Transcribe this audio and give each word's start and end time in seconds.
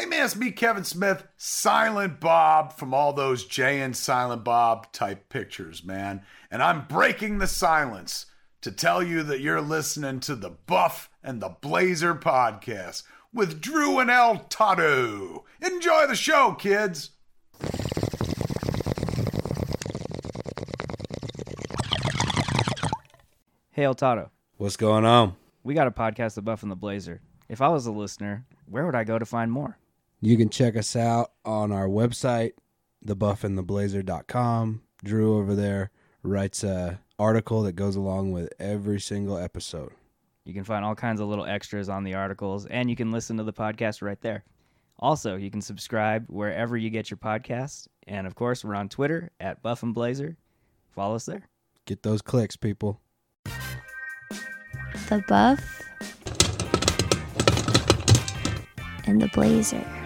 Hey 0.00 0.06
man, 0.06 0.24
it's 0.24 0.34
me, 0.34 0.50
Kevin 0.50 0.84
Smith, 0.84 1.24
Silent 1.36 2.20
Bob 2.20 2.72
from 2.72 2.94
all 2.94 3.12
those 3.12 3.44
Jay 3.44 3.82
and 3.82 3.94
Silent 3.94 4.42
Bob 4.44 4.90
type 4.94 5.28
pictures, 5.28 5.84
man. 5.84 6.22
And 6.50 6.62
I'm 6.62 6.86
breaking 6.86 7.36
the 7.36 7.46
silence 7.46 8.24
to 8.62 8.72
tell 8.72 9.02
you 9.02 9.22
that 9.24 9.40
you're 9.40 9.60
listening 9.60 10.20
to 10.20 10.34
the 10.34 10.48
Buff 10.48 11.10
and 11.22 11.42
the 11.42 11.50
Blazer 11.50 12.14
podcast 12.14 13.02
with 13.30 13.60
Drew 13.60 13.98
and 13.98 14.10
El 14.10 14.38
Toddo. 14.48 15.42
Enjoy 15.60 16.06
the 16.06 16.16
show, 16.16 16.52
kids. 16.54 17.10
Hey, 23.72 23.84
El 23.84 23.94
Toddo. 23.94 24.30
What's 24.56 24.78
going 24.78 25.04
on? 25.04 25.36
We 25.62 25.74
got 25.74 25.88
a 25.88 25.90
podcast, 25.90 26.36
The 26.36 26.42
Buff 26.42 26.62
and 26.62 26.72
the 26.72 26.76
Blazer. 26.76 27.20
If 27.50 27.60
I 27.60 27.68
was 27.68 27.84
a 27.84 27.92
listener, 27.92 28.46
where 28.64 28.86
would 28.86 28.94
I 28.94 29.04
go 29.04 29.18
to 29.18 29.26
find 29.26 29.52
more? 29.52 29.76
You 30.20 30.36
can 30.36 30.50
check 30.50 30.76
us 30.76 30.94
out 30.96 31.32
on 31.44 31.72
our 31.72 31.88
website, 31.88 32.52
thebuffandtheblazer.com. 33.06 34.82
Drew 35.02 35.38
over 35.38 35.54
there 35.54 35.90
writes 36.22 36.62
a 36.62 37.00
article 37.18 37.62
that 37.62 37.72
goes 37.72 37.96
along 37.96 38.32
with 38.32 38.52
every 38.58 39.00
single 39.00 39.38
episode. 39.38 39.92
You 40.44 40.54
can 40.54 40.64
find 40.64 40.84
all 40.84 40.94
kinds 40.94 41.20
of 41.20 41.28
little 41.28 41.46
extras 41.46 41.88
on 41.88 42.04
the 42.04 42.14
articles, 42.14 42.66
and 42.66 42.90
you 42.90 42.96
can 42.96 43.12
listen 43.12 43.36
to 43.38 43.44
the 43.44 43.52
podcast 43.52 44.02
right 44.02 44.20
there. 44.20 44.44
Also, 44.98 45.36
you 45.36 45.50
can 45.50 45.62
subscribe 45.62 46.26
wherever 46.28 46.76
you 46.76 46.90
get 46.90 47.10
your 47.10 47.16
podcasts. 47.16 47.88
And 48.06 48.26
of 48.26 48.34
course, 48.34 48.64
we're 48.64 48.74
on 48.74 48.88
Twitter 48.88 49.30
at 49.40 49.62
Buff 49.62 49.82
and 49.82 49.94
Blazer. 49.94 50.36
Follow 50.90 51.14
us 51.14 51.24
there. 51.24 51.48
Get 51.86 52.02
those 52.02 52.20
clicks, 52.20 52.56
people. 52.56 53.00
the 53.44 55.24
buff 55.26 55.82
and 59.06 59.22
the 59.22 59.28
blazer. 59.28 59.99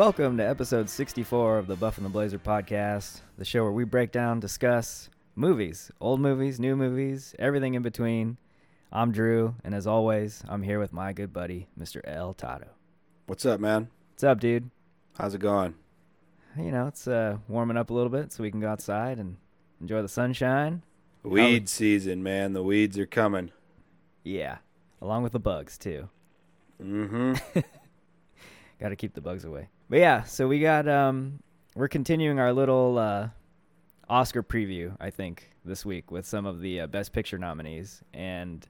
Welcome 0.00 0.38
to 0.38 0.48
episode 0.48 0.88
64 0.88 1.58
of 1.58 1.66
the 1.66 1.76
Buff 1.76 1.98
and 1.98 2.06
the 2.06 2.10
Blazer 2.10 2.38
podcast, 2.38 3.20
the 3.36 3.44
show 3.44 3.64
where 3.64 3.70
we 3.70 3.84
break 3.84 4.12
down, 4.12 4.40
discuss 4.40 5.10
movies, 5.36 5.90
old 6.00 6.20
movies, 6.20 6.58
new 6.58 6.74
movies, 6.74 7.34
everything 7.38 7.74
in 7.74 7.82
between. 7.82 8.38
I'm 8.90 9.12
Drew, 9.12 9.56
and 9.62 9.74
as 9.74 9.86
always, 9.86 10.42
I'm 10.48 10.62
here 10.62 10.78
with 10.78 10.94
my 10.94 11.12
good 11.12 11.34
buddy, 11.34 11.68
Mr. 11.78 12.00
El 12.04 12.32
Toddo. 12.32 12.68
What's 13.26 13.44
up, 13.44 13.60
man? 13.60 13.90
What's 14.12 14.24
up, 14.24 14.40
dude? 14.40 14.70
How's 15.18 15.34
it 15.34 15.42
going? 15.42 15.74
You 16.56 16.70
know, 16.70 16.86
it's 16.86 17.06
uh, 17.06 17.36
warming 17.46 17.76
up 17.76 17.90
a 17.90 17.92
little 17.92 18.08
bit 18.08 18.32
so 18.32 18.42
we 18.42 18.50
can 18.50 18.60
go 18.60 18.70
outside 18.70 19.18
and 19.18 19.36
enjoy 19.82 20.00
the 20.00 20.08
sunshine. 20.08 20.82
Weed 21.22 21.68
season, 21.68 22.22
man. 22.22 22.54
The 22.54 22.62
weeds 22.62 22.98
are 22.98 23.04
coming. 23.04 23.50
Yeah, 24.24 24.56
along 25.02 25.24
with 25.24 25.32
the 25.32 25.38
bugs, 25.38 25.76
too. 25.76 26.08
Mm-hmm. 26.82 27.60
Got 28.80 28.88
to 28.90 28.96
keep 28.96 29.14
the 29.14 29.20
bugs 29.20 29.44
away. 29.44 29.68
But 29.88 29.98
yeah, 29.98 30.22
so 30.22 30.48
we 30.48 30.60
got 30.60 30.88
um 30.88 31.40
we're 31.74 31.88
continuing 31.88 32.38
our 32.38 32.52
little 32.52 32.98
uh 32.98 33.28
Oscar 34.08 34.42
preview, 34.42 34.96
I 35.00 35.10
think, 35.10 35.50
this 35.64 35.84
week 35.84 36.10
with 36.10 36.26
some 36.26 36.44
of 36.46 36.60
the 36.60 36.80
uh, 36.80 36.86
best 36.88 37.12
picture 37.12 37.38
nominees. 37.38 38.02
And 38.12 38.66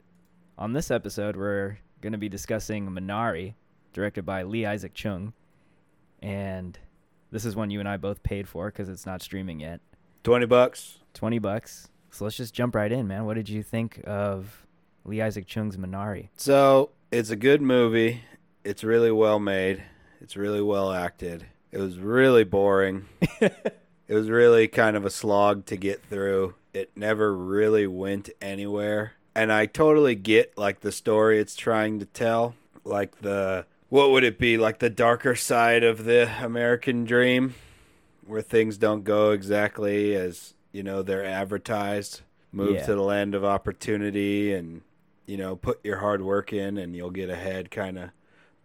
on 0.59 0.75
this 0.75 0.91
episode, 0.91 1.35
we're 1.35 1.79
going 2.03 2.13
to 2.13 2.19
be 2.19 2.29
discussing 2.29 2.87
Minari, 2.91 3.55
directed 3.95 4.27
by 4.27 4.43
Lee 4.43 4.67
Isaac 4.67 4.93
Chung. 4.93 5.33
And 6.21 6.79
this 7.31 7.47
is 7.47 7.57
one 7.57 7.71
you 7.71 7.81
and 7.81 7.89
I 7.89 7.97
both 7.97 8.23
paid 8.23 8.47
for 8.47 8.71
cuz 8.71 8.89
it's 8.91 9.07
not 9.07 9.23
streaming 9.23 9.61
yet. 9.61 9.81
Twenty 10.23 10.47
bucks. 10.47 10.99
20 11.15 11.39
bucks. 11.39 11.89
So 12.11 12.25
let's 12.25 12.37
just 12.37 12.55
jump 12.55 12.75
right 12.75 12.91
in, 12.91 13.09
man. 13.09 13.25
What 13.25 13.35
did 13.35 13.49
you 13.49 13.63
think 13.63 14.01
of 14.07 14.67
Lee 15.05 15.21
Isaac 15.21 15.47
Chung's 15.47 15.77
Minari? 15.77 16.29
So 16.37 16.91
it's 17.11 17.31
a 17.31 17.37
good 17.37 17.63
movie. 17.63 18.23
It's 18.65 18.85
really 18.85 19.11
well 19.11 19.39
made. 19.39 19.83
It's 20.21 20.37
really 20.37 20.61
well 20.63 20.93
acted. 20.93 21.47
It 21.73 21.79
was 21.79 21.99
really 21.99 22.45
boring. 22.45 23.07
it 23.41 24.15
was 24.15 24.29
really 24.29 24.69
kind 24.69 24.97
of 24.97 25.05
a 25.05 25.11
slog 25.11 25.67
to 25.67 25.77
get 25.77 26.05
through. 26.05 26.55
It 26.75 26.91
never 26.97 27.35
really 27.35 27.87
went 27.87 28.29
anywhere. 28.41 29.13
And 29.35 29.53
I 29.53 29.67
totally 29.67 30.15
get 30.15 30.57
like 30.59 30.81
the 30.81 30.93
story 30.93 31.39
it's 31.39 31.55
trying 31.57 31.99
to 32.01 32.05
tell. 32.05 32.55
Like 32.85 33.21
the 33.21 33.67
what 33.89 34.11
would 34.11 34.25
it 34.25 34.39
be? 34.39 34.57
Like 34.59 34.79
the 34.79 34.91
darker 34.91 35.35
side 35.35 35.83
of 35.83 36.05
the 36.05 36.31
American 36.45 37.05
dream 37.05 37.55
where 38.27 38.43
things 38.43 38.79
don't 38.79 39.03
go 39.05 39.31
exactly 39.31 40.15
as, 40.15 40.55
you 40.73 40.83
know, 40.83 41.03
they're 41.03 41.25
advertised. 41.25 42.23
Move 42.53 42.77
Yeah. 42.77 42.87
to 42.87 42.95
the 42.97 43.03
land 43.03 43.35
of 43.35 43.45
opportunity 43.45 44.53
and 44.53 44.83
you 45.27 45.37
know, 45.37 45.55
put 45.55 45.79
your 45.85 45.99
hard 45.99 46.21
work 46.23 46.53
in 46.53 46.77
and 46.77 46.97
you'll 46.97 47.11
get 47.11 47.31
ahead 47.31 47.71
kind 47.71 47.97
of 47.97 48.11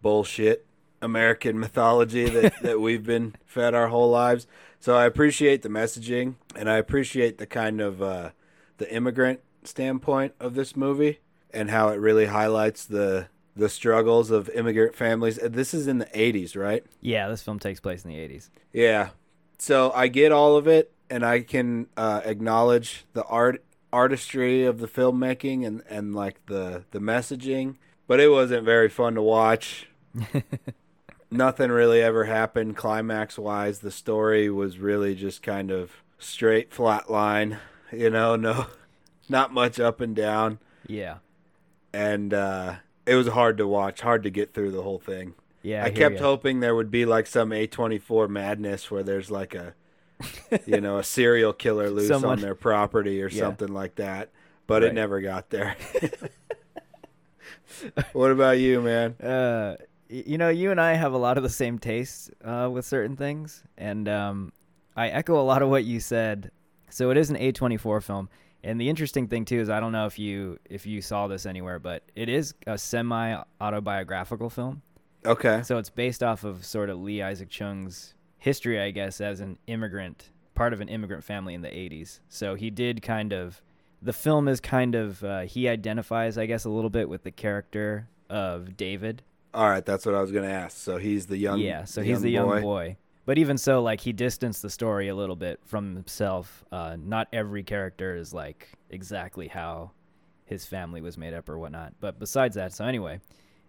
bullshit 0.02 0.65
American 1.06 1.58
mythology 1.58 2.28
that, 2.28 2.52
that 2.62 2.80
we've 2.80 3.04
been 3.04 3.34
fed 3.46 3.74
our 3.74 3.88
whole 3.88 4.10
lives. 4.10 4.46
So 4.80 4.94
I 4.94 5.06
appreciate 5.06 5.62
the 5.62 5.70
messaging 5.70 6.34
and 6.54 6.68
I 6.68 6.76
appreciate 6.76 7.38
the 7.38 7.46
kind 7.46 7.80
of 7.80 8.02
uh, 8.02 8.30
the 8.76 8.92
immigrant 8.94 9.40
standpoint 9.64 10.34
of 10.38 10.54
this 10.54 10.76
movie 10.76 11.20
and 11.50 11.70
how 11.70 11.88
it 11.88 11.96
really 11.96 12.26
highlights 12.26 12.84
the 12.84 13.28
the 13.56 13.68
struggles 13.70 14.30
of 14.30 14.50
immigrant 14.50 14.94
families. 14.94 15.42
Uh, 15.42 15.48
This 15.48 15.72
is 15.72 15.86
in 15.86 15.96
the 15.96 16.06
80s, 16.06 16.54
right? 16.54 16.84
Yeah, 17.00 17.28
this 17.28 17.42
film 17.42 17.58
takes 17.58 17.80
place 17.80 18.04
in 18.04 18.10
the 18.10 18.16
80s. 18.18 18.50
Yeah. 18.72 19.10
So 19.58 19.90
I 19.92 20.08
get 20.08 20.30
all 20.30 20.58
of 20.58 20.68
it, 20.68 20.92
and 21.08 21.24
I 21.24 21.40
can 21.40 21.86
uh, 21.96 22.20
acknowledge 22.24 23.06
the 23.14 23.24
art 23.24 23.64
artistry 23.92 24.66
of 24.66 24.78
the 24.78 24.86
filmmaking 24.86 25.66
and, 25.66 25.82
and 25.88 26.14
like 26.14 26.44
the 26.46 26.84
the 26.90 26.98
messaging, 26.98 27.76
but 28.06 28.20
it 28.20 28.28
wasn't 28.28 28.64
very 28.64 28.90
fun 28.90 29.14
to 29.14 29.22
watch. 29.22 29.88
Nothing 31.30 31.70
really 31.70 32.00
ever 32.00 32.24
happened 32.24 32.76
climax 32.76 33.38
wise. 33.38 33.80
The 33.80 33.90
story 33.90 34.48
was 34.48 34.78
really 34.78 35.14
just 35.14 35.42
kind 35.42 35.70
of 35.70 36.02
straight 36.18 36.72
flat 36.72 37.10
line, 37.10 37.58
you 37.92 38.10
know, 38.10 38.36
no 38.36 38.66
not 39.28 39.52
much 39.52 39.80
up 39.80 40.00
and 40.00 40.14
down. 40.14 40.58
Yeah. 40.86 41.16
And 41.92 42.32
uh, 42.32 42.76
it 43.06 43.16
was 43.16 43.28
hard 43.28 43.58
to 43.58 43.66
watch, 43.66 44.02
hard 44.02 44.22
to 44.22 44.30
get 44.30 44.54
through 44.54 44.70
the 44.70 44.82
whole 44.82 45.00
thing. 45.00 45.34
Yeah. 45.62 45.84
I, 45.84 45.90
hear 45.90 46.10
kept 46.10 46.14
ya. 46.16 46.22
hoping 46.22 46.60
there 46.60 46.76
would 46.76 46.92
be 46.92 47.04
like 47.04 47.26
some 47.26 47.50
A24 47.50 48.28
madness 48.28 48.88
where 48.90 49.02
there's 49.02 49.30
like 49.30 49.54
a, 49.54 49.74
you 50.64 50.80
know, 50.80 50.98
a 50.98 51.04
serial 51.04 51.52
killer 51.52 51.90
loose 51.90 52.08
Someone- 52.08 52.32
on 52.32 52.40
their 52.40 52.54
property 52.54 53.20
or 53.20 53.28
Yeah. 53.28 53.40
something 53.40 53.72
like 53.72 53.96
that, 53.96 54.30
but 54.68 54.84
it 54.84 54.94
never 54.94 55.20
got 55.20 55.50
there. 55.50 55.76
what 58.12 58.30
about 58.30 58.58
you, 58.58 58.80
man? 58.80 59.14
Uh, 59.20 59.76
you 60.08 60.38
know, 60.38 60.48
you 60.48 60.70
and 60.70 60.80
I 60.80 60.94
have 60.94 61.12
a 61.12 61.18
lot 61.18 61.36
of 61.36 61.42
the 61.42 61.50
same 61.50 61.78
tastes 61.78 62.30
uh, 62.44 62.68
with 62.72 62.84
certain 62.84 63.16
things, 63.16 63.62
and 63.76 64.08
um, 64.08 64.52
I 64.96 65.08
echo 65.08 65.40
a 65.40 65.42
lot 65.42 65.62
of 65.62 65.68
what 65.68 65.84
you 65.84 66.00
said. 66.00 66.50
So 66.90 67.10
it 67.10 67.16
is 67.16 67.30
an 67.30 67.36
A24 67.36 68.02
film, 68.02 68.28
and 68.62 68.80
the 68.80 68.88
interesting 68.88 69.26
thing 69.26 69.44
too 69.44 69.60
is 69.60 69.68
I 69.68 69.80
don't 69.80 69.92
know 69.92 70.06
if 70.06 70.18
you 70.18 70.58
if 70.64 70.86
you 70.86 71.02
saw 71.02 71.26
this 71.26 71.46
anywhere, 71.46 71.78
but 71.78 72.02
it 72.14 72.28
is 72.28 72.54
a 72.66 72.78
semi 72.78 73.42
autobiographical 73.60 74.50
film. 74.50 74.82
Okay. 75.26 75.62
So 75.64 75.78
it's 75.78 75.90
based 75.90 76.22
off 76.22 76.44
of 76.44 76.64
sort 76.64 76.88
of 76.88 77.00
Lee 77.00 77.20
Isaac 77.20 77.48
Chung's 77.48 78.14
history, 78.38 78.80
I 78.80 78.92
guess, 78.92 79.20
as 79.20 79.40
an 79.40 79.58
immigrant, 79.66 80.30
part 80.54 80.72
of 80.72 80.80
an 80.80 80.88
immigrant 80.88 81.24
family 81.24 81.52
in 81.54 81.62
the 81.62 81.68
80s. 81.68 82.20
So 82.28 82.54
he 82.54 82.70
did 82.70 83.02
kind 83.02 83.32
of, 83.32 83.60
the 84.00 84.12
film 84.12 84.46
is 84.46 84.60
kind 84.60 84.94
of, 84.94 85.24
uh, 85.24 85.40
he 85.40 85.68
identifies, 85.68 86.38
I 86.38 86.46
guess, 86.46 86.64
a 86.64 86.70
little 86.70 86.90
bit 86.90 87.08
with 87.08 87.24
the 87.24 87.32
character 87.32 88.08
of 88.30 88.76
David. 88.76 89.22
All 89.56 89.68
right, 89.68 89.84
that's 89.84 90.04
what 90.04 90.14
I 90.14 90.20
was 90.20 90.30
going 90.30 90.44
to 90.44 90.54
ask. 90.54 90.76
So 90.76 90.98
he's 90.98 91.26
the 91.26 91.38
young 91.38 91.58
yeah, 91.58 91.84
so 91.84 92.02
he's 92.02 92.20
the 92.20 92.30
young 92.30 92.60
boy. 92.60 92.98
But 93.24 93.38
even 93.38 93.58
so, 93.58 93.82
like, 93.82 94.02
he 94.02 94.12
distanced 94.12 94.60
the 94.62 94.70
story 94.70 95.08
a 95.08 95.14
little 95.14 95.34
bit 95.34 95.60
from 95.64 95.94
himself. 95.94 96.64
Uh, 96.70 96.96
not 97.02 97.26
every 97.32 97.64
character 97.64 98.14
is, 98.14 98.32
like, 98.32 98.68
exactly 98.90 99.48
how 99.48 99.92
his 100.44 100.64
family 100.64 101.00
was 101.00 101.18
made 101.18 101.34
up 101.34 101.48
or 101.48 101.58
whatnot. 101.58 101.94
But 102.00 102.18
besides 102.18 102.54
that, 102.54 102.72
so 102.72 102.84
anyway, 102.84 103.20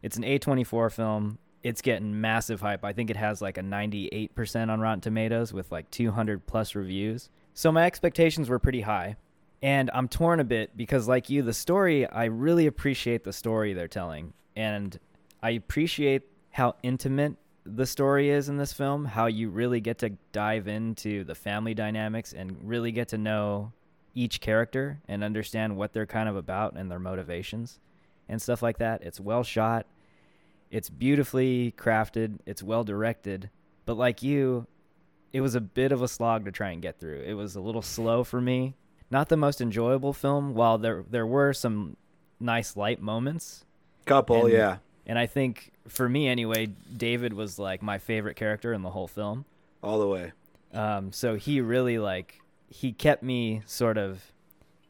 it's 0.04 0.18
an 0.18 0.24
A24 0.24 0.92
film. 0.92 1.40
It's 1.64 1.82
getting 1.82 2.22
massive 2.22 2.62
hype. 2.62 2.86
I 2.86 2.94
think 2.94 3.10
it 3.10 3.18
has 3.18 3.42
like 3.42 3.58
a 3.58 3.62
98% 3.62 4.70
on 4.70 4.80
Rotten 4.80 5.02
Tomatoes 5.02 5.54
with 5.54 5.72
like 5.72 5.90
200 5.90 6.46
plus 6.46 6.76
reviews. 6.76 7.30
So 7.56 7.72
my 7.72 7.86
expectations 7.86 8.48
were 8.48 8.60
pretty 8.60 8.82
high. 8.82 9.16
And 9.64 9.90
I'm 9.92 10.08
torn 10.08 10.40
a 10.40 10.44
bit 10.44 10.78
because, 10.78 11.08
like 11.08 11.32
you, 11.32 11.42
the 11.42 11.54
story, 11.54 12.06
I 12.08 12.26
really 12.26 12.68
appreciate 12.68 13.24
the 13.24 13.34
story 13.34 13.74
they're 13.74 13.88
telling. 13.88 14.34
And 14.56 15.00
I 15.42 15.52
appreciate 15.52 16.24
how 16.52 16.76
intimate 16.84 17.36
the 17.66 17.86
story 17.86 18.30
is 18.30 18.50
in 18.50 18.58
this 18.58 18.74
film, 18.74 19.06
how 19.06 19.26
you 19.28 19.50
really 19.50 19.82
get 19.82 19.98
to 20.00 20.12
dive 20.32 20.68
into 20.68 21.24
the 21.24 21.36
family 21.36 21.74
dynamics 21.74 22.34
and 22.34 22.58
really 22.64 22.92
get 22.92 23.10
to 23.10 23.18
know 23.18 23.74
each 24.16 24.40
character 24.42 25.00
and 25.08 25.24
understand 25.24 25.76
what 25.78 25.94
they're 25.94 26.06
kind 26.06 26.28
of 26.30 26.36
about 26.36 26.76
and 26.76 26.90
their 26.90 27.00
motivations 27.00 27.80
and 28.30 28.42
stuff 28.42 28.62
like 28.62 28.78
that. 28.80 29.04
It's 29.04 29.20
well 29.20 29.44
shot. 29.44 29.86
It's 30.72 30.90
beautifully 30.90 31.74
crafted, 31.78 32.40
it's 32.46 32.64
well 32.64 32.84
directed, 32.84 33.50
but 33.86 33.96
like 33.96 34.22
you, 34.24 34.66
it 35.32 35.42
was 35.42 35.56
a 35.56 35.62
bit 35.62 35.92
of 35.92 36.02
a 36.02 36.08
slog 36.08 36.46
to 36.46 36.52
try 36.52 36.72
and 36.72 36.82
get 36.82 37.00
through. 37.00 37.22
It 37.22 37.34
was 37.34 37.56
a 37.56 37.62
little 37.62 37.82
slow 37.82 38.24
for 38.24 38.42
me. 38.42 38.76
Not 39.10 39.30
the 39.30 39.38
most 39.38 39.62
enjoyable 39.62 40.12
film, 40.12 40.54
while 40.56 40.78
there 40.78 41.06
there 41.10 41.26
were 41.26 41.54
some 41.54 41.96
nice 42.40 42.76
light 42.76 43.02
moments. 43.02 43.64
Couple, 44.06 44.46
And- 44.46 44.54
yeah, 44.54 44.78
And 45.08 45.18
I 45.18 45.26
think 45.26 45.72
for 45.88 46.08
me 46.08 46.28
anyway, 46.28 46.68
David 46.68 47.34
was 47.34 47.58
like 47.58 47.82
my 47.82 47.98
favorite 47.98 48.36
character 48.36 48.74
in 48.74 48.82
the 48.84 48.90
whole 48.92 49.08
film. 49.08 49.46
all 49.82 50.00
the 50.00 50.08
way. 50.08 50.34
Um, 50.74 51.12
so 51.14 51.36
he 51.36 51.62
really 51.62 51.98
like 51.98 52.42
he 52.70 52.92
kept 52.92 53.24
me 53.24 53.62
sort 53.66 53.98
of 53.98 54.22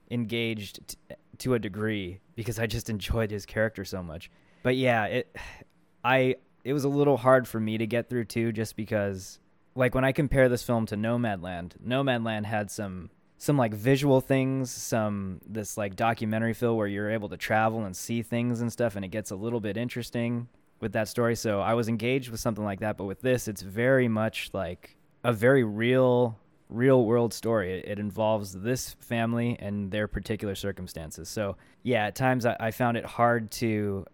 engaged 0.10 0.80
t- 0.88 1.16
to 1.38 1.54
a 1.54 1.60
degree 1.60 2.20
because 2.36 2.58
I 2.60 2.66
just 2.66 2.90
enjoyed 2.90 3.30
his 3.30 3.46
character 3.46 3.86
so 3.86 4.02
much. 4.02 4.32
But 4.64 4.76
yeah, 4.76 5.06
it 5.06 5.36
I 6.04 6.36
it 6.64 6.74
was 6.74 6.84
a 6.84 6.90
little 6.90 7.18
hard 7.18 7.48
for 7.48 7.60
me 7.60 7.78
to 7.78 7.88
get 7.88 8.10
through 8.10 8.26
too, 8.26 8.52
just 8.52 8.76
because 8.76 9.40
like 9.76 9.94
when 9.94 10.04
I 10.04 10.12
compare 10.12 10.50
this 10.50 10.64
film 10.64 10.88
to 10.88 10.96
Nomadland, 10.98 11.74
Nomadland 11.86 12.46
had 12.46 12.72
some 12.72 13.10
some 13.38 13.58
like 13.58 13.74
visual 13.74 14.20
things, 14.20 14.72
some 14.72 15.40
this 15.48 15.78
like 15.78 15.96
documentary 15.96 16.54
feel 16.54 16.76
where 16.76 16.88
you're 16.88 17.12
able 17.12 17.30
to 17.30 17.38
travel 17.38 17.86
and 17.86 17.96
see 17.96 18.22
things 18.22 18.62
and 18.62 18.72
stuff, 18.72 18.96
and 18.96 19.06
it 19.06 19.10
gets 19.10 19.32
a 19.32 19.36
little 19.36 19.60
bit 19.60 19.78
interesting 19.78 20.48
with 20.80 20.94
that 20.94 21.08
story. 21.08 21.36
So 21.36 21.60
I 21.60 21.74
was 21.74 21.88
engaged 21.88 22.30
with 22.30 22.40
something 22.40 22.64
like 22.64 22.80
that, 22.80 22.98
but 22.98 23.06
with 23.06 23.22
this, 23.22 23.48
it's 23.48 23.62
very 23.62 24.08
much 24.08 24.50
like 24.54 24.96
a 25.24 25.34
very 25.34 25.64
real, 25.64 26.38
real 26.70 27.06
world 27.06 27.34
story. 27.34 27.80
It, 27.80 27.86
it 27.88 28.00
involves 28.00 28.54
this 28.54 28.96
family 29.00 29.56
and 29.60 29.92
their 29.92 30.08
particular 30.08 30.56
circumstances. 30.56 31.30
So 31.30 31.58
yeah, 31.84 32.06
at 32.06 32.16
times 32.16 32.46
I, 32.46 32.56
I 32.60 32.72
found 32.72 32.98
it 32.98 33.06
hard 33.06 33.52
to 33.52 34.06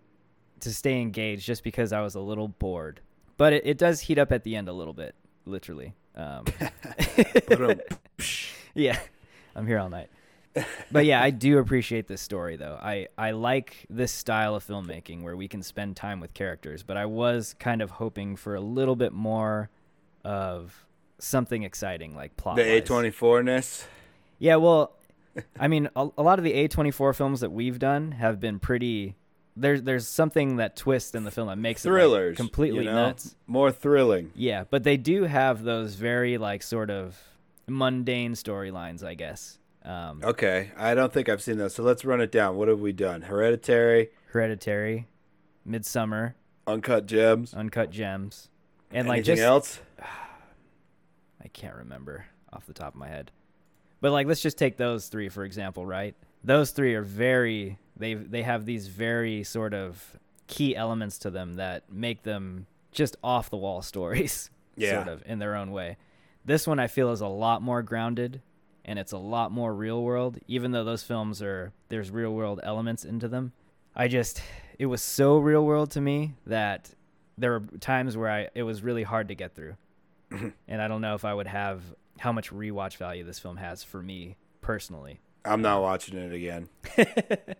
to 0.61 0.73
stay 0.73 1.01
engaged 1.01 1.45
just 1.45 1.61
because 1.61 1.91
I 1.91 2.01
was 2.01 2.15
a 2.15 2.21
little 2.21 2.47
bored. 2.47 3.01
But 3.35 3.53
it, 3.53 3.65
it 3.65 3.77
does 3.77 3.99
heat 3.99 4.17
up 4.17 4.31
at 4.31 4.43
the 4.43 4.55
end 4.55 4.69
a 4.69 4.73
little 4.73 4.93
bit, 4.93 5.15
literally. 5.45 5.93
Um, 6.15 6.45
yeah, 8.75 8.99
I'm 9.55 9.67
here 9.67 9.79
all 9.79 9.89
night. 9.89 10.09
But 10.91 11.05
yeah, 11.05 11.21
I 11.21 11.31
do 11.31 11.57
appreciate 11.57 12.07
this 12.07 12.21
story 12.21 12.57
though. 12.57 12.77
I 12.79 13.07
I 13.17 13.31
like 13.31 13.85
this 13.89 14.11
style 14.11 14.55
of 14.55 14.65
filmmaking 14.65 15.23
where 15.23 15.35
we 15.35 15.47
can 15.47 15.63
spend 15.63 15.95
time 15.95 16.19
with 16.19 16.33
characters, 16.33 16.83
but 16.83 16.95
I 16.95 17.05
was 17.05 17.55
kind 17.59 17.81
of 17.81 17.89
hoping 17.89 18.35
for 18.35 18.53
a 18.53 18.61
little 18.61 18.95
bit 18.95 19.13
more 19.13 19.69
of 20.23 20.85
something 21.17 21.63
exciting 21.63 22.15
like 22.15 22.37
plot. 22.37 22.57
The 22.57 22.63
A24 22.63 23.45
ness. 23.45 23.87
Yeah, 24.37 24.57
well, 24.57 24.93
I 25.59 25.67
mean, 25.67 25.89
a, 25.95 26.09
a 26.17 26.23
lot 26.23 26.37
of 26.37 26.45
the 26.45 26.53
A24 26.53 27.15
films 27.15 27.39
that 27.39 27.51
we've 27.51 27.79
done 27.79 28.11
have 28.11 28.39
been 28.39 28.59
pretty 28.59 29.15
there's 29.55 29.83
there's 29.83 30.07
something 30.07 30.57
that 30.57 30.75
twists 30.75 31.15
in 31.15 31.23
the 31.23 31.31
film 31.31 31.47
that 31.47 31.57
makes 31.57 31.85
it 31.85 31.89
like, 31.89 31.99
Thrillers. 31.99 32.37
completely 32.37 32.85
you 32.85 32.91
know? 32.91 33.07
nuts. 33.07 33.35
More 33.47 33.71
thrilling. 33.71 34.31
Yeah, 34.35 34.65
but 34.69 34.83
they 34.83 34.97
do 34.97 35.23
have 35.23 35.63
those 35.63 35.95
very 35.95 36.37
like 36.37 36.63
sort 36.63 36.89
of 36.89 37.19
mundane 37.67 38.33
storylines, 38.33 39.03
I 39.03 39.13
guess. 39.13 39.57
Um, 39.83 40.21
Okay, 40.23 40.71
I 40.77 40.93
don't 40.95 41.11
think 41.11 41.27
I've 41.29 41.41
seen 41.41 41.57
those. 41.57 41.75
So 41.75 41.83
let's 41.83 42.05
run 42.05 42.21
it 42.21 42.31
down. 42.31 42.55
What 42.55 42.67
have 42.69 42.79
we 42.79 42.93
done? 42.93 43.23
Hereditary, 43.23 44.09
Hereditary, 44.27 45.07
Midsommar, 45.67 46.33
Uncut 46.67 47.05
Gems, 47.05 47.53
Uncut 47.53 47.89
Gems, 47.89 48.49
and 48.91 49.07
like 49.07 49.23
just 49.23 49.41
else? 49.41 49.79
I 51.43 51.47
can't 51.49 51.75
remember 51.75 52.25
off 52.51 52.65
the 52.65 52.73
top 52.73 52.93
of 52.93 52.99
my 52.99 53.07
head. 53.07 53.31
But 54.01 54.11
like 54.11 54.27
let's 54.27 54.41
just 54.41 54.57
take 54.57 54.77
those 54.77 55.07
3 55.07 55.29
for 55.29 55.43
example, 55.43 55.85
right? 55.85 56.15
Those 56.43 56.71
3 56.71 56.93
are 56.95 57.01
very 57.01 57.77
they 57.97 58.13
they 58.13 58.41
have 58.43 58.65
these 58.65 58.87
very 58.87 59.43
sort 59.43 59.73
of 59.73 60.17
key 60.47 60.75
elements 60.75 61.17
to 61.19 61.29
them 61.29 61.55
that 61.55 61.91
make 61.91 62.23
them 62.23 62.65
just 62.91 63.15
off 63.23 63.49
the 63.49 63.57
wall 63.57 63.81
stories 63.93 64.49
Yeah. 64.75 64.95
sort 65.03 65.07
of 65.07 65.23
in 65.25 65.39
their 65.39 65.55
own 65.55 65.71
way. 65.71 65.97
This 66.45 66.67
one 66.67 66.79
I 66.79 66.87
feel 66.87 67.11
is 67.11 67.21
a 67.21 67.27
lot 67.27 67.61
more 67.61 67.81
grounded 67.81 68.41
and 68.85 68.99
it's 68.99 69.13
a 69.13 69.17
lot 69.17 69.51
more 69.51 69.73
real 69.73 70.03
world 70.03 70.37
even 70.47 70.71
though 70.71 70.83
those 70.83 71.03
films 71.03 71.41
are 71.41 71.71
there's 71.89 72.11
real 72.11 72.33
world 72.33 72.59
elements 72.63 73.05
into 73.05 73.27
them. 73.27 73.53
I 73.95 74.07
just 74.07 74.41
it 74.79 74.87
was 74.87 75.01
so 75.01 75.37
real 75.37 75.65
world 75.65 75.91
to 75.91 76.01
me 76.01 76.33
that 76.45 76.89
there 77.37 77.51
were 77.51 77.63
times 77.79 78.17
where 78.17 78.29
I 78.29 78.49
it 78.55 78.63
was 78.63 78.83
really 78.83 79.03
hard 79.03 79.29
to 79.29 79.35
get 79.35 79.55
through. 79.55 79.75
and 80.67 80.81
I 80.81 80.87
don't 80.87 81.01
know 81.01 81.15
if 81.15 81.25
I 81.25 81.33
would 81.33 81.47
have 81.47 81.81
how 82.19 82.31
much 82.31 82.51
rewatch 82.51 82.97
value 82.97 83.23
this 83.23 83.39
film 83.39 83.57
has 83.57 83.83
for 83.83 84.01
me 84.01 84.35
personally. 84.61 85.19
I'm 85.45 85.61
not 85.61 85.81
watching 85.81 86.17
it 86.17 86.33
again. 86.33 86.69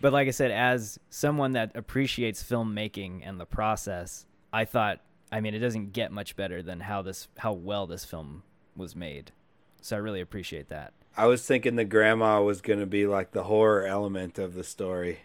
But 0.00 0.12
like 0.12 0.28
I 0.28 0.32
said, 0.32 0.50
as 0.50 0.98
someone 1.10 1.52
that 1.52 1.72
appreciates 1.74 2.42
filmmaking 2.42 3.22
and 3.24 3.38
the 3.40 3.46
process, 3.46 4.26
I 4.52 4.64
thought, 4.64 5.00
I 5.30 5.40
mean, 5.40 5.54
it 5.54 5.58
doesn't 5.58 5.92
get 5.92 6.12
much 6.12 6.36
better 6.36 6.62
than 6.62 6.80
how 6.80 7.02
this, 7.02 7.28
how 7.38 7.52
well 7.52 7.86
this 7.86 8.04
film 8.04 8.42
was 8.76 8.96
made. 8.96 9.32
So 9.80 9.96
I 9.96 9.98
really 10.00 10.20
appreciate 10.20 10.68
that. 10.68 10.92
I 11.16 11.26
was 11.26 11.44
thinking 11.44 11.76
the 11.76 11.84
grandma 11.84 12.42
was 12.42 12.60
going 12.60 12.80
to 12.80 12.86
be 12.86 13.06
like 13.06 13.32
the 13.32 13.44
horror 13.44 13.86
element 13.86 14.38
of 14.38 14.54
the 14.54 14.64
story. 14.64 15.20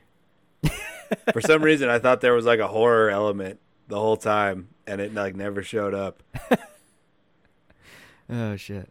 For 1.31 1.41
some 1.41 1.61
reason, 1.63 1.89
I 1.89 1.99
thought 1.99 2.21
there 2.21 2.33
was 2.33 2.45
like 2.45 2.59
a 2.59 2.67
horror 2.67 3.09
element 3.09 3.59
the 3.87 3.99
whole 3.99 4.17
time, 4.17 4.69
and 4.87 4.99
it 4.99 5.13
like 5.13 5.35
never 5.35 5.61
showed 5.61 5.93
up. 5.93 6.23
Oh 8.29 8.55
shit. 8.55 8.89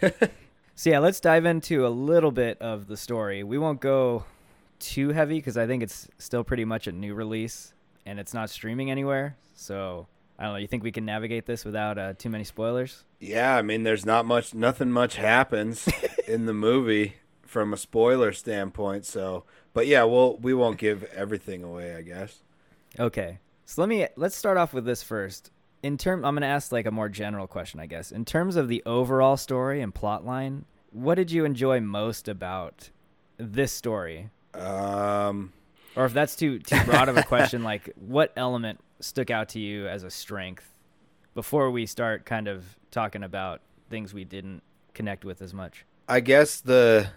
so 0.74 0.90
yeah, 0.90 0.98
let's 0.98 1.20
dive 1.20 1.44
into 1.44 1.86
a 1.86 1.88
little 1.88 2.32
bit 2.32 2.60
of 2.60 2.86
the 2.86 2.96
story. 2.96 3.42
We 3.42 3.58
won't 3.58 3.80
go 3.80 4.24
too 4.78 5.10
heavy 5.10 5.36
because 5.36 5.56
I 5.56 5.66
think 5.66 5.82
it's 5.82 6.08
still 6.18 6.44
pretty 6.44 6.64
much 6.64 6.86
a 6.86 6.92
new 6.92 7.14
release 7.14 7.74
and 8.04 8.18
it's 8.18 8.34
not 8.34 8.50
streaming 8.50 8.90
anywhere. 8.90 9.36
So 9.54 10.08
I 10.38 10.44
don't 10.44 10.52
know. 10.54 10.58
You 10.58 10.66
think 10.66 10.82
we 10.82 10.92
can 10.92 11.04
navigate 11.04 11.46
this 11.46 11.64
without 11.64 11.98
uh, 11.98 12.14
too 12.14 12.30
many 12.30 12.44
spoilers? 12.44 13.04
Yeah, 13.20 13.56
I 13.56 13.62
mean, 13.62 13.82
there's 13.84 14.04
not 14.04 14.24
much, 14.26 14.54
nothing 14.54 14.90
much 14.90 15.16
happens 15.16 15.88
in 16.26 16.46
the 16.46 16.54
movie 16.54 17.14
from 17.46 17.72
a 17.72 17.76
spoiler 17.76 18.32
standpoint. 18.32 19.04
So, 19.06 19.44
but 19.74 19.86
yeah, 19.86 20.04
we'll 20.04 20.36
we 20.38 20.54
won't 20.54 20.78
give 20.78 21.04
everything 21.14 21.62
away, 21.62 21.94
I 21.94 22.02
guess. 22.02 22.42
Okay. 22.98 23.38
So 23.64 23.82
let 23.82 23.88
me 23.88 24.06
let's 24.16 24.34
start 24.36 24.56
off 24.56 24.72
with 24.74 24.84
this 24.84 25.02
first. 25.02 25.50
In 25.82 25.96
term 25.98 26.24
I'm 26.24 26.34
going 26.34 26.42
to 26.42 26.48
ask 26.48 26.72
like 26.72 26.86
a 26.86 26.90
more 26.90 27.08
general 27.08 27.46
question, 27.46 27.78
I 27.80 27.86
guess. 27.86 28.10
In 28.12 28.24
terms 28.24 28.56
of 28.56 28.68
the 28.68 28.82
overall 28.86 29.36
story 29.36 29.80
and 29.80 29.94
plot 29.94 30.24
line, 30.24 30.64
what 30.90 31.14
did 31.16 31.30
you 31.30 31.44
enjoy 31.44 31.80
most 31.80 32.28
about 32.28 32.90
this 33.36 33.72
story? 33.72 34.30
Um, 34.54 35.52
Or 35.96 36.04
if 36.06 36.12
that's 36.12 36.36
too 36.36 36.58
too 36.58 36.82
broad 36.84 37.08
of 37.08 37.16
a 37.16 37.22
question, 37.22 37.62
like 37.62 37.90
what 37.96 38.32
element 38.36 38.80
stuck 39.02 39.30
out 39.30 39.48
to 39.50 39.58
you 39.60 39.86
as 39.88 40.04
a 40.04 40.10
strength 40.10 40.68
before 41.34 41.70
we 41.70 41.86
start 41.86 42.24
kind 42.24 42.48
of 42.48 42.76
talking 42.90 43.22
about 43.22 43.60
things 43.90 44.12
we 44.14 44.24
didn't 44.24 44.62
connect 44.94 45.24
with 45.24 45.42
as 45.42 45.52
much? 45.54 45.84
I 46.08 46.20
guess 46.20 46.60
the 46.60 47.08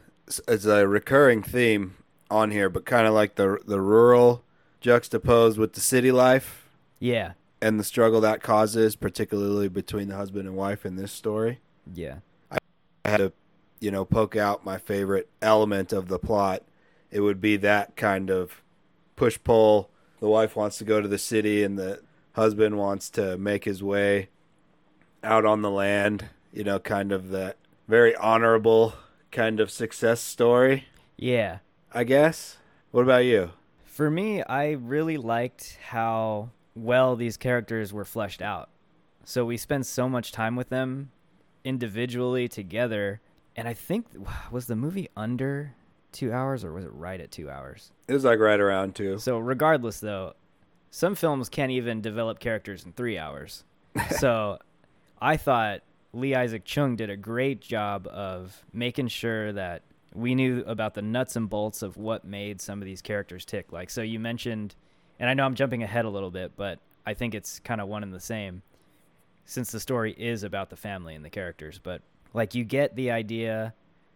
it's 0.48 0.66
a 0.66 0.88
recurring 0.88 1.44
theme 1.44 1.96
on 2.32 2.52
here, 2.52 2.70
but 2.70 2.86
kind 2.86 3.08
of 3.08 3.14
like 3.14 3.36
the 3.36 3.60
the 3.66 3.80
rural 3.82 4.44
juxtaposed 4.82 5.58
with 5.58 5.74
the 5.74 5.82
city 5.82 6.12
life 6.12 6.68
Yeah. 7.00 7.34
and 7.62 7.80
the 7.80 7.84
struggle 7.84 8.22
that 8.22 8.42
causes, 8.44 8.96
particularly 8.96 9.68
between 9.68 10.10
the 10.10 10.16
husband 10.16 10.48
and 10.48 10.56
wife 10.56 10.86
in 10.86 10.96
this 10.96 11.12
story. 11.12 11.60
Yeah. 11.94 12.18
I 12.52 12.58
had 13.04 13.18
to, 13.18 13.34
you 13.80 13.90
know, 13.92 14.06
poke 14.06 14.36
out 14.36 14.64
my 14.66 14.78
favorite 14.78 15.28
element 15.42 15.92
of 15.94 16.08
the 16.08 16.20
plot. 16.20 16.64
It 17.12 17.22
would 17.22 17.42
be 17.42 17.58
that 17.58 17.96
kind 17.96 18.30
of 18.30 18.62
push 19.16 19.40
pull. 19.44 19.90
The 20.20 20.28
wife 20.30 20.56
wants 20.56 20.78
to 20.80 20.84
go 20.86 21.02
to 21.02 21.08
the 21.08 21.18
city, 21.18 21.64
and 21.64 21.78
the 21.78 22.02
husband 22.34 22.78
wants 22.78 23.10
to 23.12 23.38
make 23.38 23.66
his 23.66 23.84
way 23.84 24.30
out 25.24 25.46
on 25.46 25.62
the 25.62 25.72
land. 25.72 26.26
You 26.54 26.64
know, 26.64 26.80
kind 26.80 27.12
of 27.12 27.30
that 27.30 27.58
very 27.88 28.16
honorable 28.16 28.94
kind 29.32 29.60
of 29.60 29.70
success 29.70 30.22
story, 30.22 30.86
Yeah. 31.18 31.60
I 31.94 32.04
guess. 32.06 32.58
What 32.92 33.04
about 33.04 33.26
you? 33.26 33.52
For 33.86 34.10
me, 34.10 34.42
I 34.44 34.72
really 34.72 35.18
liked 35.18 35.78
how 35.90 36.50
well 36.76 37.16
these 37.16 37.36
characters 37.38 37.92
were 37.94 38.06
fleshed 38.06 38.42
out. 38.42 38.70
So 39.26 39.46
we 39.46 39.58
spend 39.58 39.86
so 39.86 40.08
much 40.08 40.32
time 40.32 40.56
with 40.56 40.70
them 40.70 41.12
individually 41.64 42.48
together, 42.48 43.20
and 43.56 43.68
I 43.68 43.74
think 43.74 44.06
was 44.52 44.68
the 44.68 44.76
movie 44.76 45.10
under 45.18 45.74
2 46.16 46.32
hours 46.32 46.64
or 46.64 46.74
was 46.74 46.86
it 46.86 46.94
right 46.94 47.22
at 47.22 47.32
2 47.32 47.50
hours? 47.50 47.92
It 48.08 48.14
was 48.14 48.24
like 48.24 48.40
right 48.40 48.60
around 48.60 48.96
two. 48.96 49.20
So 49.20 49.38
regardless 49.38 50.00
though, 50.00 50.34
some 50.90 51.16
films 51.16 51.50
can't 51.50 51.72
even 51.72 52.02
develop 52.02 52.40
characters 52.40 52.86
in 52.86 52.94
3 52.94 53.18
hours. 53.18 53.64
so 54.20 54.58
I 55.22 55.38
thought 55.38 55.82
Lee 56.14 56.34
Isaac 56.34 56.64
Chung 56.66 56.96
did 56.96 57.10
a 57.10 57.18
great 57.18 57.62
job 57.62 58.08
of 58.08 58.64
making 58.74 59.10
sure 59.10 59.52
that 59.54 59.82
we 60.14 60.34
knew 60.34 60.64
about 60.66 60.94
the 60.94 61.02
nuts 61.02 61.36
and 61.36 61.50
bolts 61.50 61.82
of 61.82 61.98
what 61.98 62.24
made 62.26 62.62
some 62.62 62.82
of 62.82 62.86
these 62.86 63.02
characters 63.02 63.44
tick. 63.44 63.72
Like, 63.72 63.90
so 63.90 64.02
you 64.02 64.20
mentioned, 64.20 64.76
and 65.20 65.30
I 65.30 65.34
know 65.34 65.46
I'm 65.46 65.56
jumping 65.56 65.84
ahead 65.84 66.06
a 66.06 66.10
little 66.10 66.32
bit, 66.32 66.54
but 66.56 66.80
I 67.06 67.14
think 67.14 67.36
it's 67.36 67.60
kind 67.60 67.82
of 67.82 67.90
one 67.90 68.02
and 68.02 68.14
the 68.14 68.20
same 68.20 68.62
since 69.44 69.72
the 69.72 69.80
story 69.80 70.14
is 70.14 70.44
about 70.44 70.70
the 70.70 70.78
family 70.78 71.16
and 71.16 71.24
the 71.24 71.30
characters. 71.30 71.80
But 71.84 72.02
like, 72.34 72.56
you 72.56 72.64
get 72.64 72.96
the 72.96 73.12
idea 73.12 73.74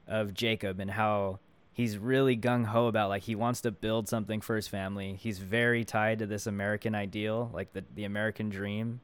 of 0.07 0.33
Jacob 0.33 0.79
and 0.79 0.89
how 0.89 1.39
he's 1.73 1.97
really 1.97 2.35
gung 2.37 2.65
ho 2.65 2.87
about 2.87 3.09
like 3.09 3.23
he 3.23 3.35
wants 3.35 3.61
to 3.61 3.71
build 3.71 4.07
something 4.07 4.41
for 4.41 4.55
his 4.55 4.67
family. 4.67 5.15
He's 5.19 5.39
very 5.39 5.83
tied 5.85 6.19
to 6.19 6.25
this 6.25 6.47
American 6.47 6.95
ideal, 6.95 7.49
like 7.53 7.73
the 7.73 7.83
the 7.95 8.05
American 8.05 8.49
dream, 8.49 9.01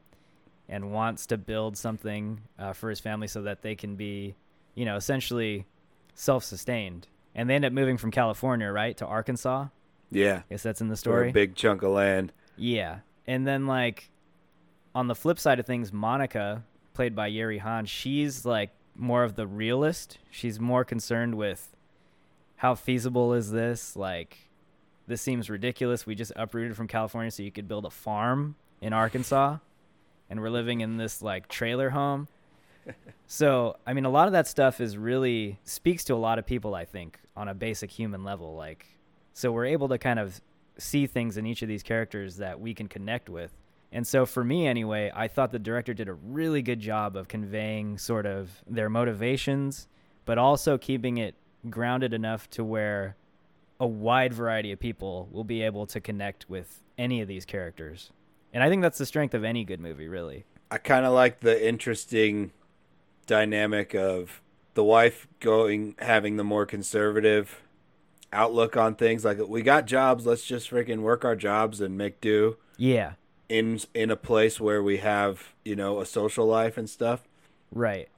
and 0.68 0.92
wants 0.92 1.26
to 1.26 1.38
build 1.38 1.76
something 1.76 2.40
uh, 2.58 2.72
for 2.72 2.90
his 2.90 3.00
family 3.00 3.28
so 3.28 3.42
that 3.42 3.62
they 3.62 3.74
can 3.74 3.96
be, 3.96 4.34
you 4.74 4.84
know, 4.84 4.96
essentially 4.96 5.66
self-sustained. 6.14 7.06
And 7.34 7.50
they 7.50 7.54
end 7.54 7.64
up 7.64 7.72
moving 7.72 7.98
from 7.98 8.10
California, 8.10 8.70
right, 8.70 8.96
to 8.96 9.06
Arkansas. 9.06 9.66
Yeah. 10.10 10.38
I 10.38 10.44
guess 10.50 10.62
that's 10.62 10.80
in 10.80 10.88
the 10.88 10.96
story. 10.96 11.30
a 11.30 11.32
big 11.32 11.54
chunk 11.54 11.82
of 11.82 11.90
land. 11.90 12.32
Yeah. 12.56 13.00
And 13.26 13.46
then 13.46 13.66
like 13.66 14.10
on 14.94 15.08
the 15.08 15.14
flip 15.14 15.38
side 15.38 15.60
of 15.60 15.66
things, 15.66 15.92
Monica, 15.92 16.64
played 16.94 17.14
by 17.14 17.26
Yeri 17.26 17.58
Han, 17.58 17.84
she's 17.84 18.46
like 18.46 18.70
more 18.94 19.24
of 19.24 19.34
the 19.34 19.46
realist. 19.46 20.18
She's 20.30 20.58
more 20.58 20.84
concerned 20.84 21.34
with 21.34 21.75
how 22.56 22.74
feasible 22.74 23.34
is 23.34 23.50
this? 23.50 23.96
Like 23.96 24.38
this 25.06 25.22
seems 25.22 25.48
ridiculous. 25.48 26.06
We 26.06 26.14
just 26.14 26.32
uprooted 26.36 26.76
from 26.76 26.88
California 26.88 27.30
so 27.30 27.42
you 27.42 27.52
could 27.52 27.68
build 27.68 27.84
a 27.84 27.90
farm 27.90 28.56
in 28.80 28.92
Arkansas 28.92 29.58
and 30.28 30.40
we're 30.40 30.50
living 30.50 30.80
in 30.80 30.96
this 30.96 31.22
like 31.22 31.48
trailer 31.48 31.90
home. 31.90 32.28
So, 33.28 33.76
I 33.84 33.92
mean, 33.92 34.04
a 34.04 34.08
lot 34.08 34.28
of 34.28 34.32
that 34.32 34.46
stuff 34.46 34.80
is 34.80 34.96
really 34.96 35.58
speaks 35.64 36.04
to 36.04 36.14
a 36.14 36.16
lot 36.16 36.38
of 36.38 36.46
people, 36.46 36.76
I 36.76 36.84
think, 36.84 37.18
on 37.36 37.48
a 37.48 37.54
basic 37.54 37.90
human 37.90 38.22
level. 38.22 38.54
Like, 38.54 38.86
so 39.32 39.50
we're 39.50 39.66
able 39.66 39.88
to 39.88 39.98
kind 39.98 40.20
of 40.20 40.40
see 40.78 41.06
things 41.08 41.36
in 41.36 41.44
each 41.44 41.62
of 41.62 41.68
these 41.68 41.82
characters 41.82 42.36
that 42.36 42.60
we 42.60 42.72
can 42.72 42.86
connect 42.86 43.28
with. 43.28 43.52
And 43.90 44.06
so, 44.06 44.26
for 44.26 44.44
me 44.44 44.68
anyway, 44.68 45.10
I 45.12 45.26
thought 45.26 45.50
the 45.50 45.58
director 45.58 45.92
did 45.92 46.08
a 46.08 46.12
really 46.12 46.62
good 46.62 46.78
job 46.78 47.16
of 47.16 47.26
conveying 47.26 47.98
sort 47.98 48.26
of 48.26 48.62
their 48.68 48.88
motivations, 48.88 49.88
but 50.24 50.38
also 50.38 50.78
keeping 50.78 51.18
it 51.18 51.34
grounded 51.70 52.12
enough 52.12 52.48
to 52.50 52.64
where 52.64 53.16
a 53.78 53.86
wide 53.86 54.32
variety 54.32 54.72
of 54.72 54.80
people 54.80 55.28
will 55.30 55.44
be 55.44 55.62
able 55.62 55.86
to 55.86 56.00
connect 56.00 56.48
with 56.48 56.82
any 56.96 57.20
of 57.20 57.28
these 57.28 57.44
characters. 57.44 58.10
And 58.52 58.62
I 58.62 58.68
think 58.68 58.82
that's 58.82 58.98
the 58.98 59.06
strength 59.06 59.34
of 59.34 59.44
any 59.44 59.64
good 59.64 59.80
movie, 59.80 60.08
really. 60.08 60.44
I 60.70 60.78
kind 60.78 61.04
of 61.04 61.12
like 61.12 61.40
the 61.40 61.66
interesting 61.68 62.52
dynamic 63.26 63.94
of 63.94 64.40
the 64.74 64.84
wife 64.84 65.26
going 65.40 65.94
having 65.98 66.36
the 66.36 66.44
more 66.44 66.64
conservative 66.66 67.62
outlook 68.32 68.76
on 68.76 68.94
things 68.94 69.24
like 69.24 69.38
we 69.48 69.62
got 69.62 69.86
jobs 69.86 70.26
let's 70.26 70.44
just 70.44 70.70
freaking 70.70 70.98
work 70.98 71.24
our 71.24 71.34
jobs 71.36 71.80
and 71.80 71.96
make 71.96 72.20
do 72.20 72.56
Yeah, 72.76 73.12
in 73.48 73.80
in 73.94 74.10
a 74.10 74.16
place 74.16 74.60
where 74.60 74.82
we 74.82 74.98
have 74.98 75.54
you 75.64 75.74
know 75.74 76.00
a 76.00 76.06
social 76.06 76.46
life 76.46 76.76
and 76.76 76.90
stuff 76.90 77.22
right. 77.72 78.08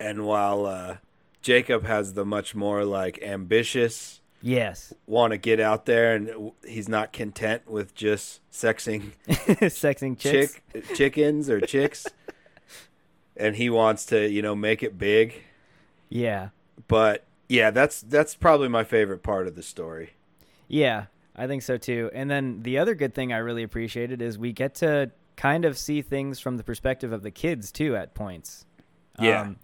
and 0.00 0.26
while 0.26 0.66
uh 0.66 0.96
Jacob 1.42 1.84
has 1.84 2.14
the 2.14 2.24
much 2.24 2.54
more 2.54 2.84
like 2.84 3.20
ambitious 3.22 4.20
Yes. 4.44 4.92
want 5.06 5.32
to 5.32 5.36
get 5.38 5.60
out 5.60 5.86
there 5.86 6.14
and 6.16 6.50
he's 6.66 6.88
not 6.88 7.12
content 7.12 7.68
with 7.70 7.94
just 7.94 8.40
sexing 8.50 9.12
Sexing 9.28 10.18
chicks. 10.18 10.58
chick 10.72 10.94
chickens 10.94 11.48
or 11.50 11.60
chicks 11.60 12.06
and 13.36 13.56
he 13.56 13.70
wants 13.70 14.06
to 14.06 14.28
you 14.28 14.42
know 14.42 14.54
make 14.56 14.82
it 14.82 14.98
big 14.98 15.42
Yeah. 16.08 16.48
but 16.88 17.24
yeah 17.48 17.70
that's 17.70 18.00
that's 18.02 18.34
probably 18.34 18.68
my 18.68 18.82
favorite 18.84 19.22
part 19.22 19.46
of 19.46 19.54
the 19.56 19.62
story 19.62 20.10
Yeah, 20.68 21.06
I 21.36 21.46
think 21.46 21.62
so 21.62 21.76
too. 21.76 22.10
And 22.14 22.30
then 22.30 22.62
the 22.62 22.78
other 22.78 22.94
good 22.94 23.14
thing 23.14 23.32
I 23.32 23.38
really 23.38 23.62
appreciated 23.62 24.20
is 24.22 24.38
we 24.38 24.52
get 24.52 24.74
to 24.76 25.10
kind 25.36 25.64
of 25.64 25.76
see 25.78 26.02
things 26.02 26.40
from 26.40 26.56
the 26.56 26.64
perspective 26.64 27.12
of 27.12 27.22
the 27.22 27.30
kids 27.30 27.70
too 27.72 27.94
at 27.96 28.14
points. 28.14 28.64
Yeah. 29.20 29.42
Um, 29.42 29.56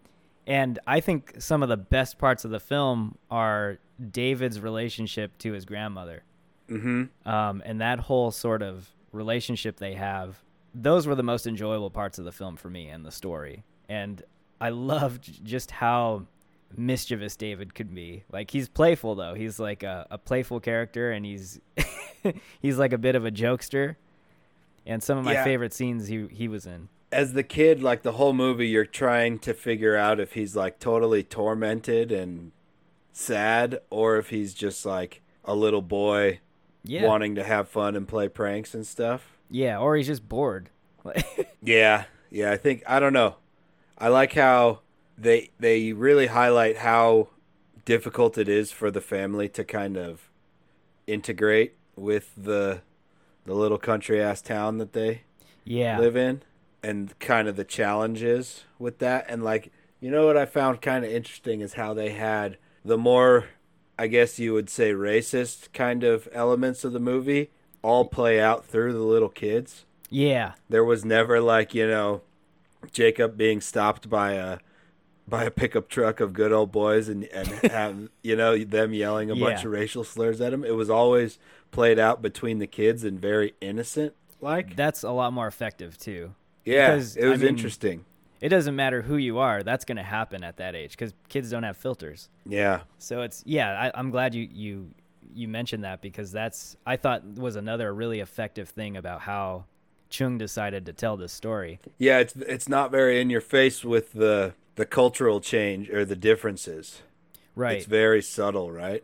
and 0.49 0.79
I 0.87 0.99
think 1.01 1.35
some 1.39 1.63
of 1.63 1.69
the 1.69 1.77
best 1.77 2.19
parts 2.19 2.45
of 2.45 2.51
the 2.51 2.59
film 2.61 3.17
are 3.31 3.79
David's 4.11 4.61
relationship 4.61 5.39
to 5.39 5.53
his 5.53 5.65
grandmother. 5.65 6.25
mm-hmm 6.69 7.05
Um, 7.29 7.63
and 7.65 7.81
that 7.81 8.01
whole 8.01 8.31
sort 8.33 8.63
of 8.63 8.91
relationship 9.13 9.77
they 9.79 9.95
have, 9.95 10.43
those 10.75 11.07
were 11.07 11.15
the 11.15 11.23
most 11.23 11.47
enjoyable 11.47 11.91
parts 11.91 12.19
of 12.19 12.25
the 12.25 12.33
film 12.33 12.57
for 12.57 12.69
me 12.71 12.89
and 12.89 13.05
the 13.05 13.13
story. 13.13 13.63
And 13.89 14.23
I 14.61 14.71
loved 14.71 15.45
just 15.45 15.71
how 15.71 16.27
mischievous 16.77 17.37
David 17.37 17.75
could 17.75 17.95
be. 17.95 18.25
Like 18.31 18.51
he's 18.51 18.69
playful 18.69 19.15
though. 19.15 19.35
He's 19.35 19.59
like 19.59 19.83
a, 19.83 20.07
a 20.11 20.19
playful 20.19 20.61
character 20.61 21.11
and 21.13 21.25
he's 21.25 21.61
he's 22.61 22.77
like 22.79 22.93
a 22.93 22.99
bit 22.99 23.15
of 23.15 23.25
a 23.25 23.31
jokester. 23.31 23.97
And 24.87 25.03
some 25.03 25.19
of 25.19 25.25
my 25.25 25.33
Yeah. 25.35 25.45
favorite 25.45 25.73
scenes 25.75 26.07
he 26.09 26.27
he 26.31 26.49
was 26.49 26.67
in. 26.67 26.89
As 27.11 27.33
the 27.33 27.43
kid 27.43 27.83
like 27.83 28.03
the 28.03 28.13
whole 28.13 28.33
movie 28.33 28.69
you're 28.69 28.85
trying 28.85 29.39
to 29.39 29.55
figure 29.55 29.97
out 29.97 30.21
if 30.21 30.33
he's 30.35 30.55
like 30.55 30.79
totally 30.79 31.23
tormented 31.23 32.13
and 32.13 32.53
sad 33.13 33.81
or 33.91 34.19
if 34.19 34.31
he's 34.31 34.55
just 34.55 34.85
like 34.87 35.23
a 35.45 35.55
little 35.55 35.83
boy 35.83 36.41
Yeah. 36.85 37.07
wanting 37.07 37.35
to 37.37 37.45
have 37.45 37.69
fun 37.69 37.97
and 37.97 38.07
play 38.07 38.29
pranks 38.29 38.75
and 38.75 38.87
stuff 38.87 39.39
Yeah, 39.51 39.79
or 39.79 39.97
he's 39.97 40.07
just 40.09 40.29
bored. 40.29 40.71
Yeah, 41.63 42.05
yeah. 42.31 42.53
I 42.53 42.57
think 42.57 42.83
I 42.87 43.01
don't 43.01 43.13
know. 43.13 43.37
I 43.97 44.09
like 44.09 44.35
how 44.35 44.81
they 45.17 45.51
they 45.59 45.93
really 45.93 46.27
highlight 46.29 46.79
how 46.79 47.29
difficult 47.85 48.39
it 48.39 48.49
is 48.49 48.71
for 48.71 48.91
the 48.91 49.01
family 49.01 49.49
to 49.51 49.65
kind 49.65 49.97
of 49.97 50.29
integrate 51.07 51.75
with 51.97 52.33
the 52.37 52.83
the 53.45 53.55
little 53.55 53.79
country 53.79 54.21
ass 54.23 54.43
town 54.43 54.79
that 54.79 54.93
they 54.93 55.23
yeah. 55.65 55.99
live 55.99 56.17
in, 56.17 56.43
and 56.83 57.19
kind 57.19 57.49
of 57.49 57.57
the 57.57 57.65
challenges 57.65 58.65
with 58.79 58.99
that. 58.99 59.27
And 59.29 59.43
like, 59.43 59.73
you 60.01 60.11
know 60.11 60.27
what 60.27 60.37
I 60.37 60.47
found 60.47 60.81
kind 60.81 61.05
of 61.05 61.11
interesting 61.11 61.61
is 61.61 61.75
how 61.75 61.95
they 61.95 62.11
had 62.11 62.57
the 62.85 62.99
more, 62.99 63.47
I 63.99 64.07
guess 64.07 64.39
you 64.39 64.53
would 64.55 64.71
say, 64.71 64.93
racist 64.93 65.73
kind 65.73 66.05
of 66.05 66.29
elements 66.33 66.85
of 66.85 66.93
the 66.93 67.01
movie 67.01 67.51
all 67.83 68.05
play 68.05 68.41
out 68.41 68.65
through 68.65 68.93
the 68.93 68.99
little 68.99 69.29
kids 69.29 69.85
Yeah. 70.11 70.53
there 70.69 70.85
was 70.85 71.05
never 71.05 71.41
like 71.41 71.75
you 71.75 71.87
know 71.87 72.23
Jacob 72.93 73.37
being 73.37 73.61
stopped 73.61 74.09
by 74.11 74.33
a 74.33 74.59
by 75.29 75.45
a 75.45 75.51
pickup 75.51 75.89
truck 75.89 76.21
of 76.21 76.33
good 76.33 76.53
old 76.53 76.73
boys 76.73 77.09
and 77.09 77.25
and 77.27 77.49
have 77.73 78.09
you 78.23 78.35
know 78.35 78.57
them 78.65 78.93
yelling 78.95 79.31
a 79.31 79.37
bunch 79.37 79.65
of 79.65 79.71
racial 79.71 80.03
slurs 80.05 80.41
at 80.41 80.53
him. 80.53 80.65
It 80.65 80.75
was 80.75 80.91
always 80.91 81.39
played 81.71 81.99
out 81.99 82.21
between 82.23 82.59
the 82.59 82.67
kids 82.67 83.05
and 83.05 83.21
very 83.21 83.55
innocent 83.61 84.15
like. 84.41 84.75
That's 84.77 85.03
a 85.03 85.11
lot 85.13 85.33
more 85.33 85.47
effective 85.47 85.99
too. 85.99 86.35
Yeah, 86.69 86.95
because, 86.95 87.17
it 87.17 87.27
was 87.27 87.41
I 87.41 87.45
mean, 87.45 87.49
interesting. 87.49 88.05
It 88.41 88.51
doesn't 88.51 88.77
matter 88.77 89.03
who 89.03 89.17
you 89.17 89.39
are. 89.39 89.63
That's 89.63 89.85
going 89.85 89.97
to 89.97 90.03
happen 90.05 90.45
at 90.45 90.59
that 90.59 90.77
age 90.77 90.93
because 90.93 91.13
kids 91.29 91.51
don't 91.51 91.65
have 91.65 91.77
filters. 91.77 92.29
Yeah, 92.47 92.81
So 92.99 93.23
it's 93.23 93.43
yeah. 93.47 93.91
I, 93.93 93.99
I'm 93.99 94.11
glad 94.11 94.35
you 94.35 94.49
you 94.53 94.91
you 95.35 95.49
mentioned 95.49 95.85
that 95.85 96.01
because 96.01 96.31
that's 96.31 96.77
I 96.87 96.97
thought 96.97 97.25
was 97.25 97.57
another 97.57 97.93
really 97.93 98.21
effective 98.21 98.69
thing 98.69 98.97
about 98.97 99.23
how 99.23 99.65
Chung 100.09 100.39
decided 100.39 100.87
to 100.87 100.93
tell 100.93 101.17
this 101.17 101.33
story. 101.33 101.81
yeah. 101.99 102.19
It's 102.19 102.35
it's 102.37 102.69
not 102.69 102.91
very 102.91 103.21
in 103.21 103.29
your 103.29 103.41
face 103.41 103.85
with 103.85 104.13
the 104.13 104.55
the 104.77 104.87
cultural 104.87 105.41
change 105.41 105.91
or 105.91 106.05
the 106.05 106.17
differences. 106.17 107.03
Right. 107.57 107.79
It's 107.79 107.87
very 107.87 108.23
subtle, 108.23 108.71
right? 108.71 109.03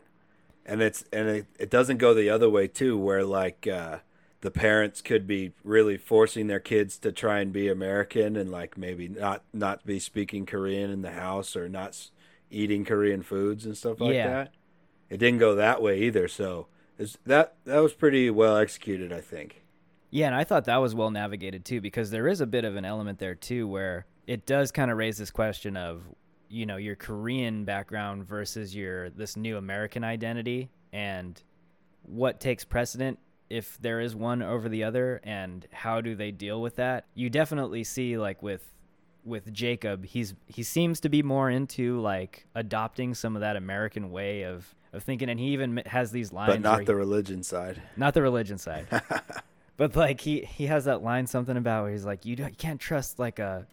And 0.64 0.80
it's 0.80 1.04
and 1.12 1.28
it, 1.28 1.46
it 1.58 1.70
doesn't 1.70 1.96
go 1.96 2.14
the 2.14 2.30
other 2.30 2.48
way 2.48 2.68
too, 2.68 2.96
where 2.96 3.24
like 3.24 3.66
uh, 3.66 3.98
the 4.44 4.50
parents 4.50 5.00
could 5.00 5.26
be 5.26 5.54
really 5.64 5.96
forcing 5.96 6.48
their 6.48 6.60
kids 6.60 6.98
to 6.98 7.10
try 7.10 7.40
and 7.40 7.50
be 7.50 7.66
American 7.66 8.36
and 8.36 8.50
like 8.52 8.76
maybe 8.76 9.08
not 9.08 9.42
not 9.54 9.86
be 9.86 9.98
speaking 9.98 10.44
Korean 10.44 10.90
in 10.90 11.00
the 11.00 11.12
house 11.12 11.56
or 11.56 11.66
not 11.66 12.10
eating 12.50 12.84
Korean 12.84 13.22
foods 13.22 13.64
and 13.64 13.74
stuff 13.74 14.02
like 14.02 14.12
Yeah. 14.12 14.28
that. 14.28 14.52
It 15.08 15.16
didn't 15.16 15.38
go 15.38 15.54
that 15.54 15.80
way 15.80 16.02
either, 16.02 16.28
so 16.28 16.66
it's, 16.98 17.16
that 17.24 17.54
that 17.64 17.78
was 17.78 17.94
pretty 17.94 18.28
well 18.28 18.58
executed, 18.58 19.14
I 19.14 19.22
think. 19.22 19.64
Yeah, 20.10 20.26
and 20.26 20.34
I 20.34 20.44
thought 20.44 20.66
that 20.66 20.76
was 20.76 20.94
well 20.94 21.10
navigated 21.10 21.64
too 21.64 21.80
because 21.80 22.10
there 22.10 22.28
is 22.28 22.42
a 22.42 22.46
bit 22.46 22.66
of 22.66 22.76
an 22.76 22.84
element 22.84 23.20
there 23.20 23.34
too 23.34 23.66
where 23.66 24.04
it 24.26 24.44
does 24.44 24.70
kind 24.70 24.90
of 24.90 24.98
raise 24.98 25.16
this 25.16 25.30
question 25.30 25.74
of 25.78 26.02
you 26.50 26.66
know 26.66 26.76
your 26.76 26.96
Korean 26.96 27.64
background 27.64 28.26
versus 28.28 28.76
your 28.76 29.08
this 29.08 29.38
new 29.38 29.56
American 29.56 30.04
identity 30.04 30.68
and 30.92 31.42
what 32.02 32.40
takes 32.40 32.62
precedent 32.62 33.18
if 33.54 33.78
there 33.80 34.00
is 34.00 34.16
one 34.16 34.42
over 34.42 34.68
the 34.68 34.82
other 34.84 35.20
and 35.22 35.66
how 35.72 36.00
do 36.00 36.14
they 36.14 36.30
deal 36.30 36.60
with 36.60 36.76
that. 36.76 37.04
You 37.14 37.30
definitely 37.30 37.84
see 37.84 38.16
like 38.18 38.42
with 38.42 38.68
with 39.24 39.52
Jacob, 39.52 40.04
he's 40.04 40.34
he 40.46 40.62
seems 40.62 41.00
to 41.00 41.08
be 41.08 41.22
more 41.22 41.48
into 41.50 42.00
like 42.00 42.46
adopting 42.54 43.14
some 43.14 43.36
of 43.36 43.40
that 43.40 43.56
American 43.56 44.10
way 44.10 44.42
of 44.42 44.74
of 44.92 45.02
thinking 45.02 45.28
and 45.28 45.40
he 45.40 45.46
even 45.48 45.82
has 45.86 46.10
these 46.12 46.32
lines 46.32 46.52
But 46.52 46.60
not 46.60 46.80
he- 46.80 46.84
the 46.86 46.94
religion 46.96 47.42
side. 47.42 47.80
not 47.96 48.14
the 48.14 48.22
religion 48.22 48.58
side. 48.58 48.86
but 49.76 49.96
like 49.96 50.20
he 50.20 50.40
he 50.44 50.66
has 50.66 50.84
that 50.84 51.02
line 51.02 51.26
something 51.26 51.56
about 51.56 51.84
where 51.84 51.92
he's 51.92 52.04
like 52.04 52.24
you, 52.24 52.36
don't, 52.36 52.50
you 52.50 52.56
can't 52.56 52.80
trust 52.80 53.18
like 53.18 53.38
a 53.38 53.66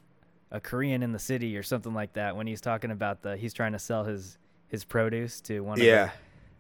a 0.52 0.60
Korean 0.60 1.02
in 1.04 1.12
the 1.12 1.20
city 1.20 1.56
or 1.58 1.64
something 1.64 1.94
like 1.94 2.14
that 2.14 2.36
when 2.36 2.46
he's 2.48 2.62
talking 2.62 2.92
about 2.92 3.22
the 3.22 3.36
he's 3.38 3.54
trying 3.54 3.72
to 3.74 3.80
sell 3.80 4.04
his 4.04 4.38
his 4.68 4.84
produce 4.86 5.42
to 5.42 5.62
one 5.62 5.80
of 5.80 5.86
Yeah. 5.86 6.06
the, 6.06 6.12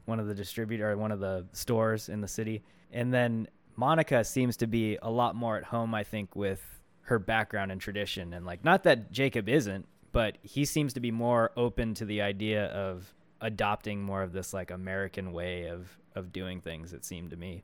one 0.06 0.20
of 0.20 0.28
the 0.28 0.36
distributor 0.36 0.92
or 0.92 0.98
one 0.98 1.12
of 1.12 1.20
the 1.20 1.46
stores 1.54 2.10
in 2.10 2.20
the 2.22 2.28
city. 2.28 2.62
And 2.92 3.14
then 3.14 3.48
Monica 3.76 4.24
seems 4.24 4.58
to 4.58 4.68
be 4.68 4.98
a 5.02 5.10
lot 5.10 5.36
more 5.36 5.58
at 5.58 5.64
home 5.66 5.96
I 5.96 6.04
think 6.04 6.36
with 6.36 6.62
her 7.04 7.20
background 7.20 7.72
and 7.72 7.82
tradition 7.82 8.34
and 8.34 8.46
like 8.46 8.64
not 8.64 8.84
that 8.84 9.12
Jacob 9.12 9.50
isn't, 9.50 9.88
but 10.12 10.38
he 10.44 10.66
seems 10.66 10.94
to 10.94 11.00
be 11.00 11.12
more 11.12 11.52
open 11.58 11.94
to 11.96 12.06
the 12.06 12.22
idea 12.22 12.66
of 12.68 13.14
adopting 13.42 14.02
more 14.04 14.22
of 14.24 14.34
this 14.34 14.54
like 14.54 14.72
American 14.72 15.32
way 15.34 15.68
of 15.68 15.98
of 16.16 16.32
doing 16.32 16.62
things. 16.62 16.94
It 16.94 17.04
seemed 17.06 17.32
to 17.32 17.38
me. 17.38 17.64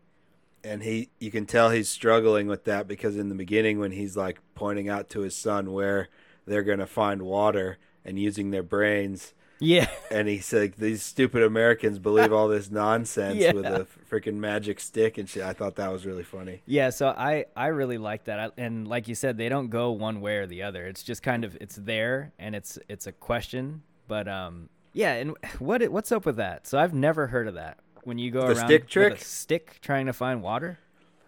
and 0.63 0.83
he 0.83 1.09
you 1.19 1.31
can 1.31 1.45
tell 1.45 1.69
he's 1.69 1.89
struggling 1.89 2.47
with 2.47 2.63
that 2.65 2.87
because 2.87 3.15
in 3.15 3.29
the 3.29 3.35
beginning 3.35 3.79
when 3.79 3.91
he's 3.91 4.17
like 4.17 4.39
pointing 4.55 4.89
out 4.89 5.09
to 5.09 5.21
his 5.21 5.35
son 5.35 5.71
where 5.71 6.09
they're 6.45 6.63
going 6.63 6.79
to 6.79 6.87
find 6.87 7.21
water 7.21 7.77
and 8.03 8.17
using 8.19 8.51
their 8.51 8.63
brains 8.63 9.33
Yeah, 9.59 9.89
and 10.11 10.27
he's 10.27 10.53
like 10.53 10.75
these 10.75 11.01
stupid 11.01 11.41
americans 11.41 11.97
believe 11.99 12.31
all 12.31 12.47
this 12.47 12.69
nonsense 12.69 13.37
Yeah. 13.39 13.53
with 13.53 13.65
a 13.65 13.87
freaking 14.09 14.35
magic 14.35 14.79
stick 14.79 15.17
and 15.17 15.27
shit 15.27 15.41
i 15.43 15.51
thought 15.53 15.75
that 15.77 15.91
was 15.91 16.05
really 16.05 16.23
funny 16.23 16.61
yeah. 16.67 16.91
So 16.91 17.07
I 17.07 17.45
I 17.55 17.67
really 17.67 17.97
like 17.97 18.25
that, 18.25 18.39
I, 18.39 18.49
and 18.57 18.87
like 18.87 19.07
you 19.07 19.15
said, 19.15 19.37
they 19.37 19.49
don't 19.49 19.69
go 19.69 19.91
one 19.91 20.21
way 20.21 20.37
or 20.37 20.45
the 20.47 20.61
other. 20.63 20.85
It's 20.85 21.01
just 21.03 21.23
kind 21.23 21.43
of 21.43 21.57
it's 21.59 21.75
there, 21.75 22.33
and 22.37 22.55
it's 22.55 22.77
it's 22.87 23.07
a 23.07 23.11
question. 23.11 23.81
But 24.07 24.27
um, 24.27 24.69
yeah. 24.93 25.13
And 25.13 25.35
what 25.59 25.81
what's 25.89 26.11
up 26.11 26.25
with 26.25 26.35
that? 26.37 26.67
So 26.67 26.77
I've 26.77 26.93
never 26.93 27.27
heard 27.27 27.47
of 27.47 27.55
that. 27.55 27.79
When 28.03 28.17
you 28.19 28.29
go 28.31 28.41
The 28.41 28.47
around 28.59 28.67
stick 28.67 28.81
with 28.83 28.89
trick? 28.89 29.13
a 29.15 29.23
stick 29.25 29.79
trying 29.81 30.05
to 30.05 30.13
find 30.13 30.41
water. 30.43 30.79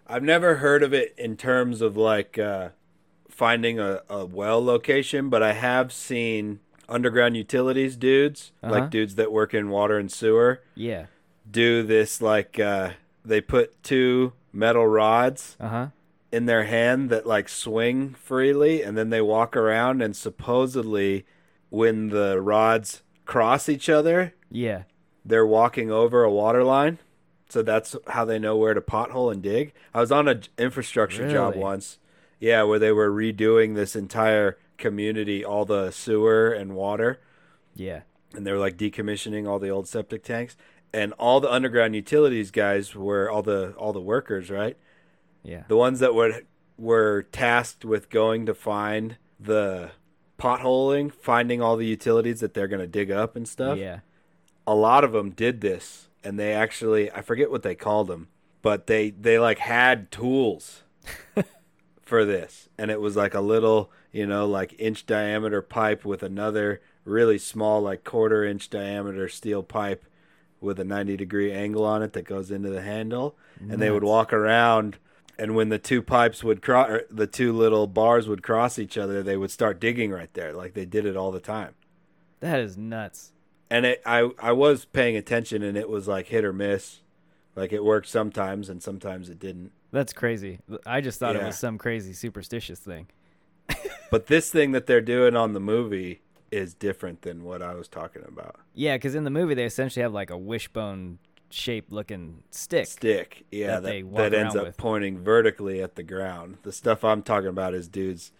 i've 0.06 0.22
never 0.22 0.56
heard 0.56 0.82
of 0.82 0.92
it 0.94 1.14
in 1.18 1.36
terms 1.36 1.80
of 1.82 1.96
like 1.96 2.38
uh 2.38 2.68
finding 3.28 3.78
a, 3.78 4.00
a 4.08 4.24
well 4.24 4.64
location 4.64 5.28
but 5.28 5.42
i 5.42 5.52
have 5.52 5.92
seen 5.92 6.58
underground 6.90 7.36
utilities 7.36 7.96
dudes 7.96 8.52
Uh-huh. 8.62 8.72
like 8.74 8.90
dudes 8.90 9.14
that 9.14 9.32
work 9.32 9.54
in 9.54 9.70
water 9.70 9.98
and 9.98 10.10
sewer 10.10 10.62
Yeah. 10.74 11.06
do 11.50 11.82
this 11.82 12.20
like 12.20 12.58
uh 12.60 12.90
they 13.24 13.40
put 13.40 13.82
two 13.82 14.32
metal 14.52 14.86
rods 14.86 15.56
Uh 15.60 15.68
huh. 15.68 15.86
in 16.32 16.46
their 16.46 16.64
hand 16.64 17.10
that 17.10 17.26
like 17.26 17.48
swing 17.48 18.14
freely 18.14 18.82
and 18.82 18.96
then 18.98 19.10
they 19.10 19.20
walk 19.20 19.56
around 19.56 20.02
and 20.02 20.14
supposedly 20.16 21.24
when 21.70 22.08
the 22.08 22.40
rods 22.40 23.02
cross 23.24 23.68
each 23.68 23.88
other 23.88 24.34
Yeah. 24.50 24.82
they're 25.24 25.46
walking 25.46 25.90
over 25.90 26.24
a 26.24 26.30
water 26.32 26.64
line 26.64 26.98
so 27.48 27.62
that's 27.62 27.94
how 28.08 28.24
they 28.24 28.38
know 28.38 28.56
where 28.56 28.74
to 28.74 28.80
pothole 28.80 29.32
and 29.32 29.42
dig 29.42 29.72
i 29.94 30.00
was 30.00 30.10
on 30.12 30.26
an 30.28 30.42
infrastructure 30.58 31.30
job 31.30 31.54
once 31.56 31.98
yeah 32.40 32.62
where 32.62 32.78
they 32.78 32.90
were 32.92 33.10
redoing 33.10 33.74
this 33.74 33.94
entire 33.94 34.56
community 34.80 35.44
all 35.44 35.64
the 35.64 35.90
sewer 35.92 36.50
and 36.52 36.74
water 36.74 37.20
Yeah. 37.74 38.00
and 38.34 38.44
they 38.46 38.52
were 38.52 38.58
like 38.58 38.76
decommissioning 38.76 39.46
all 39.48 39.58
the 39.60 39.68
old 39.70 39.86
septic 39.86 40.24
tanks 40.24 40.56
and 40.92 41.12
all 41.14 41.38
the 41.40 41.52
underground 41.52 41.94
utilities 41.94 42.50
guys 42.50 42.94
were 42.96 43.30
all 43.30 43.42
the 43.42 43.72
all 43.78 43.92
the 43.92 44.00
workers 44.00 44.50
right 44.50 44.76
Yeah. 45.44 45.62
the 45.68 45.76
ones 45.76 46.00
that 46.00 46.14
were 46.14 46.42
were 46.76 47.22
tasked 47.30 47.84
with 47.84 48.08
going 48.10 48.46
to 48.46 48.54
find 48.54 49.16
the 49.38 49.90
potholing, 50.38 51.12
finding 51.12 51.60
all 51.60 51.76
the 51.76 51.86
utilities 51.86 52.40
that 52.40 52.54
they're 52.54 52.68
going 52.68 52.80
to 52.80 52.86
dig 52.86 53.10
up 53.10 53.36
and 53.36 53.46
stuff. 53.46 53.76
Yeah. 53.76 53.98
A 54.66 54.74
lot 54.74 55.04
of 55.04 55.12
them 55.12 55.30
did 55.30 55.60
this, 55.60 56.08
and 56.24 56.38
they 56.38 56.54
actually 56.54 57.10
I 57.12 57.20
forget 57.20 57.50
what 57.50 57.62
they 57.62 57.74
called 57.74 58.08
them, 58.08 58.28
but 58.62 58.86
they 58.86 59.10
they 59.10 59.38
like 59.38 59.58
had 59.58 60.10
tools 60.10 60.84
for 62.02 62.24
this, 62.24 62.68
and 62.78 62.90
it 62.90 63.00
was 63.00 63.16
like 63.16 63.34
a 63.34 63.40
little 63.40 63.90
you 64.12 64.26
know 64.26 64.46
like 64.46 64.74
inch 64.78 65.06
diameter 65.06 65.62
pipe 65.62 66.04
with 66.04 66.22
another 66.22 66.80
really 67.04 67.38
small 67.38 67.80
like 67.82 68.04
quarter 68.04 68.44
inch 68.44 68.68
diameter 68.70 69.28
steel 69.28 69.62
pipe 69.62 70.04
with 70.60 70.78
a 70.78 70.84
90 70.84 71.16
degree 71.16 71.52
angle 71.52 71.84
on 71.84 72.02
it 72.02 72.12
that 72.12 72.24
goes 72.24 72.50
into 72.50 72.68
the 72.70 72.82
handle 72.82 73.36
and 73.60 73.80
they 73.80 73.90
would 73.90 74.04
walk 74.04 74.32
around 74.32 74.98
and 75.38 75.54
when 75.54 75.68
the 75.70 75.78
two 75.78 76.02
pipes 76.02 76.42
would 76.44 76.60
cross 76.62 77.00
the 77.10 77.26
two 77.26 77.52
little 77.52 77.86
bars 77.86 78.28
would 78.28 78.42
cross 78.42 78.78
each 78.78 78.98
other 78.98 79.22
they 79.22 79.36
would 79.36 79.50
start 79.50 79.80
digging 79.80 80.10
right 80.10 80.32
there 80.34 80.52
like 80.52 80.74
they 80.74 80.84
did 80.84 81.06
it 81.06 81.16
all 81.16 81.30
the 81.30 81.40
time 81.40 81.74
That 82.40 82.60
is 82.60 82.76
nuts. 82.76 83.32
and 83.70 83.86
it 83.86 84.02
I 84.04 84.30
I 84.38 84.52
was 84.52 84.84
paying 84.84 85.16
attention 85.16 85.62
and 85.62 85.76
it 85.78 85.88
was 85.88 86.06
like 86.08 86.26
hit 86.26 86.44
or 86.44 86.52
miss 86.52 87.00
like 87.56 87.72
it 87.72 87.84
worked 87.84 88.08
sometimes 88.08 88.68
and 88.68 88.82
sometimes 88.82 89.28
it 89.30 89.38
didn't 89.38 89.72
That's 89.92 90.12
crazy. 90.12 90.58
I 90.86 91.00
just 91.00 91.18
thought 91.18 91.36
it 91.36 91.42
was 91.44 91.58
some 91.58 91.78
crazy 91.78 92.12
superstitious 92.12 92.78
thing. 92.80 93.08
But 94.10 94.26
this 94.26 94.50
thing 94.50 94.72
that 94.72 94.86
they're 94.86 95.00
doing 95.00 95.36
on 95.36 95.52
the 95.52 95.60
movie 95.60 96.20
is 96.50 96.74
different 96.74 97.22
than 97.22 97.44
what 97.44 97.62
I 97.62 97.74
was 97.74 97.86
talking 97.88 98.22
about 98.26 98.56
Yeah, 98.74 98.96
because 98.96 99.14
in 99.14 99.24
the 99.24 99.30
movie 99.30 99.54
they 99.54 99.64
essentially 99.64 100.02
have 100.02 100.12
like 100.12 100.30
a 100.30 100.38
wishbone 100.38 101.18
shaped 101.52 101.90
looking 101.90 102.44
stick. 102.50 102.86
stick 102.86 103.44
yeah 103.50 103.80
that 103.80 103.82
that, 103.82 104.14
that 104.14 104.34
ends 104.34 104.54
up 104.54 104.66
with. 104.66 104.76
pointing 104.76 105.18
vertically 105.18 105.82
at 105.82 105.96
the 105.96 106.02
ground 106.04 106.56
the 106.62 106.70
stuff 106.70 107.02
i'm 107.02 107.22
talking 107.24 107.48
about 107.48 107.74
is 107.74 107.88
dudes 107.88 108.30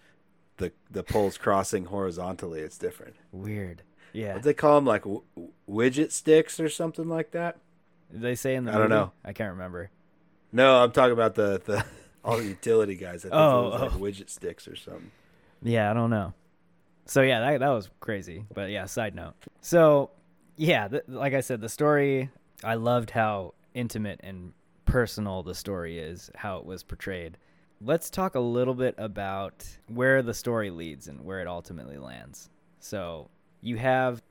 the 0.57 0.71
the 0.89 1.03
poles 1.03 1.37
crossing 1.37 1.83
horizontally 1.87 2.61
it's 2.61 2.77
different 2.77 3.15
Weird. 3.33 3.81
Yeah. 4.13 4.35
what 4.35 4.43
they 4.43 4.53
call 4.53 4.75
them 4.75 4.85
like 4.85 5.01
w- 5.03 5.23
widget 5.69 6.13
sticks 6.13 6.57
or 6.57 6.69
something 6.69 7.09
like 7.09 7.31
that 7.31 7.57
Did 8.13 8.21
they 8.21 8.35
say 8.35 8.55
in 8.55 8.63
the 8.63 8.71
I 8.73 8.77
don't 8.77 8.89
know. 8.89 9.11
I 9.25 9.33
can't 9.33 9.51
remember. 9.51 9.89
no 10.53 10.81
i'm 10.81 10.93
talking 10.93 11.11
about 11.11 11.35
the 11.35 11.61
the 11.65 11.83
all 12.23 12.37
the 12.37 12.45
utility 12.45 12.95
guys 12.95 13.25
i 13.25 13.29
think 13.29 13.33
Oh, 13.35 13.59
it 13.59 13.71
was 13.71 13.81
like 13.81 13.91
oh. 13.93 13.97
widget 13.97 14.29
sticks 14.29 14.69
or 14.69 14.77
something 14.77 15.11
Yeah, 15.61 15.89
I 15.89 15.93
don't 15.93 16.09
know. 16.09 16.33
So 17.05 17.21
yeah, 17.21 17.39
that 17.39 17.59
that 17.59 17.69
was 17.69 17.89
crazy. 17.99 18.45
But 18.53 18.69
yeah, 18.69 18.85
side 18.85 19.15
note. 19.15 19.33
So 19.61 20.11
yeah, 20.55 20.87
th- 20.87 21.03
like 21.07 21.33
I 21.33 21.41
said, 21.41 21.61
the 21.61 21.69
story. 21.69 22.29
I 22.63 22.75
loved 22.75 23.09
how 23.09 23.55
intimate 23.73 24.19
and 24.23 24.53
personal 24.85 25.41
the 25.41 25.55
story 25.55 25.97
is, 25.97 26.29
how 26.35 26.57
it 26.57 26.65
was 26.65 26.83
portrayed. 26.83 27.37
Let's 27.83 28.11
talk 28.11 28.35
a 28.35 28.39
little 28.39 28.75
bit 28.75 28.93
about 28.97 29.65
where 29.87 30.21
the 30.21 30.33
story 30.33 30.69
leads 30.69 31.07
and 31.07 31.25
where 31.25 31.41
it 31.41 31.47
ultimately 31.47 31.97
lands. 31.97 32.49
So 32.79 33.29
you 33.61 33.77
have 33.77 34.21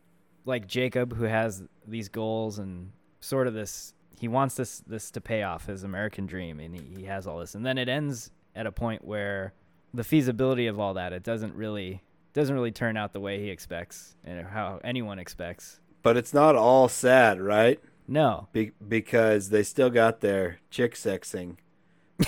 like 0.45 0.67
Jacob 0.67 1.15
who 1.15 1.25
has 1.25 1.63
these 1.87 2.09
goals 2.09 2.59
and 2.59 2.93
sort 3.21 3.47
of 3.47 3.55
this 3.55 3.95
he 4.19 4.29
wants 4.29 4.55
this 4.55 4.83
this 4.87 5.11
to 5.13 5.21
pay 5.21 5.43
off 5.43 5.67
his 5.67 5.85
American 5.85 6.27
dream 6.27 6.61
and 6.61 6.75
he, 6.75 7.01
he 7.01 7.05
has 7.05 7.27
all 7.27 7.39
this 7.39 7.55
and 7.55 7.65
then 7.65 7.79
it 7.79 7.89
ends 7.89 8.31
at 8.55 8.67
a 8.67 8.73
point 8.73 9.05
where 9.05 9.53
the 9.95 10.05
feasibility 10.05 10.67
of 10.67 10.79
all 10.79 10.95
that 10.95 11.13
it 11.13 11.23
doesn't 11.23 11.55
really 11.55 12.03
doesn't 12.33 12.55
really 12.55 12.71
turn 12.71 12.97
out 12.97 13.13
the 13.13 13.21
way 13.21 13.41
he 13.41 13.49
expects 13.51 14.15
and 14.25 14.47
how 14.47 14.81
anyone 14.85 15.19
expects. 15.19 15.81
but 16.03 16.17
it's 16.17 16.33
not 16.33 16.55
all 16.57 16.89
sad 16.89 17.41
right 17.41 17.81
No. 18.09 18.49
Be- 18.53 18.73
because 18.87 19.51
they 19.51 19.63
still 19.63 19.91
got 19.91 20.21
their 20.21 20.59
chick 20.71 20.95
sexing 20.95 21.57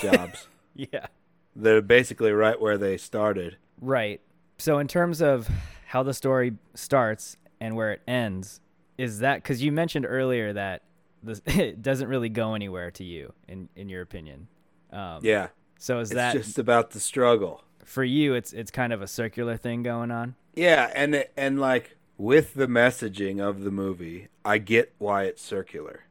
jobs 0.01 0.47
Yeah. 0.75 1.07
they're 1.55 1.81
basically 1.81 2.31
right 2.31 2.59
where 2.59 2.77
they 2.77 2.97
started 2.97 3.57
Right. 3.81 4.21
So 4.57 4.77
in 4.79 4.87
terms 4.87 5.21
of 5.21 5.49
how 5.87 6.03
the 6.03 6.13
story 6.13 6.53
starts 6.73 7.35
and 7.59 7.75
where 7.75 7.91
it 7.91 8.01
ends, 8.07 8.61
is 8.97 9.19
that 9.19 9.43
cuz 9.43 9.61
you 9.61 9.71
mentioned 9.71 10.05
earlier 10.07 10.53
that 10.53 10.83
this 11.21 11.41
it 11.45 11.81
doesn't 11.81 12.07
really 12.07 12.29
go 12.29 12.53
anywhere 12.55 12.91
to 12.91 13.03
you 13.03 13.33
in 13.47 13.69
in 13.75 13.89
your 13.89 14.01
opinion. 14.01 14.47
Um 14.91 15.19
yeah 15.23 15.47
So 15.83 15.99
is 15.99 16.11
it's 16.11 16.15
that 16.15 16.31
just 16.31 16.57
about 16.57 16.91
the 16.91 17.01
struggle 17.01 17.61
for 17.83 18.05
you 18.05 18.35
it's 18.35 18.53
it's 18.53 18.71
kind 18.71 18.93
of 18.93 19.01
a 19.01 19.07
circular 19.07 19.57
thing 19.57 19.83
going 19.83 20.11
on? 20.11 20.35
Yeah, 20.55 20.89
and 20.95 21.13
it- 21.13 21.33
and 21.35 21.59
like 21.59 21.97
with 22.17 22.53
the 22.53 22.67
messaging 22.67 23.41
of 23.41 23.65
the 23.65 23.69
movie, 23.69 24.29
I 24.45 24.59
get 24.59 24.93
why 24.97 25.23
it's 25.23 25.41
circular. 25.41 26.05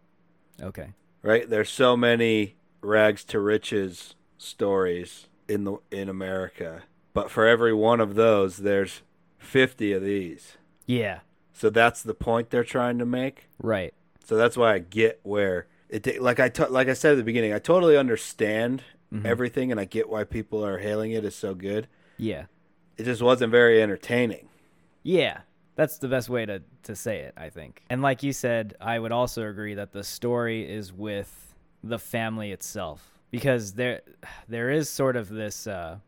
Okay. 0.61 0.91
Right? 1.23 1.49
There's 1.49 1.71
so 1.71 1.97
many 1.97 2.57
rags 2.83 3.25
to 3.25 3.41
riches 3.41 4.15
stories 4.37 5.29
in 5.49 5.65
the 5.65 5.79
in 5.91 6.11
America, 6.11 6.83
but 7.15 7.31
for 7.31 7.47
every 7.47 7.73
one 7.73 7.99
of 7.99 8.15
those, 8.15 8.59
there's 8.59 9.01
50 9.39 9.95
of 9.95 10.03
these. 10.03 10.59
Yeah. 10.85 11.21
So 11.55 11.71
that's 11.71 12.03
the 12.03 12.13
point 12.13 12.51
they're 12.51 12.63
trying 12.63 12.99
to 12.99 13.07
make. 13.07 13.49
Right. 13.59 13.95
So 14.23 14.37
that's 14.37 14.59
why 14.59 14.75
I 14.75 14.81
get 14.81 15.21
where 15.23 15.67
it 15.89 16.21
like 16.21 16.41
I 16.41 16.51
like 16.69 16.89
I 16.89 16.93
said 16.93 17.13
at 17.13 17.17
the 17.17 17.25
beginning, 17.25 17.55
I 17.55 17.59
totally 17.59 17.97
understand 17.97 18.83
Mhm. 19.13 19.27
everything 19.27 19.71
and 19.71 19.79
I 19.79 19.85
get 19.85 20.09
why 20.09 20.25
people 20.25 20.65
are 20.65 20.79
hailing 20.79 21.13
it 21.13 21.25
as 21.25 21.35
so 21.35 21.55
good. 21.55 21.87
Yeah. 22.17 22.47
It 22.97 23.05
just 23.05 23.23
wasn't 23.23 23.51
very 23.51 23.83
entertaining. 23.83 24.49
Yeah, 25.03 25.41
that's 25.75 25.99
the 25.99 26.09
best 26.09 26.29
way 26.29 26.47
to, 26.47 26.63
to 26.85 26.95
say 26.97 27.21
it, 27.21 27.35
I 27.37 27.51
think. 27.51 27.83
And 27.91 28.03
like 28.03 28.23
you 28.23 28.33
said, 28.33 28.75
I 28.81 28.99
would 28.99 29.13
also 29.13 29.49
agree 29.49 29.75
that 29.75 29.93
the 29.93 30.05
story 30.05 30.71
is 30.71 30.93
with 30.93 31.55
the 31.83 31.99
family 31.99 32.53
itself 32.53 33.19
because 33.31 33.73
there 33.73 34.03
there 34.49 34.71
is 34.71 34.89
sort 34.89 35.17
of 35.17 35.29
this 35.29 35.67
uh, 35.67 35.99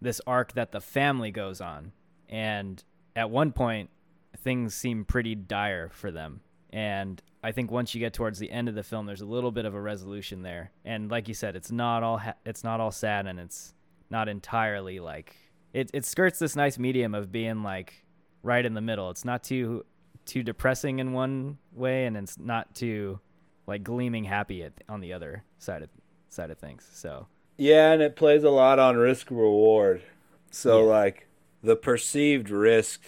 this 0.00 0.20
arc 0.26 0.52
that 0.52 0.72
the 0.72 0.80
family 0.80 1.30
goes 1.30 1.60
on, 1.60 1.92
and 2.30 2.82
at 3.14 3.28
one 3.30 3.52
point 3.52 3.90
things 4.38 4.74
seem 4.74 5.04
pretty 5.04 5.34
dire 5.34 5.90
for 5.90 6.10
them. 6.10 6.40
And 6.70 7.20
I 7.42 7.52
think 7.52 7.70
once 7.70 7.94
you 7.94 8.00
get 8.00 8.12
towards 8.12 8.38
the 8.38 8.50
end 8.50 8.68
of 8.68 8.74
the 8.74 8.82
film, 8.82 9.06
there's 9.06 9.20
a 9.20 9.26
little 9.26 9.52
bit 9.52 9.64
of 9.64 9.74
a 9.74 9.80
resolution 9.80 10.42
there. 10.42 10.72
And 10.84 11.10
like 11.10 11.28
you 11.28 11.34
said, 11.34 11.54
it's 11.54 11.70
not 11.70 12.02
all 12.02 12.18
ha- 12.18 12.34
it's 12.44 12.64
not 12.64 12.80
all 12.80 12.90
sad, 12.90 13.26
and 13.26 13.38
it's 13.38 13.74
not 14.10 14.28
entirely 14.28 14.98
like 15.00 15.36
it. 15.72 15.90
It 15.94 16.04
skirts 16.04 16.38
this 16.38 16.56
nice 16.56 16.78
medium 16.78 17.14
of 17.14 17.30
being 17.30 17.62
like 17.62 18.04
right 18.42 18.64
in 18.64 18.74
the 18.74 18.80
middle. 18.80 19.10
It's 19.10 19.24
not 19.24 19.42
too 19.44 19.84
too 20.26 20.42
depressing 20.42 20.98
in 20.98 21.12
one 21.12 21.58
way, 21.72 22.06
and 22.06 22.16
it's 22.16 22.38
not 22.38 22.74
too 22.74 23.20
like 23.66 23.84
gleaming 23.84 24.24
happy 24.24 24.62
at, 24.64 24.72
on 24.88 25.00
the 25.00 25.12
other 25.12 25.44
side 25.58 25.82
of 25.82 25.90
side 26.28 26.50
of 26.50 26.58
things. 26.58 26.86
So 26.92 27.28
Yeah, 27.56 27.92
and 27.92 28.02
it 28.02 28.16
plays 28.16 28.42
a 28.44 28.50
lot 28.50 28.78
on 28.78 28.96
risk 28.96 29.30
reward. 29.30 30.02
So 30.50 30.80
Yeah. 30.84 30.90
like 30.92 31.28
the 31.62 31.76
perceived 31.76 32.50
risk 32.50 33.02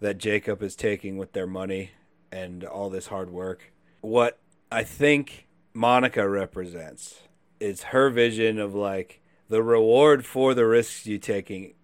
that 0.00 0.18
Jacob 0.18 0.62
is 0.62 0.76
taking 0.76 1.16
with 1.16 1.32
their 1.32 1.46
money 1.46 1.90
and 2.34 2.64
all 2.64 2.90
this 2.90 3.06
hard 3.06 3.30
work. 3.30 3.72
What 4.00 4.38
I 4.70 4.82
think 4.82 5.46
Monica 5.72 6.28
represents 6.28 7.22
is 7.60 7.84
her 7.84 8.10
vision 8.10 8.58
of 8.58 8.74
like 8.74 9.22
the 9.48 9.62
reward 9.62 10.26
for 10.26 10.52
the 10.52 10.66
risks 10.66 11.06
you 11.06 11.18
taking 11.18 11.74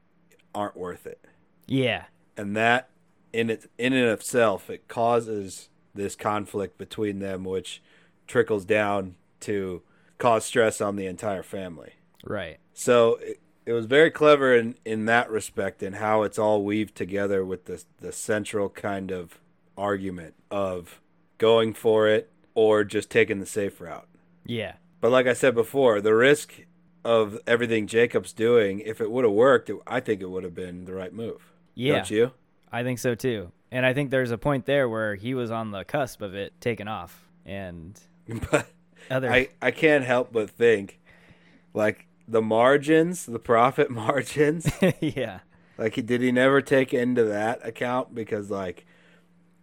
aren't 0.52 0.76
worth 0.76 1.06
it. 1.06 1.24
Yeah. 1.66 2.04
And 2.36 2.56
that 2.56 2.90
in 3.32 3.48
it 3.48 3.70
in 3.78 3.92
and 3.92 4.06
of 4.06 4.20
itself 4.20 4.68
it 4.68 4.88
causes 4.88 5.68
this 5.94 6.16
conflict 6.16 6.78
between 6.78 7.20
them 7.20 7.44
which 7.44 7.80
trickles 8.26 8.64
down 8.64 9.14
to 9.38 9.82
cause 10.18 10.44
stress 10.44 10.80
on 10.80 10.96
the 10.96 11.06
entire 11.06 11.44
family. 11.44 11.92
Right. 12.24 12.58
So 12.74 13.16
it, 13.22 13.40
it 13.66 13.72
was 13.72 13.86
very 13.86 14.10
clever 14.10 14.54
in, 14.54 14.74
in 14.84 15.04
that 15.04 15.30
respect 15.30 15.80
and 15.80 15.96
how 15.96 16.24
it's 16.24 16.38
all 16.40 16.64
weaved 16.64 16.96
together 16.96 17.44
with 17.44 17.66
the 17.66 17.84
the 18.00 18.10
central 18.10 18.68
kind 18.68 19.12
of 19.12 19.38
argument 19.76 20.34
of 20.50 21.00
going 21.38 21.72
for 21.74 22.08
it 22.08 22.30
or 22.54 22.84
just 22.84 23.10
taking 23.10 23.38
the 23.40 23.46
safe 23.46 23.80
route. 23.80 24.08
Yeah. 24.44 24.74
But 25.00 25.10
like 25.10 25.26
I 25.26 25.32
said 25.32 25.54
before, 25.54 26.00
the 26.00 26.14
risk 26.14 26.66
of 27.04 27.38
everything 27.46 27.86
Jacob's 27.86 28.32
doing, 28.32 28.80
if 28.80 29.00
it 29.00 29.10
would 29.10 29.24
have 29.24 29.32
worked, 29.32 29.70
it, 29.70 29.76
I 29.86 30.00
think 30.00 30.20
it 30.20 30.28
would 30.30 30.44
have 30.44 30.54
been 30.54 30.84
the 30.84 30.94
right 30.94 31.12
move. 31.12 31.52
Yeah. 31.74 31.94
Don't 31.94 32.10
you? 32.10 32.32
I 32.70 32.82
think 32.82 32.98
so 32.98 33.14
too. 33.14 33.52
And 33.72 33.86
I 33.86 33.94
think 33.94 34.10
there's 34.10 34.30
a 34.30 34.38
point 34.38 34.66
there 34.66 34.88
where 34.88 35.14
he 35.14 35.34
was 35.34 35.50
on 35.50 35.70
the 35.70 35.84
cusp 35.84 36.20
of 36.22 36.34
it 36.34 36.52
taking 36.60 36.88
off 36.88 37.28
and 37.46 37.98
But 38.50 38.66
other 39.10 39.30
I, 39.30 39.48
I 39.62 39.70
can't 39.70 40.04
help 40.04 40.32
but 40.32 40.50
think 40.50 41.00
like 41.72 42.06
the 42.28 42.42
margins, 42.42 43.26
the 43.26 43.38
profit 43.38 43.90
margins, 43.90 44.70
yeah. 45.00 45.40
like 45.78 45.94
he- 45.94 46.02
did 46.02 46.20
he 46.20 46.32
never 46.32 46.60
take 46.60 46.92
into 46.92 47.24
that 47.24 47.66
account 47.66 48.14
because 48.14 48.50
like 48.50 48.86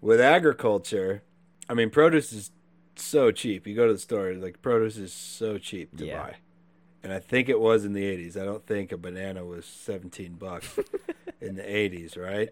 with 0.02 0.22
agriculture, 0.22 1.24
I 1.70 1.74
mean 1.74 1.90
produce 1.90 2.32
is 2.34 2.52
so 2.96 3.32
cheap. 3.32 3.68
You 3.68 3.76
go 3.76 3.88
to 3.88 3.94
the 3.94 4.00
store, 4.00 4.34
like 4.34 4.62
produce 4.62 4.98
is 4.98 5.14
so 5.14 5.58
cheap 5.58 5.96
to 5.98 6.06
Yeah. 6.06 6.22
buy. 6.24 6.36
And 7.04 7.14
I 7.14 7.20
think 7.20 7.48
it 7.48 7.60
was 7.60 7.86
in 7.86 7.94
the 7.94 8.04
80s. 8.04 8.36
I 8.38 8.44
don't 8.46 8.66
think 8.66 8.92
a 8.92 8.98
banana 8.98 9.46
was 9.46 9.66
17 9.66 10.34
bucks 10.34 10.78
in 11.42 11.56
the 11.56 11.70
80s, 11.70 12.18
right? 12.18 12.50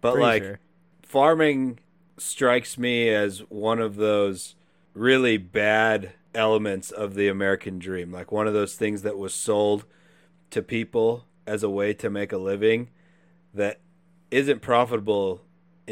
But 0.00 0.14
Pretty 0.14 0.22
like 0.22 0.42
sure. 0.42 0.60
farming 1.02 1.78
strikes 2.18 2.76
me 2.76 3.08
as 3.08 3.38
one 3.48 3.78
of 3.80 3.96
those 3.96 4.54
really 4.94 5.36
bad 5.38 6.12
elements 6.34 6.90
of 6.90 7.14
the 7.14 7.28
American 7.28 7.78
dream. 7.78 8.12
Like 8.12 8.32
one 8.32 8.46
of 8.46 8.52
those 8.54 8.74
things 8.74 9.02
that 9.02 9.16
was 9.16 9.32
sold 9.34 9.84
to 10.50 10.62
people 10.62 11.24
as 11.46 11.62
a 11.62 11.70
way 11.70 11.94
to 11.94 12.10
make 12.10 12.32
a 12.32 12.38
living 12.38 12.90
that 13.54 13.80
isn't 14.30 14.60
profitable 14.62 15.42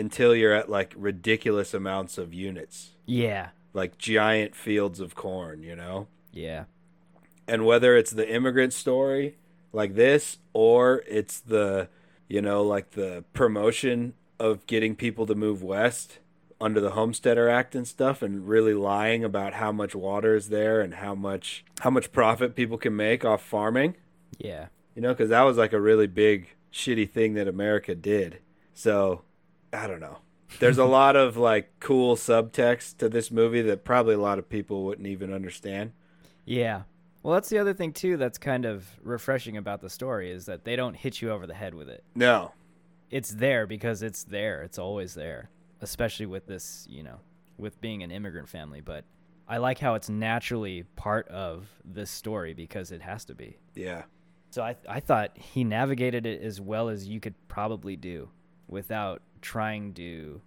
until 0.00 0.34
you're 0.34 0.54
at 0.54 0.68
like 0.70 0.92
ridiculous 0.96 1.74
amounts 1.74 2.18
of 2.18 2.32
units, 2.34 2.90
Yeah. 3.06 3.48
like 3.74 3.98
giant 3.98 4.54
fields 4.56 4.98
of 5.00 5.14
corn, 5.14 5.62
you 5.62 5.76
know? 5.76 6.08
Yeah. 6.32 6.64
and 7.48 7.66
whether 7.66 7.96
it's 7.96 8.12
the 8.12 8.28
immigrant 8.32 8.72
story 8.72 9.36
like 9.72 9.94
this 9.96 10.38
or 10.52 11.02
it's 11.08 11.40
the 11.40 11.88
you 12.28 12.40
know 12.40 12.62
like 12.62 12.92
the 12.92 13.24
promotion 13.32 14.14
of 14.38 14.64
getting 14.66 14.94
people 14.94 15.26
to 15.26 15.34
move 15.34 15.60
west 15.62 16.20
under 16.60 16.80
the 16.80 16.90
homesteader 16.92 17.48
act 17.48 17.74
and 17.74 17.88
stuff 17.88 18.22
and 18.22 18.46
really 18.48 18.74
lying 18.74 19.24
about 19.24 19.54
how 19.54 19.72
much 19.72 19.94
water 19.96 20.36
is 20.36 20.48
there 20.50 20.80
and 20.80 20.94
how 20.94 21.14
much 21.14 21.64
how 21.80 21.90
much 21.90 22.12
profit 22.12 22.54
people 22.54 22.78
can 22.78 22.94
make 22.94 23.24
off 23.24 23.42
farming 23.42 23.96
Yeah. 24.38 24.66
you 24.94 25.02
know 25.02 25.12
because 25.12 25.30
that 25.30 25.42
was 25.42 25.56
like 25.56 25.72
a 25.72 25.80
really 25.80 26.06
big 26.06 26.50
shitty 26.72 27.10
thing 27.10 27.34
that 27.34 27.48
america 27.48 27.94
did 27.96 28.38
so 28.74 29.22
i 29.72 29.86
don't 29.86 30.00
know 30.00 30.18
there's 30.58 30.78
a 30.78 30.84
lot 30.84 31.14
of 31.14 31.36
like 31.36 31.70
cool 31.78 32.16
subtext 32.16 32.96
to 32.98 33.08
this 33.08 33.30
movie 33.30 33.62
that 33.62 33.84
probably 33.84 34.14
a 34.14 34.20
lot 34.20 34.38
of 34.38 34.48
people 34.48 34.84
wouldn't 34.84 35.06
even 35.06 35.32
understand 35.32 35.92
Yeah. 36.44 36.82
Well, 37.22 37.34
that's 37.34 37.50
the 37.50 37.58
other 37.58 37.74
thing 37.74 37.92
too 37.92 38.16
that's 38.16 38.38
kind 38.38 38.64
of 38.64 38.86
refreshing 39.02 39.56
about 39.56 39.80
the 39.82 39.90
story 39.90 40.30
is 40.32 40.46
that 40.46 40.64
they 40.64 40.74
don't 40.74 40.94
hit 40.96 41.20
you 41.20 41.30
over 41.30 41.46
the 41.46 41.54
head 41.54 41.74
with 41.74 41.88
it. 41.88 42.02
no 42.14 42.52
It's 43.10 43.30
there 43.30 43.66
because 43.66 44.02
it's 44.02 44.24
there. 44.24 44.62
It's 44.62 44.78
always 44.78 45.14
there, 45.14 45.50
especially 45.80 46.26
with 46.26 46.46
this, 46.46 46.86
you 46.88 47.02
know, 47.02 47.20
with 47.58 47.80
being 47.80 48.02
an 48.02 48.10
immigrant 48.10 48.48
family, 48.48 48.80
but 48.80 49.04
I 49.46 49.58
like 49.58 49.78
how 49.78 49.94
it's 49.94 50.08
naturally 50.08 50.84
part 50.96 51.28
of 51.28 51.68
this 51.84 52.10
story 52.10 52.54
because 52.54 52.90
it 52.90 53.02
has 53.02 53.24
to 53.26 53.34
be. 53.34 53.58
yeah 53.74 54.02
So 54.50 54.62
I 54.62 54.76
I 54.88 55.00
thought 55.00 55.36
he 55.36 55.62
navigated 55.62 56.26
it 56.26 56.42
as 56.42 56.60
well 56.60 56.88
as 56.88 57.06
you 57.06 57.20
could 57.20 57.34
probably 57.48 57.96
do 57.96 58.30
without 58.66 59.20
trying 59.40 59.94
to 59.94 60.40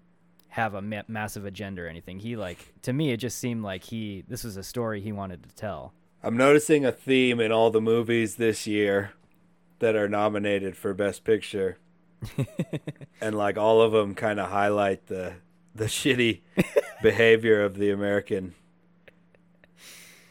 have 0.49 0.73
a 0.75 0.81
ma- 0.81 1.01
massive 1.07 1.45
agenda 1.45 1.81
or 1.81 1.87
anything. 1.87 2.19
He 2.19 2.35
like 2.35 2.73
to 2.83 2.93
me 2.93 3.11
it 3.11 3.17
just 3.17 3.37
seemed 3.39 3.63
like 3.63 3.83
he 3.85 4.23
this 4.27 4.43
was 4.43 4.57
a 4.57 4.63
story 4.63 5.01
he 5.01 5.11
wanted 5.11 5.43
to 5.43 5.55
tell. 5.55 5.93
I'm 6.21 6.37
noticing 6.37 6.85
a 6.85 6.91
theme 6.91 7.39
in 7.39 7.51
all 7.51 7.69
the 7.69 7.81
movies 7.81 8.35
this 8.35 8.65
year 8.65 9.11
that 9.79 9.95
are 9.95 10.07
nominated 10.07 10.77
for 10.77 10.93
Best 10.93 11.25
Picture, 11.25 11.77
and 13.21 13.35
like 13.35 13.57
all 13.57 13.81
of 13.81 13.91
them 13.91 14.15
kind 14.15 14.39
of 14.39 14.49
highlight 14.49 15.07
the 15.07 15.33
the 15.75 15.85
shitty 15.85 16.41
behavior 17.01 17.61
of 17.63 17.77
the 17.77 17.89
American 17.89 18.53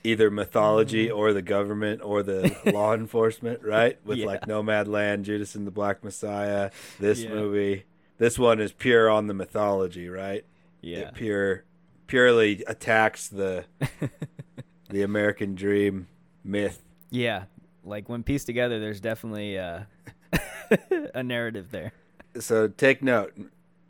either 0.05 0.31
mythology 0.31 1.09
mm. 1.09 1.17
or 1.17 1.33
the 1.33 1.43
government 1.43 2.01
or 2.03 2.23
the 2.23 2.57
law 2.73 2.95
enforcement, 2.95 3.63
right? 3.63 3.99
With 4.05 4.19
Yeah. 4.19 4.27
like 4.27 4.43
Nomadland, 4.47 5.23
Judas 5.23 5.55
and 5.55 5.67
the 5.67 5.71
Black 5.71 6.03
Messiah, 6.03 6.71
this 6.99 7.21
Yeah. 7.23 7.31
movie. 7.31 7.85
This 8.19 8.39
one 8.39 8.61
is 8.61 8.73
pure 8.73 9.11
on 9.11 9.27
the 9.27 9.35
mythology, 9.35 10.09
right? 10.09 10.45
Yeah. 10.81 10.99
It 10.99 11.15
pure 11.15 11.65
purely 12.07 12.63
attacks 12.67 13.29
the 13.29 13.65
the 14.91 15.03
American 15.03 15.55
dream 15.55 16.09
myth. 16.45 16.83
Yeah. 17.11 17.45
Like 17.85 18.09
when 18.09 18.23
pieced 18.23 18.47
together 18.47 18.79
there's 18.79 19.01
definitely 19.01 19.59
uh 19.59 19.85
a 21.15 21.23
narrative 21.23 21.71
there. 21.71 21.93
So 22.39 22.69
take 22.69 23.03
note. 23.03 23.33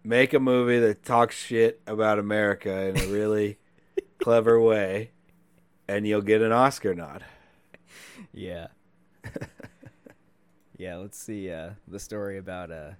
Make 0.05 0.35
a 0.35 0.41
movie 0.41 0.81
that 0.81 1.05
talks 1.05 1.37
shit 1.37 1.81
about 1.87 2.19
America 2.19 2.89
in 2.89 2.99
a 2.99 3.07
really 3.07 3.59
clever 4.19 4.61
way 4.61 5.11
and 5.89 6.07
you'll 6.07 6.23
get 6.23 6.43
an 6.43 6.53
Oscar 6.53 6.95
nod. 6.95 7.25
Yeah. 8.33 8.69
yeah, 10.79 10.97
let's 10.97 11.19
see 11.19 11.51
uh 11.51 11.71
the 11.87 11.99
story 11.99 12.39
about 12.39 12.71
uh 12.71 12.93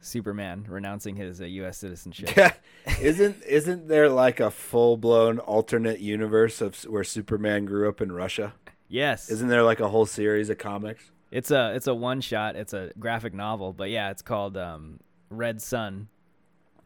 Superman 0.00 0.66
renouncing 0.68 1.16
his 1.16 1.40
uh, 1.40 1.44
US 1.44 1.78
citizenship. 1.78 2.30
Yeah. 2.36 2.52
isn't 3.00 3.42
isn't 3.44 3.88
there 3.88 4.08
like 4.08 4.40
a 4.40 4.50
full-blown 4.50 5.38
alternate 5.40 6.00
universe 6.00 6.60
of 6.60 6.76
where 6.84 7.04
Superman 7.04 7.64
grew 7.64 7.88
up 7.88 8.00
in 8.00 8.12
Russia? 8.12 8.54
yes. 8.88 9.30
Isn't 9.30 9.48
there 9.48 9.62
like 9.62 9.80
a 9.80 9.88
whole 9.88 10.06
series 10.06 10.50
of 10.50 10.58
comics? 10.58 11.10
It's 11.30 11.50
a 11.50 11.74
it's 11.74 11.86
a 11.86 11.94
one 11.94 12.20
shot. 12.20 12.56
It's 12.56 12.72
a 12.72 12.90
graphic 12.98 13.34
novel, 13.34 13.72
but 13.72 13.90
yeah, 13.90 14.10
it's 14.10 14.22
called 14.22 14.56
um, 14.56 15.00
Red 15.30 15.60
Son. 15.60 16.08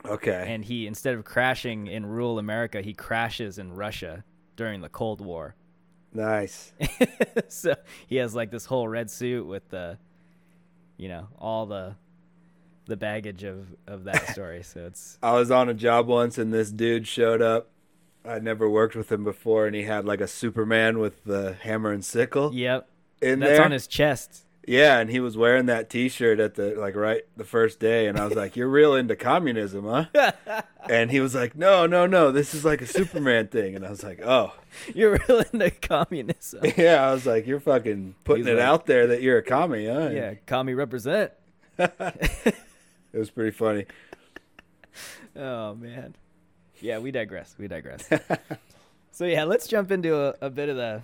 Okay. 0.05 0.45
And 0.49 0.65
he 0.65 0.87
instead 0.87 1.15
of 1.15 1.25
crashing 1.25 1.87
in 1.87 2.05
rural 2.05 2.39
America, 2.39 2.83
he 2.83 2.93
crashes 2.93 3.59
in 3.59 3.73
Russia 3.73 4.25
during 4.57 4.81
the 4.81 4.89
Cold 4.89 5.21
War. 5.21 5.55
nice. 6.13 6.73
so 7.49 7.75
he 8.07 8.17
has 8.17 8.35
like 8.35 8.51
this 8.51 8.67
whole 8.67 8.89
red 8.89 9.11
suit 9.11 9.47
with 9.47 9.69
the, 9.71 9.99
you 10.97 11.09
know, 11.09 11.29
all 11.39 11.67
the, 11.67 11.97
the 12.93 12.97
baggage 12.99 13.43
of 13.43 13.67
of 13.87 14.05
that 14.05 14.29
story. 14.33 14.63
So 14.63 14.87
it's 14.87 15.19
I 15.23 15.33
was 15.33 15.51
on 15.51 15.69
a 15.71 15.75
job 15.75 16.07
once 16.07 16.37
and 16.37 16.53
this 16.53 16.71
dude 16.71 17.09
showed 17.09 17.41
up. 17.41 17.69
I'd 18.25 18.45
never 18.45 18.69
worked 18.71 18.95
with 18.95 19.11
him 19.11 19.25
before 19.25 19.67
and 19.67 19.75
he 19.75 19.83
had 19.85 20.05
like 20.05 20.21
a 20.21 20.29
Superman 20.29 20.99
with 20.99 21.25
the 21.25 21.55
hammer 21.63 21.91
and 21.91 22.05
sickle 22.05 22.55
yep, 22.55 22.87
in 23.21 23.41
that's 23.41 23.57
there. 23.57 23.65
on 23.65 23.71
his 23.73 23.87
chest. 23.87 24.45
Yeah, 24.65 25.01
and 25.01 25.11
he 25.11 25.19
was 25.19 25.37
wearing 25.37 25.67
that 25.67 25.91
T-shirt 25.91 26.39
at 26.39 26.55
the 26.55 26.77
like 26.77 26.95
right 26.95 27.23
the 27.37 27.43
first 27.43 27.81
day, 27.81 28.07
and 28.07 28.17
I 28.17 28.25
was 28.25 28.37
like, 28.37 28.55
"You're 28.55 28.69
real 28.69 28.95
into 28.95 29.17
communism, 29.17 29.85
huh?" 30.15 30.31
and 30.89 31.11
he 31.11 31.19
was 31.19 31.35
like, 31.35 31.57
"No, 31.57 31.85
no, 31.87 32.07
no, 32.07 32.31
this 32.31 32.55
is 32.55 32.65
like 32.65 32.81
a 32.81 32.87
Superman 32.87 33.49
thing," 33.49 33.75
and 33.75 33.85
I 33.85 33.91
was 33.91 34.05
like, 34.05 34.21
"Oh, 34.25 34.53
You're 34.95 35.19
real 35.29 35.41
into 35.53 35.69
communism. 35.73 36.61
yeah." 36.77 37.05
I 37.05 37.13
was 37.13 37.27
like, 37.27 37.45
"You're 37.45 37.59
fucking 37.59 38.15
putting 38.23 38.45
He's 38.45 38.53
it 38.53 38.59
like- 38.59 38.65
out 38.65 38.87
there 38.87 39.09
that 39.09 39.21
you're 39.21 39.39
a 39.39 39.43
commie, 39.43 39.87
huh?" 39.89 40.11
yeah, 40.13 40.35
commie 40.47 40.75
represent. 40.75 41.33
It 43.13 43.19
was 43.19 43.31
pretty 43.31 43.51
funny. 43.51 43.87
Oh 45.37 45.75
man. 45.75 46.15
Yeah, 46.81 46.99
we 46.99 47.11
digress. 47.11 47.55
We 47.59 47.69
digress. 47.69 48.09
so 49.13 49.25
yeah, 49.25 49.45
let's 49.45 49.69
jump 49.69 49.91
into 49.91 50.17
a, 50.17 50.35
a 50.41 50.51
bit 50.51 50.69
of 50.69 50.77
the 50.77 51.03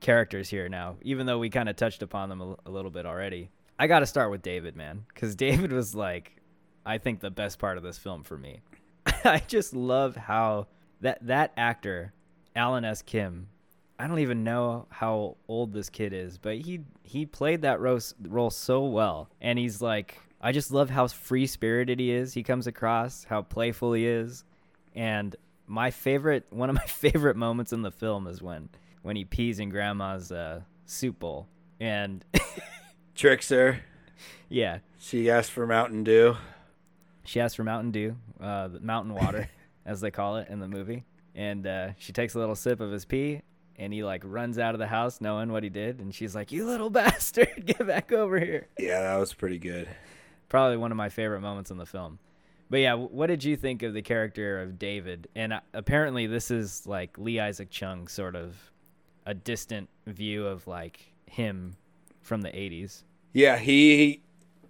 characters 0.00 0.50
here 0.50 0.68
now. 0.68 0.96
Even 1.02 1.26
though 1.26 1.38
we 1.38 1.50
kind 1.50 1.68
of 1.68 1.76
touched 1.76 2.02
upon 2.02 2.28
them 2.28 2.40
a, 2.40 2.56
a 2.66 2.70
little 2.70 2.90
bit 2.90 3.06
already, 3.06 3.50
I 3.78 3.86
got 3.86 4.00
to 4.00 4.06
start 4.06 4.30
with 4.30 4.42
David, 4.42 4.76
man, 4.76 5.04
because 5.08 5.34
David 5.34 5.72
was 5.72 5.94
like, 5.94 6.36
I 6.84 6.98
think 6.98 7.20
the 7.20 7.30
best 7.30 7.58
part 7.58 7.76
of 7.76 7.82
this 7.82 7.98
film 7.98 8.22
for 8.22 8.36
me. 8.36 8.60
I 9.24 9.42
just 9.46 9.74
love 9.74 10.16
how 10.16 10.66
that 11.00 11.26
that 11.26 11.52
actor, 11.56 12.12
Alan 12.54 12.84
S. 12.84 13.02
Kim. 13.02 13.48
I 13.98 14.08
don't 14.08 14.18
even 14.18 14.42
know 14.42 14.86
how 14.90 15.36
old 15.46 15.72
this 15.72 15.88
kid 15.88 16.12
is, 16.12 16.38
but 16.38 16.56
he 16.58 16.80
he 17.02 17.26
played 17.26 17.62
that 17.62 17.80
role, 17.80 18.00
role 18.22 18.50
so 18.50 18.84
well, 18.84 19.28
and 19.40 19.58
he's 19.58 19.80
like, 19.80 20.18
I 20.44 20.52
just 20.52 20.70
love 20.70 20.90
how 20.90 21.08
free 21.08 21.46
spirited 21.46 21.98
he 21.98 22.10
is. 22.12 22.34
He 22.34 22.42
comes 22.42 22.66
across 22.66 23.24
how 23.24 23.40
playful 23.42 23.94
he 23.94 24.06
is, 24.06 24.44
And 24.94 25.34
my 25.66 25.90
favorite, 25.90 26.44
one 26.50 26.68
of 26.68 26.74
my 26.76 26.84
favorite 26.86 27.36
moments 27.36 27.72
in 27.72 27.80
the 27.82 27.90
film 27.90 28.26
is 28.26 28.42
when 28.42 28.68
when 29.02 29.16
he 29.16 29.24
pees 29.24 29.58
in 29.58 29.70
Grandma's 29.70 30.30
uh, 30.30 30.60
soup 30.86 31.18
bowl, 31.18 31.46
and 31.80 32.22
Tricks 33.14 33.48
her. 33.48 33.80
yeah, 34.48 34.78
She 34.98 35.30
asked 35.30 35.50
for 35.50 35.66
Mountain 35.66 36.04
Dew. 36.04 36.36
she 37.24 37.40
asks 37.40 37.54
for 37.54 37.64
Mountain 37.64 37.90
Dew, 37.92 38.16
uh, 38.40 38.68
mountain 38.80 39.14
water, 39.14 39.48
as 39.86 40.00
they 40.00 40.10
call 40.10 40.36
it 40.36 40.48
in 40.50 40.58
the 40.60 40.68
movie, 40.68 41.04
and 41.34 41.66
uh, 41.66 41.88
she 41.98 42.12
takes 42.12 42.34
a 42.34 42.38
little 42.38 42.54
sip 42.54 42.80
of 42.80 42.90
his 42.92 43.04
pee, 43.06 43.40
and 43.76 43.92
he 43.92 44.02
like 44.04 44.22
runs 44.24 44.58
out 44.58 44.74
of 44.74 44.78
the 44.78 44.86
house 44.86 45.20
knowing 45.20 45.50
what 45.52 45.62
he 45.62 45.68
did, 45.70 46.00
and 46.00 46.14
she's 46.14 46.34
like, 46.34 46.50
"You 46.52 46.64
little 46.66 46.90
bastard, 46.90 47.64
get 47.66 47.86
back 47.86 48.12
over 48.12 48.38
here." 48.38 48.68
Yeah, 48.78 49.00
that 49.00 49.16
was 49.16 49.32
pretty 49.34 49.58
good. 49.58 49.88
Probably 50.48 50.76
one 50.76 50.90
of 50.90 50.96
my 50.96 51.08
favorite 51.08 51.40
moments 51.40 51.70
in 51.70 51.78
the 51.78 51.86
film. 51.86 52.18
But 52.70 52.78
yeah, 52.78 52.94
what 52.94 53.26
did 53.26 53.44
you 53.44 53.56
think 53.56 53.82
of 53.82 53.94
the 53.94 54.02
character 54.02 54.60
of 54.60 54.78
David? 54.78 55.28
And 55.34 55.52
uh, 55.52 55.60
apparently, 55.72 56.26
this 56.26 56.50
is 56.50 56.86
like 56.86 57.16
Lee 57.18 57.38
Isaac 57.38 57.70
Chung, 57.70 58.08
sort 58.08 58.34
of 58.36 58.72
a 59.26 59.34
distant 59.34 59.88
view 60.06 60.46
of 60.46 60.66
like 60.66 61.12
him 61.26 61.76
from 62.22 62.42
the 62.42 62.50
'80s. 62.50 63.02
Yeah, 63.32 63.58
he, 63.58 64.22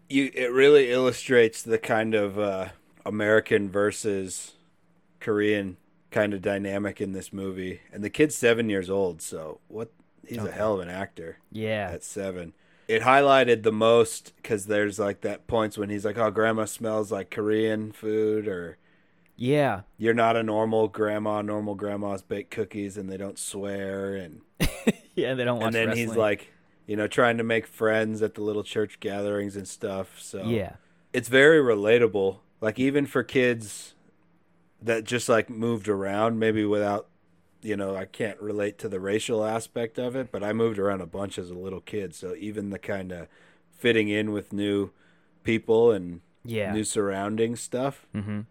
you. 0.08 0.30
It 0.34 0.52
really 0.52 0.90
illustrates 0.90 1.62
the 1.62 1.78
kind 1.78 2.14
of 2.14 2.38
uh, 2.38 2.68
American 3.06 3.70
versus 3.70 4.52
Korean 5.20 5.76
kind 6.10 6.34
of 6.34 6.42
dynamic 6.42 7.00
in 7.00 7.12
this 7.12 7.32
movie. 7.32 7.80
And 7.92 8.02
the 8.02 8.10
kid's 8.10 8.36
seven 8.36 8.68
years 8.68 8.90
old, 8.90 9.22
so 9.22 9.60
what? 9.68 9.90
He's 10.26 10.38
a 10.38 10.50
hell 10.50 10.74
of 10.74 10.80
an 10.80 10.88
actor 10.88 11.38
Yeah, 11.52 11.90
at 11.92 12.02
seven. 12.02 12.54
It 12.86 13.02
highlighted 13.02 13.62
the 13.62 13.72
most 13.72 14.32
because 14.36 14.66
there's 14.66 14.98
like 14.98 15.22
that 15.22 15.46
points 15.46 15.78
when 15.78 15.90
he's 15.90 16.04
like, 16.04 16.18
"Oh, 16.18 16.30
grandma 16.30 16.66
smells 16.66 17.10
like 17.10 17.30
Korean 17.30 17.92
food," 17.92 18.46
or 18.46 18.78
yeah, 19.36 19.82
"You're 19.96 20.14
not 20.14 20.36
a 20.36 20.42
normal 20.42 20.88
grandma. 20.88 21.42
Normal 21.42 21.74
grandmas 21.74 22.22
bake 22.22 22.50
cookies 22.50 22.96
and 22.96 23.10
they 23.10 23.16
don't 23.16 23.38
swear." 23.38 24.16
And 24.16 24.42
yeah. 25.14 25.34
They 25.34 25.44
don't 25.44 25.62
and 25.62 25.74
then 25.74 25.96
he's 25.96 26.14
like, 26.14 26.52
you 26.86 26.96
know, 26.96 27.06
trying 27.06 27.38
to 27.38 27.44
make 27.44 27.66
friends 27.66 28.22
at 28.22 28.34
the 28.34 28.42
little 28.42 28.64
church 28.64 29.00
gatherings 29.00 29.56
and 29.56 29.66
stuff. 29.66 30.20
So 30.20 30.44
yeah, 30.44 30.74
it's 31.12 31.28
very 31.28 31.60
relatable. 31.60 32.38
Like 32.60 32.78
even 32.78 33.06
for 33.06 33.22
kids 33.22 33.94
that 34.82 35.04
just 35.04 35.28
like 35.28 35.48
moved 35.48 35.88
around, 35.88 36.38
maybe 36.38 36.64
without, 36.64 37.08
you 37.64 37.76
know, 37.76 37.96
I 37.96 38.04
can't 38.04 38.38
relate 38.40 38.78
to 38.78 38.88
the 38.88 39.00
racial 39.00 39.44
aspect 39.44 39.98
of 39.98 40.14
it, 40.14 40.30
but 40.30 40.44
I 40.44 40.52
moved 40.52 40.78
around 40.78 41.00
a 41.00 41.06
bunch 41.06 41.38
as 41.38 41.50
a 41.50 41.54
little 41.54 41.80
kid. 41.80 42.14
So 42.14 42.34
even 42.38 42.68
the 42.68 42.78
kind 42.78 43.10
of 43.10 43.26
fitting 43.70 44.08
in 44.10 44.32
with 44.32 44.52
new 44.52 44.90
people 45.42 45.90
and 45.90 46.20
yeah. 46.44 46.72
new 46.72 46.84
surrounding 46.84 47.56
stuff, 47.56 48.06
mm-hmm. 48.14 48.42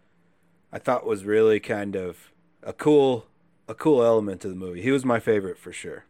I 0.72 0.80
thought 0.80 1.06
was 1.06 1.26
really 1.26 1.60
kind 1.60 1.96
of 1.96 2.32
a 2.64 2.74
cool, 2.74 3.28
a 3.68 3.76
cool 3.76 4.04
element 4.04 4.42
to 4.42 4.50
the 4.50 4.56
movie. 4.56 4.82
He 4.82 4.92
was 4.92 5.06
my 5.06 5.20
favorite 5.20 5.60
for 5.60 5.72
sure. 5.72 6.06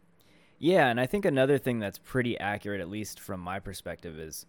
Yeah, 0.58 0.88
and 0.88 0.98
I 0.98 1.04
think 1.04 1.26
another 1.26 1.58
thing 1.58 1.78
that's 1.78 1.98
pretty 1.98 2.40
accurate, 2.40 2.80
at 2.80 2.88
least 2.88 3.20
from 3.20 3.40
my 3.40 3.58
perspective, 3.58 4.18
is 4.18 4.46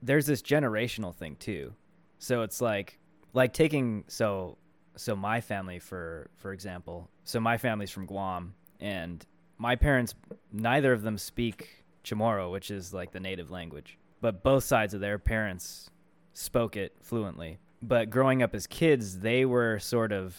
there's 0.00 0.24
this 0.24 0.40
generational 0.40 1.14
thing 1.14 1.36
too. 1.36 1.74
So 2.18 2.40
it's 2.40 2.62
like 2.62 2.98
like 3.34 3.52
taking 3.52 4.04
so 4.06 4.56
so 4.98 5.16
my 5.16 5.40
family 5.40 5.78
for 5.78 6.28
for 6.36 6.52
example. 6.52 7.08
So 7.24 7.40
my 7.40 7.56
family's 7.56 7.90
from 7.90 8.06
Guam 8.06 8.54
and 8.80 9.24
my 9.58 9.76
parents 9.76 10.14
neither 10.52 10.92
of 10.92 11.02
them 11.02 11.18
speak 11.18 11.84
Chamorro, 12.04 12.50
which 12.50 12.70
is 12.70 12.92
like 12.92 13.12
the 13.12 13.20
native 13.20 13.50
language. 13.50 13.98
But 14.20 14.42
both 14.42 14.64
sides 14.64 14.94
of 14.94 15.00
their 15.00 15.18
parents 15.18 15.90
spoke 16.32 16.76
it 16.76 16.94
fluently. 17.02 17.58
But 17.82 18.10
growing 18.10 18.42
up 18.42 18.54
as 18.54 18.66
kids, 18.66 19.20
they 19.20 19.44
were 19.44 19.78
sort 19.78 20.12
of 20.12 20.36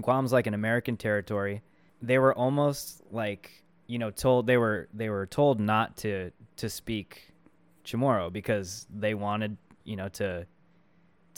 Guam's 0.00 0.32
like 0.32 0.46
an 0.46 0.54
American 0.54 0.96
territory. 0.96 1.62
They 2.00 2.18
were 2.18 2.34
almost 2.34 3.02
like 3.10 3.64
you 3.86 3.98
know 3.98 4.10
told 4.10 4.46
they 4.46 4.56
were 4.56 4.88
they 4.94 5.08
were 5.08 5.26
told 5.26 5.60
not 5.60 5.96
to 5.98 6.30
to 6.56 6.70
speak 6.70 7.32
Chamorro 7.84 8.32
because 8.32 8.86
they 8.94 9.14
wanted 9.14 9.56
you 9.84 9.96
know 9.96 10.08
to 10.10 10.46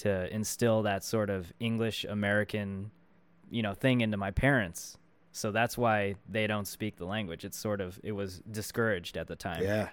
to 0.02 0.32
instill 0.34 0.82
that 0.82 1.04
sort 1.04 1.30
of 1.30 1.52
English 1.60 2.04
American 2.04 2.90
you 3.50 3.62
know 3.62 3.74
thing 3.74 4.00
into 4.00 4.16
my 4.16 4.30
parents. 4.30 4.96
So 5.32 5.52
that's 5.52 5.78
why 5.78 6.16
they 6.28 6.46
don't 6.46 6.66
speak 6.66 6.96
the 6.96 7.04
language. 7.04 7.44
It's 7.44 7.56
sort 7.58 7.80
of 7.80 7.98
it 8.02 8.12
was 8.12 8.42
discouraged 8.50 9.16
at 9.16 9.26
the 9.28 9.36
time 9.36 9.62
Yeah. 9.62 9.88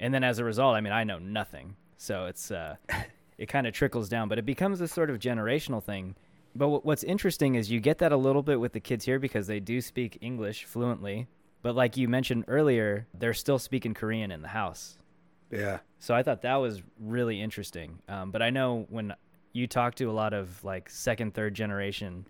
and 0.00 0.12
then 0.12 0.22
as 0.24 0.38
a 0.38 0.44
result, 0.44 0.76
I 0.76 0.80
mean, 0.80 0.92
I 0.92 1.04
know 1.04 1.18
nothing, 1.18 1.76
so 1.96 2.26
it's 2.26 2.50
uh, 2.50 2.76
it 3.38 3.46
kind 3.46 3.66
of 3.66 3.72
trickles 3.74 4.08
down, 4.08 4.28
but 4.28 4.38
it 4.38 4.46
becomes 4.46 4.80
a 4.80 4.88
sort 4.88 5.10
of 5.10 5.18
generational 5.18 5.82
thing. 5.82 6.14
But 6.54 6.66
w- 6.66 6.80
what's 6.82 7.02
interesting 7.04 7.54
is 7.54 7.70
you 7.70 7.80
get 7.80 7.98
that 7.98 8.12
a 8.12 8.16
little 8.16 8.42
bit 8.42 8.60
with 8.60 8.72
the 8.74 8.80
kids 8.80 9.04
here 9.06 9.18
because 9.18 9.46
they 9.46 9.60
do 9.60 9.80
speak 9.80 10.18
English 10.20 10.64
fluently, 10.66 11.26
but 11.62 11.74
like 11.74 11.96
you 11.96 12.08
mentioned 12.08 12.44
earlier, 12.48 13.06
they're 13.18 13.32
still 13.32 13.58
speaking 13.58 13.94
Korean 13.94 14.30
in 14.30 14.42
the 14.42 14.48
house. 14.48 14.98
Yeah. 15.50 15.78
So 15.98 16.14
I 16.14 16.22
thought 16.22 16.42
that 16.42 16.56
was 16.56 16.82
really 17.00 17.40
interesting. 17.40 17.98
Um, 18.08 18.30
but 18.30 18.42
I 18.42 18.50
know 18.50 18.86
when 18.90 19.14
you 19.52 19.66
talk 19.66 19.94
to 19.96 20.04
a 20.04 20.12
lot 20.12 20.32
of 20.32 20.62
like 20.64 20.88
second, 20.88 21.34
third 21.34 21.54
generation 21.54 22.26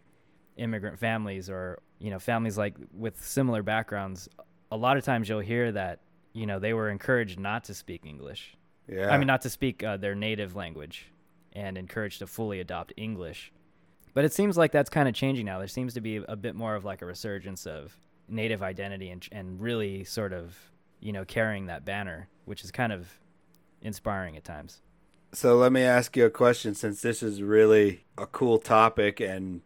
immigrant 0.56 0.98
families 0.98 1.48
or, 1.48 1.80
you 1.98 2.10
know, 2.10 2.18
families 2.18 2.58
like 2.58 2.74
with 2.92 3.22
similar 3.24 3.62
backgrounds, 3.62 4.28
a 4.70 4.76
lot 4.76 4.96
of 4.96 5.04
times 5.04 5.28
you'll 5.28 5.40
hear 5.40 5.72
that, 5.72 6.00
you 6.32 6.46
know, 6.46 6.58
they 6.58 6.72
were 6.72 6.90
encouraged 6.90 7.38
not 7.38 7.64
to 7.64 7.74
speak 7.74 8.04
English. 8.04 8.56
Yeah. 8.88 9.10
I 9.10 9.18
mean, 9.18 9.26
not 9.26 9.42
to 9.42 9.50
speak 9.50 9.82
uh, 9.82 9.96
their 9.96 10.14
native 10.14 10.56
language 10.56 11.06
and 11.52 11.78
encouraged 11.78 12.18
to 12.20 12.26
fully 12.26 12.60
adopt 12.60 12.92
English. 12.96 13.52
But 14.14 14.24
it 14.24 14.32
seems 14.32 14.58
like 14.58 14.72
that's 14.72 14.90
kind 14.90 15.08
of 15.08 15.14
changing 15.14 15.46
now. 15.46 15.58
There 15.58 15.68
seems 15.68 15.94
to 15.94 16.00
be 16.00 16.16
a 16.16 16.36
bit 16.36 16.54
more 16.54 16.74
of 16.74 16.84
like 16.84 17.02
a 17.02 17.06
resurgence 17.06 17.66
of 17.66 17.96
native 18.28 18.62
identity 18.62 19.10
and, 19.10 19.26
and 19.32 19.60
really 19.60 20.04
sort 20.04 20.32
of, 20.32 20.56
you 21.00 21.12
know, 21.12 21.24
carrying 21.24 21.66
that 21.66 21.84
banner, 21.84 22.28
which 22.44 22.64
is 22.64 22.70
kind 22.70 22.92
of 22.92 23.08
inspiring 23.80 24.36
at 24.36 24.44
times. 24.44 24.82
So 25.34 25.56
let 25.56 25.72
me 25.72 25.82
ask 25.82 26.14
you 26.16 26.26
a 26.26 26.30
question 26.30 26.74
since 26.74 27.00
this 27.00 27.22
is 27.22 27.42
really 27.42 28.04
a 28.18 28.26
cool 28.26 28.58
topic 28.58 29.18
and 29.18 29.62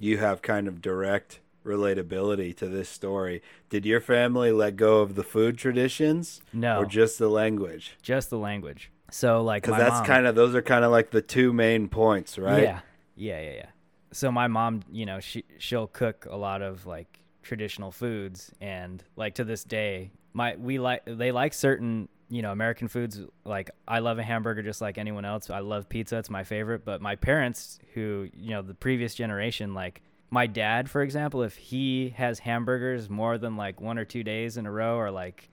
you 0.00 0.18
have 0.18 0.42
kind 0.42 0.66
of 0.66 0.82
direct 0.82 1.40
relatability 1.64 2.56
to 2.56 2.66
this 2.66 2.88
story. 2.88 3.40
Did 3.68 3.86
your 3.86 4.00
family 4.00 4.50
let 4.50 4.74
go 4.74 5.00
of 5.00 5.14
the 5.14 5.22
food 5.22 5.58
traditions 5.58 6.40
No, 6.52 6.80
or 6.80 6.86
just 6.86 7.18
the 7.18 7.28
language? 7.28 7.96
just 8.02 8.30
the 8.30 8.38
language. 8.38 8.90
So 9.12 9.42
like 9.42 9.62
Cuz 9.62 9.76
that's 9.76 10.00
kind 10.06 10.26
of 10.26 10.34
those 10.34 10.54
are 10.54 10.62
kind 10.62 10.84
of 10.84 10.90
like 10.90 11.10
the 11.10 11.22
two 11.22 11.52
main 11.52 11.88
points, 11.88 12.36
right? 12.38 12.62
Yeah, 12.62 12.80
yeah, 13.14 13.40
yeah, 13.40 13.54
yeah. 13.54 13.66
So 14.12 14.32
my 14.32 14.48
mom, 14.48 14.82
you 14.90 15.06
know, 15.06 15.20
she 15.20 15.44
she'll 15.58 15.86
cook 15.86 16.26
a 16.28 16.36
lot 16.36 16.62
of 16.62 16.86
like 16.86 17.20
traditional 17.42 17.92
foods, 17.92 18.52
and 18.60 19.04
like 19.16 19.34
to 19.36 19.44
this 19.44 19.62
day, 19.62 20.10
my 20.32 20.56
we 20.56 20.78
like 20.78 21.02
they 21.06 21.30
like 21.30 21.54
certain 21.54 22.08
you 22.30 22.42
know 22.42 22.52
American 22.52 22.88
foods. 22.88 23.20
Like 23.44 23.70
I 23.86 23.98
love 23.98 24.18
a 24.18 24.22
hamburger 24.22 24.62
just 24.62 24.80
like 24.80 24.96
anyone 24.96 25.24
else. 25.24 25.50
I 25.50 25.58
love 25.58 25.88
pizza; 25.88 26.16
it's 26.16 26.30
my 26.30 26.44
favorite. 26.44 26.84
But 26.84 27.02
my 27.02 27.16
parents, 27.16 27.78
who 27.94 28.28
you 28.34 28.50
know 28.50 28.62
the 28.62 28.74
previous 28.74 29.14
generation, 29.14 29.74
like 29.74 30.00
my 30.30 30.46
dad, 30.46 30.88
for 30.88 31.02
example, 31.02 31.42
if 31.42 31.56
he 31.56 32.10
has 32.16 32.38
hamburgers 32.38 33.10
more 33.10 33.36
than 33.36 33.56
like 33.56 33.80
one 33.80 33.98
or 33.98 34.04
two 34.04 34.24
days 34.24 34.56
in 34.56 34.64
a 34.64 34.72
row, 34.72 34.96
or 34.96 35.10
like 35.10 35.50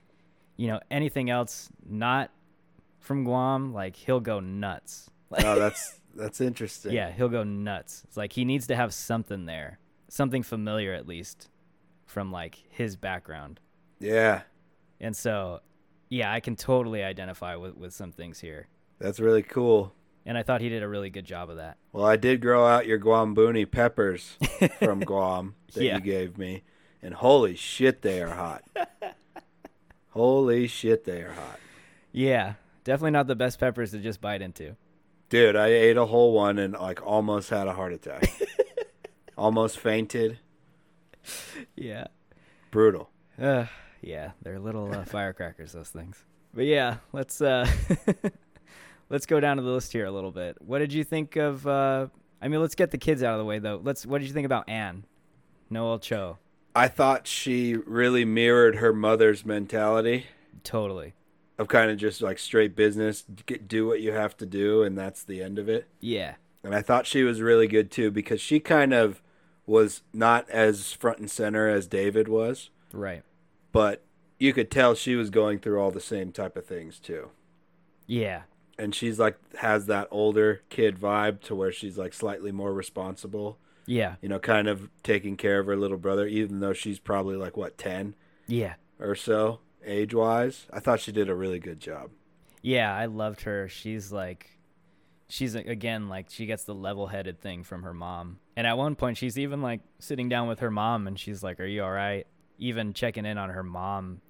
you 0.56 0.68
know 0.68 0.80
anything 0.90 1.30
else 1.30 1.70
not 1.86 2.32
from 3.00 3.24
Guam, 3.24 3.74
like 3.74 3.96
he'll 3.96 4.20
go 4.20 4.40
nuts. 4.40 5.10
Oh, 5.32 5.56
that's 5.60 6.00
that's 6.16 6.42
interesting. 6.42 6.94
Yeah, 6.94 7.12
he'll 7.12 7.30
go 7.30 7.44
nuts. 7.44 8.04
It's 8.06 8.18
like 8.18 8.34
he 8.34 8.46
needs 8.46 8.68
to 8.68 8.76
have 8.76 8.94
something 8.94 9.46
there, 9.46 9.80
something 10.10 10.44
familiar 10.44 10.94
at 10.94 11.08
least 11.08 11.50
from 12.06 12.32
like 12.32 12.64
his 12.70 12.96
background. 12.96 13.60
Yeah. 14.00 14.42
And 15.00 15.16
so, 15.16 15.62
yeah, 16.10 16.32
I 16.32 16.40
can 16.40 16.56
totally 16.56 17.04
identify 17.04 17.56
with 17.56 17.76
with 17.76 17.94
some 17.94 18.12
things 18.12 18.40
here. 18.40 18.68
That's 19.00 19.20
really 19.20 19.44
cool. 19.44 19.94
And 20.26 20.38
I 20.38 20.44
thought 20.44 20.60
he 20.60 20.68
did 20.70 20.84
a 20.84 20.88
really 20.90 21.10
good 21.10 21.24
job 21.26 21.50
of 21.50 21.56
that. 21.58 21.78
Well, 21.94 22.06
I 22.06 22.18
did 22.18 22.42
grow 22.42 22.66
out 22.68 22.86
your 22.86 22.98
Guam 22.98 23.34
Guambuni 23.34 23.70
peppers 23.70 24.38
from 24.80 25.00
Guam 25.00 25.56
that 25.74 25.84
Yeah. 25.84 25.96
you 25.96 26.02
gave 26.02 26.38
me, 26.38 26.64
and 27.02 27.14
holy 27.14 27.56
shit, 27.56 28.02
they 28.02 28.22
are 28.22 28.34
hot. 28.36 28.64
holy 30.10 30.68
shit, 30.68 31.04
they 31.06 31.22
are 31.22 31.32
hot. 31.34 31.60
Yeah, 32.12 32.54
definitely 32.84 33.12
not 33.12 33.28
the 33.28 33.36
best 33.36 33.60
peppers 33.60 33.92
to 33.92 34.00
just 34.00 34.20
bite 34.22 34.42
into. 34.42 34.76
Dude, 35.30 35.56
I 35.56 35.68
ate 35.68 35.98
a 35.98 36.06
whole 36.06 36.34
one 36.34 36.58
and 36.58 36.74
like 36.74 37.06
almost 37.06 37.50
had 37.50 37.68
a 37.68 37.74
heart 37.74 37.94
attack. 37.94 38.30
almost 39.38 39.78
fainted. 39.80 40.40
Yeah. 41.76 42.08
Brutal. 42.72 43.10
Uh, 43.42 43.66
yeah, 44.02 44.32
they're 44.42 44.60
little 44.60 44.94
uh, 44.94 45.04
firecrackers 45.06 45.72
those 45.72 45.90
things. 45.90 46.24
But 46.54 46.66
yeah, 46.66 46.98
let's 47.14 47.42
uh 47.42 47.68
let's 49.10 49.26
go 49.26 49.40
down 49.40 49.58
to 49.58 49.64
the 49.64 49.70
list 49.70 49.92
here 49.94 50.06
a 50.06 50.12
little 50.12 50.32
bit. 50.32 50.58
What 50.62 50.80
did 50.80 50.94
you 50.94 51.04
think 51.04 51.36
of 51.36 51.66
uh 51.68 52.08
I 52.42 52.48
mean, 52.48 52.62
let's 52.62 52.76
get 52.76 52.92
the 52.92 52.98
kids 52.98 53.24
out 53.24 53.34
of 53.34 53.40
the 53.40 53.46
way 53.46 53.60
though. 53.60 53.80
Let's 53.84 54.06
what 54.06 54.20
did 54.20 54.28
you 54.28 54.34
think 54.34 54.46
about 54.46 54.70
Anne? 54.70 55.06
Noel 55.70 56.00
Cho. 56.00 56.38
I 56.76 56.88
thought 56.88 57.28
she 57.28 57.76
really 57.76 58.24
mirrored 58.24 58.76
her 58.76 58.94
mother's 58.94 59.44
mentality 59.46 60.28
Totally. 60.64 61.14
of 61.58 61.68
kind 61.68 61.90
of 61.90 61.98
just 61.98 62.22
like 62.22 62.38
straight 62.38 62.76
business, 62.76 63.24
do 63.24 63.88
what 63.88 64.00
you 64.00 64.12
have 64.12 64.38
to 64.38 64.46
do, 64.46 64.84
and 64.84 64.98
that's 64.98 65.24
the 65.24 65.42
end 65.42 65.58
of 65.58 65.68
it. 65.68 65.88
Yeah. 66.00 66.36
And 66.64 66.76
I 66.76 66.82
thought 66.82 67.08
she 67.08 67.24
was 67.24 67.42
really 67.42 67.68
good 67.68 67.90
too 67.90 68.12
because 68.12 68.40
she 68.40 68.60
kind 68.60 68.94
of 68.94 69.22
was 69.66 70.04
not 70.14 70.50
as 70.50 70.94
front 70.94 71.18
and 71.20 71.30
center 71.32 71.68
as 71.68 71.88
David 71.88 72.28
was, 72.28 72.70
Right. 72.94 73.24
But 73.72 74.04
you 74.40 74.54
could 74.54 74.70
tell 74.72 74.96
she 74.96 75.16
was 75.16 75.30
going 75.30 75.60
through 75.60 75.80
all 75.82 75.92
the 75.92 76.00
same 76.02 76.32
type 76.32 76.56
of 76.58 76.66
things 76.66 77.00
too. 77.00 77.30
Yeah. 78.06 78.44
And 78.78 78.94
she's 78.94 79.18
like 79.20 79.38
has 79.58 79.88
that 79.88 80.08
older 80.12 80.62
kid 80.70 81.00
vibe 81.00 81.42
to 81.42 81.56
where 81.56 81.72
she's 81.72 81.98
like 81.98 82.14
slightly 82.14 82.52
more 82.52 82.74
responsible, 82.74 83.58
Yeah. 83.88 84.16
you 84.22 84.30
know, 84.30 84.40
kind 84.40 84.68
of 84.68 84.90
taking 85.04 85.36
care 85.36 85.60
of 85.60 85.66
her 85.66 85.76
little 85.76 85.98
brother, 85.98 86.28
even 86.28 86.60
though 86.60 86.74
she's 86.74 87.00
probably 87.00 87.36
like 87.36 87.58
what 87.58 87.78
ten 87.78 88.16
Yeah. 88.48 88.76
or 89.00 89.16
so 89.16 89.60
age 89.84 90.14
wise. 90.14 90.68
I 90.72 90.80
thought 90.80 91.00
she 91.00 91.12
did 91.12 91.30
a 91.30 91.36
really 91.36 91.60
good 91.60 91.80
job. 91.80 92.12
Yeah, 92.62 92.94
I 92.96 93.06
loved 93.06 93.42
her. 93.42 93.68
She's 93.70 94.12
like, 94.12 94.60
she's 95.30 95.56
again 95.56 96.08
like 96.10 96.28
she 96.30 96.46
gets 96.46 96.64
the 96.66 96.76
level-headed 96.76 97.40
thing 97.42 97.64
from 97.64 97.84
her 97.84 97.94
mom, 97.94 98.40
and 98.56 98.68
at 98.68 98.78
one 98.78 98.96
point 98.96 99.18
she's 99.18 99.40
even 99.40 99.62
like 99.62 99.82
sitting 100.00 100.30
down 100.30 100.48
with 100.48 100.60
her 100.60 100.72
mom, 100.72 101.08
and 101.08 101.18
she's 101.20 101.42
like, 101.44 101.60
"Are 101.60 101.66
you 101.66 101.84
all 101.84 101.92
right?" 101.92 102.28
Even 102.60 102.94
checking 102.94 103.26
in 103.26 103.38
on 103.38 103.50
her 103.50 103.64
mom 103.64 104.22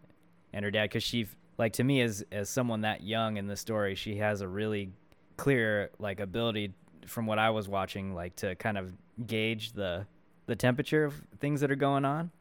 and 0.54 0.66
her 0.66 0.72
dad, 0.72 0.84
because 0.86 1.04
she 1.04 1.28
like 1.58 1.74
to 1.74 1.84
me 1.84 2.02
as 2.02 2.24
as 2.32 2.50
someone 2.50 2.82
that 2.82 3.04
young 3.04 3.38
in 3.38 3.48
the 3.48 3.56
story, 3.56 3.96
she 3.96 4.18
has 4.18 4.42
a 4.42 4.48
really 4.48 4.92
clear 5.38 5.90
like 6.00 6.20
ability 6.20 6.74
from 7.06 7.26
what 7.26 7.40
I 7.40 7.50
was 7.52 7.68
watching, 7.70 8.14
like 8.14 8.36
to 8.38 8.56
kind 8.56 8.78
of 8.78 8.92
gauge 9.26 9.74
the 9.74 10.06
the 10.46 10.56
temperature 10.56 11.04
of 11.06 11.14
things 11.40 11.62
that 11.62 11.72
are 11.72 11.76
going 11.76 12.06
on. 12.06 12.32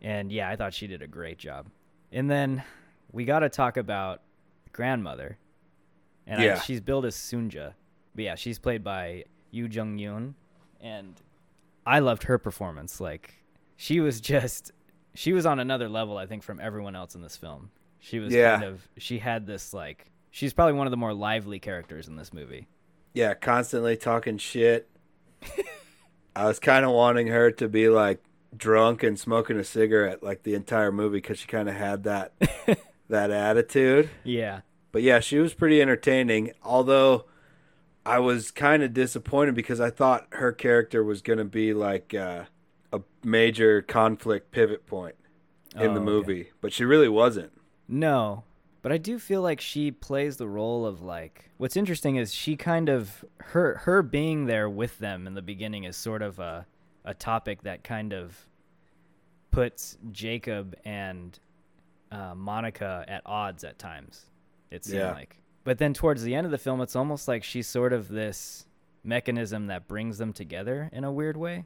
And 0.00 0.30
yeah, 0.30 0.48
I 0.48 0.56
thought 0.56 0.72
she 0.74 0.86
did 0.86 1.02
a 1.02 1.06
great 1.06 1.38
job. 1.38 1.66
And 2.12 2.30
then 2.30 2.62
we 3.12 3.24
got 3.24 3.40
to 3.40 3.48
talk 3.48 3.76
about 3.76 4.22
grandmother. 4.72 5.38
And 6.26 6.40
I- 6.40 6.58
she's 6.60 6.80
billed 6.80 7.04
as 7.04 7.16
Soonja. 7.16 7.74
But 8.14 8.24
yeah, 8.24 8.34
she's 8.34 8.58
played 8.58 8.82
by 8.84 9.24
Yuh-jung 9.50 9.98
Youn. 9.98 10.34
And 10.80 11.20
I 11.84 11.98
loved 11.98 12.22
her 12.24 12.38
performance. 12.38 13.00
Like, 13.00 13.34
she 13.76 14.00
was 14.00 14.20
just, 14.32 14.72
she 15.14 15.32
was 15.32 15.46
on 15.46 15.58
another 15.58 15.88
level, 15.88 16.16
I 16.16 16.26
think, 16.26 16.42
from 16.42 16.60
everyone 16.60 16.94
else 16.96 17.14
in 17.14 17.22
this 17.22 17.36
film. 17.36 17.70
She 18.00 18.18
was 18.18 18.32
Yeah. 18.32 18.52
kind 18.58 18.64
of, 18.64 18.88
she 18.98 19.18
had 19.18 19.46
this, 19.46 19.72
like, 19.74 20.10
she's 20.30 20.52
probably 20.52 20.74
one 20.74 20.86
of 20.86 20.90
the 20.90 20.96
more 20.96 21.12
lively 21.14 21.58
characters 21.58 22.06
in 22.08 22.16
this 22.16 22.32
movie. 22.32 22.66
Yeah, 23.14 23.34
constantly 23.34 23.96
talking 23.96 24.38
shit. 24.38 24.88
I 26.36 26.46
was 26.46 26.58
kind 26.60 26.84
of 26.84 26.92
wanting 26.92 27.26
her 27.28 27.50
to 27.52 27.68
be 27.68 27.88
like 27.88 28.22
drunk 28.56 29.02
and 29.02 29.18
smoking 29.18 29.58
a 29.58 29.64
cigarette 29.64 30.22
like 30.22 30.42
the 30.42 30.54
entire 30.54 30.92
movie 30.92 31.18
because 31.18 31.38
she 31.38 31.46
kind 31.48 31.68
of 31.68 31.74
had 31.74 32.04
that 32.04 32.32
that 33.08 33.30
attitude. 33.30 34.08
Yeah. 34.24 34.60
But 34.92 35.02
yeah, 35.02 35.20
she 35.20 35.38
was 35.38 35.52
pretty 35.54 35.82
entertaining. 35.82 36.52
Although 36.62 37.24
I 38.06 38.20
was 38.20 38.50
kind 38.50 38.82
of 38.82 38.94
disappointed 38.94 39.54
because 39.54 39.80
I 39.80 39.90
thought 39.90 40.26
her 40.32 40.52
character 40.52 41.02
was 41.02 41.22
going 41.22 41.38
to 41.38 41.44
be 41.44 41.74
like 41.74 42.14
uh, 42.14 42.44
major 43.24 43.82
conflict 43.82 44.50
pivot 44.50 44.86
point 44.86 45.14
in 45.74 45.82
Oh, 45.82 45.94
the 45.94 46.00
okay. 46.00 46.04
movie, 46.04 46.50
but 46.60 46.72
she 46.72 46.84
really 46.84 47.08
wasn't. 47.08 47.52
No, 47.86 48.44
but 48.82 48.92
I 48.92 48.98
do 48.98 49.18
feel 49.18 49.42
like 49.42 49.60
she 49.60 49.90
plays 49.90 50.36
the 50.36 50.48
role 50.48 50.86
of 50.86 51.02
like. 51.02 51.50
What's 51.58 51.76
interesting 51.76 52.16
is 52.16 52.32
she 52.32 52.56
kind 52.56 52.88
of 52.88 53.24
her 53.38 53.78
her 53.78 54.02
being 54.02 54.46
there 54.46 54.68
with 54.68 54.98
them 54.98 55.26
in 55.26 55.34
the 55.34 55.42
beginning 55.42 55.84
is 55.84 55.96
sort 55.96 56.22
of 56.22 56.38
a 56.38 56.66
a 57.04 57.14
topic 57.14 57.62
that 57.62 57.82
kind 57.84 58.12
of 58.12 58.46
puts 59.50 59.96
Jacob 60.10 60.76
and 60.84 61.38
uh, 62.12 62.34
Monica 62.34 63.04
at 63.08 63.22
odds 63.26 63.64
at 63.64 63.78
times. 63.78 64.26
It 64.70 64.84
seemed 64.84 64.98
Yeah. 65.00 65.12
like, 65.12 65.36
but 65.64 65.78
then 65.78 65.94
towards 65.94 66.22
the 66.22 66.34
end 66.34 66.44
of 66.44 66.50
the 66.50 66.58
film, 66.58 66.80
it's 66.80 66.96
almost 66.96 67.28
like 67.28 67.42
she's 67.44 67.66
sort 67.66 67.92
of 67.92 68.08
this 68.08 68.66
mechanism 69.02 69.66
that 69.68 69.88
brings 69.88 70.18
them 70.18 70.32
together 70.32 70.90
in 70.92 71.04
a 71.04 71.12
weird 71.12 71.36
way. 71.36 71.64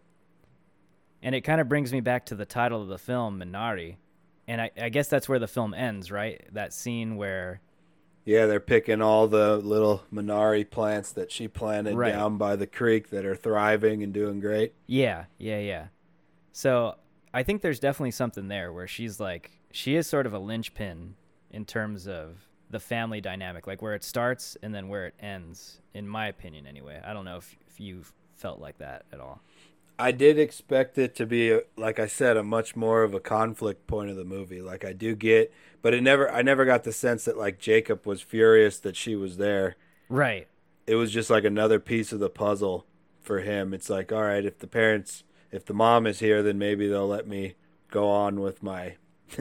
And 1.22 1.34
it 1.34 1.42
kind 1.42 1.60
of 1.60 1.68
brings 1.68 1.92
me 1.92 2.00
back 2.00 2.26
to 2.26 2.34
the 2.34 2.44
title 2.46 2.82
of 2.82 2.88
the 2.88 2.98
film, 2.98 3.40
Minari. 3.40 3.96
And 4.48 4.60
I, 4.60 4.70
I 4.80 4.88
guess 4.88 5.08
that's 5.08 5.28
where 5.28 5.38
the 5.38 5.46
film 5.46 5.72
ends, 5.72 6.10
right? 6.10 6.44
That 6.52 6.72
scene 6.72 7.16
where, 7.16 7.60
Yeah, 8.24 8.46
they're 8.46 8.58
picking 8.60 9.00
all 9.00 9.28
the 9.28 9.56
little 9.58 10.02
Minari 10.12 10.68
plants 10.68 11.12
that 11.12 11.30
she 11.30 11.46
planted 11.46 11.94
Right. 11.94 12.12
down 12.12 12.38
by 12.38 12.56
the 12.56 12.66
creek 12.66 13.10
that 13.10 13.24
are 13.24 13.36
thriving 13.36 14.02
and 14.02 14.12
doing 14.12 14.40
great. 14.40 14.74
yeah, 14.86 15.26
yeah, 15.38 15.60
yeah. 15.60 15.86
So 16.52 16.96
I 17.32 17.44
think 17.44 17.62
there's 17.62 17.78
definitely 17.80 18.10
something 18.10 18.48
there 18.48 18.72
where 18.72 18.86
she's 18.88 19.20
like, 19.20 19.52
she 19.70 19.94
is 19.94 20.06
sort 20.06 20.26
of 20.26 20.34
a 20.34 20.38
linchpin 20.38 21.14
in 21.50 21.64
terms 21.64 22.06
of 22.08 22.36
the 22.68 22.80
family 22.80 23.20
dynamic, 23.20 23.66
like 23.66 23.80
where 23.80 23.94
it 23.94 24.02
starts 24.02 24.56
and 24.62 24.74
then 24.74 24.88
where 24.88 25.06
it 25.06 25.14
ends, 25.20 25.80
in 25.94 26.08
my 26.08 26.26
opinion, 26.26 26.66
anyway. 26.66 27.00
I 27.04 27.12
don't 27.12 27.24
know 27.24 27.36
if, 27.36 27.56
if 27.68 27.78
you 27.80 28.02
felt 28.34 28.58
like 28.60 28.78
that 28.78 29.04
at 29.12 29.20
all. 29.20 29.40
I 29.98 30.10
did 30.12 30.38
expect 30.38 30.98
it 30.98 31.14
to 31.16 31.26
be, 31.26 31.60
like 31.76 31.98
I 31.98 32.06
said, 32.06 32.36
a 32.36 32.42
much 32.42 32.74
more 32.74 33.02
of 33.02 33.14
a 33.14 33.20
conflict 33.20 33.86
point 33.86 34.10
of 34.10 34.16
the 34.16 34.24
movie. 34.24 34.60
Like 34.60 34.84
I 34.84 34.92
do 34.92 35.14
get, 35.14 35.52
but 35.80 35.94
it 35.94 36.02
never, 36.02 36.30
I 36.30 36.42
never 36.42 36.64
got 36.64 36.84
the 36.84 36.92
sense 36.92 37.24
that 37.26 37.36
like 37.38 37.58
Jacob 37.58 38.06
was 38.06 38.20
furious 38.20 38.78
that 38.80 38.96
she 38.96 39.14
was 39.14 39.36
there. 39.36 39.76
Right. 40.08 40.48
It 40.86 40.96
was 40.96 41.12
just 41.12 41.30
like 41.30 41.44
another 41.44 41.78
piece 41.78 42.12
of 42.12 42.18
the 42.20 42.30
puzzle 42.30 42.86
for 43.20 43.40
him. 43.40 43.72
It's 43.72 43.88
like, 43.88 44.10
all 44.10 44.22
right, 44.22 44.44
if 44.44 44.58
the 44.58 44.66
parents, 44.66 45.22
if 45.52 45.64
the 45.64 45.74
mom 45.74 46.06
is 46.06 46.18
here, 46.18 46.42
then 46.42 46.58
maybe 46.58 46.88
they'll 46.88 47.06
let 47.06 47.28
me 47.28 47.54
go 47.90 48.08
on 48.08 48.40
with 48.40 48.62
my 48.62 48.96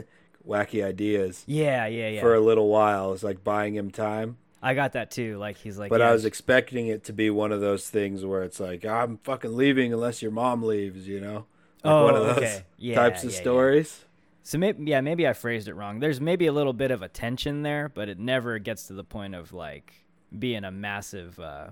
wacky 0.47 0.83
ideas 0.83 1.43
Yeah, 1.47 1.87
yeah, 1.87 2.09
yeah. 2.09 2.21
for 2.21 2.35
a 2.35 2.39
little 2.41 2.67
while. 2.67 3.13
It's 3.13 3.23
like 3.23 3.43
buying 3.43 3.75
him 3.75 3.89
time. 3.89 4.37
I 4.61 4.73
got 4.73 4.93
that 4.93 5.11
too. 5.11 5.37
Like 5.37 5.57
he's 5.57 5.77
like, 5.77 5.89
But 5.89 6.01
yeah, 6.01 6.09
I 6.09 6.11
was 6.11 6.25
expecting 6.25 6.87
it 6.87 7.03
to 7.05 7.13
be 7.13 7.29
one 7.29 7.51
of 7.51 7.61
those 7.61 7.89
things 7.89 8.23
where 8.25 8.43
it's 8.43 8.59
like, 8.59 8.85
I'm 8.85 9.17
fucking 9.19 9.55
leaving 9.55 9.93
unless 9.93 10.21
your 10.21 10.31
mom 10.31 10.63
leaves, 10.63 11.07
you 11.07 11.19
know? 11.19 11.45
Like 11.83 11.95
Oh, 11.95 12.03
one 12.03 12.15
of 12.15 12.23
those 12.23 12.37
okay. 12.37 12.65
Yeah, 12.77 12.95
types 12.95 13.23
of 13.23 13.31
yeah, 13.31 13.35
yeah. 13.37 13.41
stories. 13.41 14.05
So 14.43 14.57
maybe 14.57 14.83
yeah, 14.89 15.01
maybe 15.01 15.27
I 15.27 15.33
phrased 15.33 15.67
it 15.67 15.73
wrong. 15.75 15.99
There's 15.99 16.21
maybe 16.21 16.47
a 16.47 16.51
little 16.51 16.73
bit 16.73 16.91
of 16.91 17.01
a 17.01 17.07
tension 17.07 17.61
there, 17.63 17.89
but 17.89 18.09
it 18.09 18.19
never 18.19 18.59
gets 18.59 18.87
to 18.87 18.93
the 18.93 19.03
point 19.03 19.35
of 19.35 19.53
like 19.53 19.93
being 20.37 20.63
a 20.63 20.71
massive 20.71 21.39
uh 21.39 21.69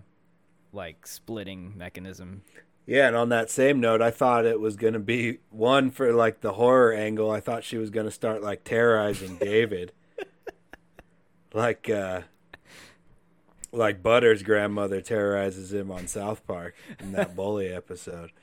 like 0.72 1.08
splitting 1.08 1.78
mechanism. 1.78 2.44
Yeah, 2.86 3.08
and 3.08 3.16
on 3.16 3.30
that 3.30 3.52
same 3.52 3.80
note, 3.80 4.02
I 4.02 4.10
thought 4.12 4.46
it 4.46 4.60
was 4.60 4.76
going 4.76 4.94
to 4.94 5.00
be 5.00 5.40
one 5.52 5.92
for 5.92 6.12
like 6.14 6.42
the 6.42 6.54
horror 6.54 6.92
angle. 6.92 7.30
I 7.30 7.40
thought 7.40 7.64
she 7.64 7.78
was 7.78 7.92
going 7.92 8.06
to 8.08 8.12
start 8.12 8.42
like 8.42 8.64
terrorizing 8.64 9.38
David. 9.42 9.94
like 11.54 11.90
uh 11.90 12.22
like 13.72 14.02
Butters' 14.04 14.44
grandmother 14.44 15.02
terrorizes 15.02 15.74
him 15.74 15.92
on 15.92 16.08
South 16.08 16.46
Park 16.48 16.76
in 17.00 17.12
that 17.14 17.36
bully 17.36 17.68
episode. 17.70 18.32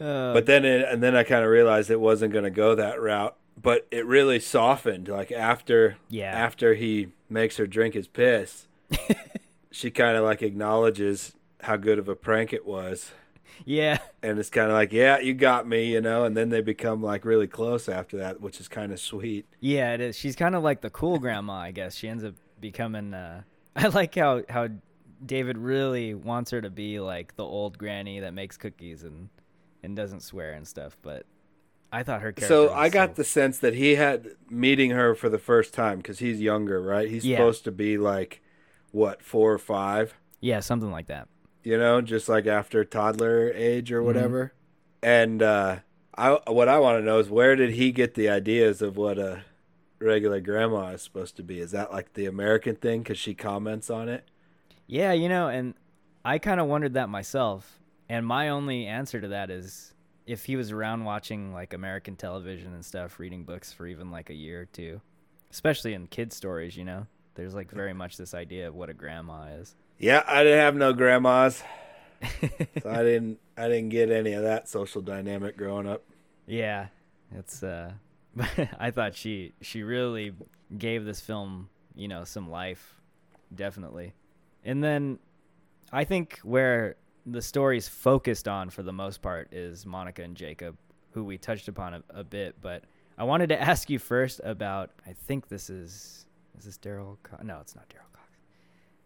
Uh, 0.00 0.32
But 0.32 0.46
then 0.46 0.64
it, 0.64 0.82
and 0.88 1.02
then 1.02 1.14
I 1.14 1.24
kind 1.24 1.44
of 1.44 1.50
realized 1.50 1.90
it 1.90 2.00
wasn't 2.00 2.32
going 2.32 2.44
to 2.44 2.50
go 2.50 2.74
that 2.74 2.98
route, 3.02 3.36
but 3.60 3.86
it 3.90 4.06
really 4.06 4.40
softened 4.40 5.08
like 5.08 5.30
after 5.30 5.96
Yeah. 6.08 6.30
after 6.32 6.72
he 6.74 7.08
makes 7.28 7.58
her 7.58 7.66
drink 7.66 7.92
his 7.94 8.08
piss. 8.08 8.66
she 9.70 9.90
kind 9.90 10.16
of 10.16 10.24
like 10.24 10.40
acknowledges 10.42 11.34
how 11.62 11.76
good 11.76 11.98
of 11.98 12.08
a 12.08 12.16
prank 12.16 12.52
it 12.54 12.64
was 12.64 13.12
yeah, 13.66 13.98
and 14.22 14.38
it's 14.38 14.48
kind 14.48 14.68
of 14.68 14.72
like, 14.72 14.90
yeah, 14.90 15.18
you 15.18 15.34
got 15.34 15.68
me, 15.68 15.92
you 15.92 16.00
know. 16.00 16.24
And 16.24 16.34
then 16.34 16.48
they 16.48 16.62
become 16.62 17.02
like 17.02 17.26
really 17.26 17.46
close 17.48 17.90
after 17.90 18.16
that, 18.16 18.40
which 18.40 18.58
is 18.58 18.68
kind 18.68 18.90
of 18.90 18.98
sweet. 18.98 19.44
yeah, 19.60 19.92
it 19.92 20.00
is. 20.00 20.16
She's 20.16 20.34
kind 20.34 20.54
of 20.54 20.62
like 20.62 20.80
the 20.80 20.88
cool 20.88 21.18
grandma, 21.18 21.54
I 21.54 21.70
guess. 21.72 21.94
She 21.94 22.08
ends 22.08 22.24
up 22.24 22.34
becoming. 22.58 23.12
uh 23.12 23.42
I 23.76 23.88
like 23.88 24.14
how 24.14 24.42
how 24.48 24.68
David 25.24 25.58
really 25.58 26.14
wants 26.14 26.50
her 26.50 26.60
to 26.60 26.70
be 26.70 27.00
like 27.00 27.36
the 27.36 27.44
old 27.44 27.78
granny 27.78 28.20
that 28.20 28.34
makes 28.34 28.56
cookies 28.56 29.02
and 29.04 29.28
and 29.82 29.96
doesn't 29.96 30.20
swear 30.22 30.52
and 30.52 30.66
stuff. 30.66 30.96
But 31.02 31.24
I 31.92 32.02
thought 32.02 32.22
her 32.22 32.32
character. 32.32 32.46
So 32.46 32.72
I 32.72 32.88
got 32.88 33.10
so- 33.10 33.14
the 33.16 33.24
sense 33.24 33.58
that 33.58 33.74
he 33.74 33.96
had 33.96 34.28
meeting 34.48 34.90
her 34.90 35.14
for 35.14 35.28
the 35.28 35.38
first 35.38 35.74
time 35.74 35.98
because 35.98 36.18
he's 36.20 36.40
younger, 36.40 36.80
right? 36.80 37.08
He's 37.08 37.26
Yeah. 37.26 37.36
supposed 37.38 37.64
to 37.64 37.72
be 37.72 37.98
like 37.98 38.42
what 38.92 39.22
four 39.22 39.52
or 39.52 39.58
five, 39.58 40.14
yeah, 40.40 40.60
something 40.60 40.90
like 40.90 41.06
that. 41.06 41.28
you 41.62 41.76
know, 41.78 42.00
just 42.00 42.28
like 42.28 42.46
after 42.46 42.84
toddler 42.84 43.52
age 43.54 43.88
Mm-hmm. 43.90 43.94
or 43.96 44.02
whatever. 44.02 44.52
And 45.02 45.42
uh, 45.42 45.76
I 46.16 46.38
what 46.48 46.68
I 46.68 46.78
want 46.78 46.98
to 46.98 47.04
know 47.04 47.18
is 47.18 47.28
where 47.30 47.56
did 47.56 47.70
he 47.72 47.92
get 47.92 48.14
the 48.14 48.28
ideas 48.28 48.82
of 48.82 48.96
what 48.96 49.18
a 49.18 49.44
regular 50.00 50.40
grandma 50.40 50.88
is 50.88 51.02
supposed 51.02 51.36
to 51.36 51.42
be? 51.42 51.60
Is 51.60 51.70
that 51.72 51.92
like 51.92 52.14
the 52.14 52.26
American 52.26 52.76
thing 52.76 53.02
because 53.02 53.18
she 53.18 53.34
comments 53.34 53.90
on 53.90 54.08
it? 54.08 54.24
Yeah, 54.86 55.12
you 55.12 55.28
know, 55.28 55.48
and 55.48 55.74
I 56.24 56.38
kind 56.38 56.60
of 56.60 56.66
wondered 56.66 56.94
that 56.94 57.08
myself. 57.08 57.78
And 58.08 58.26
my 58.26 58.48
only 58.48 58.86
answer 58.86 59.20
to 59.20 59.28
that 59.28 59.50
is 59.50 59.94
if 60.26 60.44
he 60.44 60.56
was 60.56 60.72
around 60.72 61.04
watching 61.04 61.52
like 61.52 61.74
American 61.74 62.16
television 62.16 62.74
and 62.74 62.84
stuff, 62.84 63.18
reading 63.18 63.44
books 63.44 63.72
for 63.72 63.86
even 63.86 64.10
like 64.10 64.30
a 64.30 64.34
year 64.34 64.62
or 64.62 64.64
two, 64.66 65.00
especially 65.50 65.94
in 65.94 66.06
kid 66.06 66.32
stories, 66.32 66.76
you 66.76 66.84
know, 66.84 67.06
there's 67.34 67.54
like 67.54 67.70
very 67.70 67.92
much 67.92 68.16
this 68.16 68.34
idea 68.34 68.68
of 68.68 68.74
what 68.74 68.90
a 68.90 68.94
grandma 68.94 69.44
is. 69.60 69.74
Yeah, 69.98 70.24
I 70.26 70.42
didn't 70.42 70.58
have 70.58 70.74
no 70.74 70.92
grandmas. 70.92 71.62
so 72.82 72.90
I 72.90 73.02
didn't 73.02 73.38
I 73.56 73.68
didn't 73.68 73.90
get 73.90 74.10
any 74.10 74.32
of 74.32 74.42
that 74.42 74.68
social 74.68 75.00
dynamic 75.02 75.56
growing 75.56 75.86
up. 75.86 76.02
Yeah, 76.46 76.88
it's 77.34 77.62
uh, 77.62 77.92
I 78.78 78.90
thought 78.90 79.14
she 79.14 79.52
she 79.60 79.82
really 79.82 80.32
gave 80.76 81.04
this 81.04 81.20
film, 81.20 81.68
you 81.94 82.08
know, 82.08 82.24
some 82.24 82.50
life, 82.50 83.00
definitely. 83.54 84.14
And 84.64 84.82
then 84.82 85.18
I 85.92 86.04
think 86.04 86.38
where 86.42 86.96
the 87.26 87.42
story's 87.42 87.88
focused 87.88 88.48
on 88.48 88.70
for 88.70 88.82
the 88.82 88.92
most 88.92 89.22
part 89.22 89.52
is 89.52 89.84
Monica 89.84 90.22
and 90.22 90.36
Jacob, 90.36 90.76
who 91.12 91.24
we 91.24 91.38
touched 91.38 91.68
upon 91.68 91.94
a, 91.94 92.02
a 92.10 92.24
bit. 92.24 92.56
But 92.60 92.84
I 93.18 93.24
wanted 93.24 93.48
to 93.48 93.60
ask 93.60 93.90
you 93.90 93.98
first 93.98 94.40
about. 94.44 94.90
I 95.06 95.12
think 95.12 95.48
this 95.48 95.70
is 95.70 96.26
is 96.58 96.64
this 96.64 96.78
Daryl? 96.78 97.16
Co- 97.22 97.38
no, 97.42 97.58
it's 97.60 97.74
not 97.74 97.88
Daryl 97.88 98.12
Cox. 98.12 98.28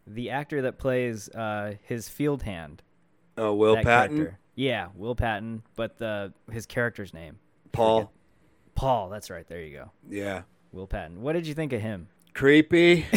The 0.07 0.31
actor 0.31 0.62
that 0.62 0.79
plays 0.79 1.29
uh, 1.31 1.75
his 1.83 2.09
field 2.09 2.43
hand. 2.43 2.83
Oh, 3.37 3.55
Will 3.55 3.77
Patton, 3.77 4.16
character. 4.16 4.39
Yeah, 4.55 4.89
Will 4.95 5.14
Patton, 5.14 5.62
but 5.77 5.99
the 5.99 6.33
his 6.51 6.66
character's 6.66 7.14
name. 7.14 7.39
Paul. 7.72 8.12
Paul. 8.75 9.09
That's 9.09 9.31
right. 9.31 9.47
There 9.47 9.62
you 9.62 9.77
go. 9.77 9.91
Yeah, 10.09 10.43
Will 10.72 10.87
Patton. 10.87 11.22
What 11.22 11.35
did 11.35 11.47
you 11.47 11.55
think 11.55 11.72
of 11.72 11.81
him? 11.81 12.09
creepy. 12.35 13.07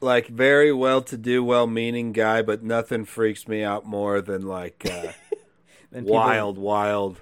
like 0.00 0.28
very 0.28 0.72
well-to-do, 0.72 1.42
well-meaning 1.42 2.12
guy, 2.12 2.42
but 2.42 2.62
nothing 2.62 3.04
freaks 3.04 3.48
me 3.48 3.62
out 3.64 3.84
more 3.84 4.20
than 4.20 4.46
like 4.46 4.86
uh, 4.88 5.12
people- 5.92 6.12
wild, 6.12 6.58
wild 6.58 7.20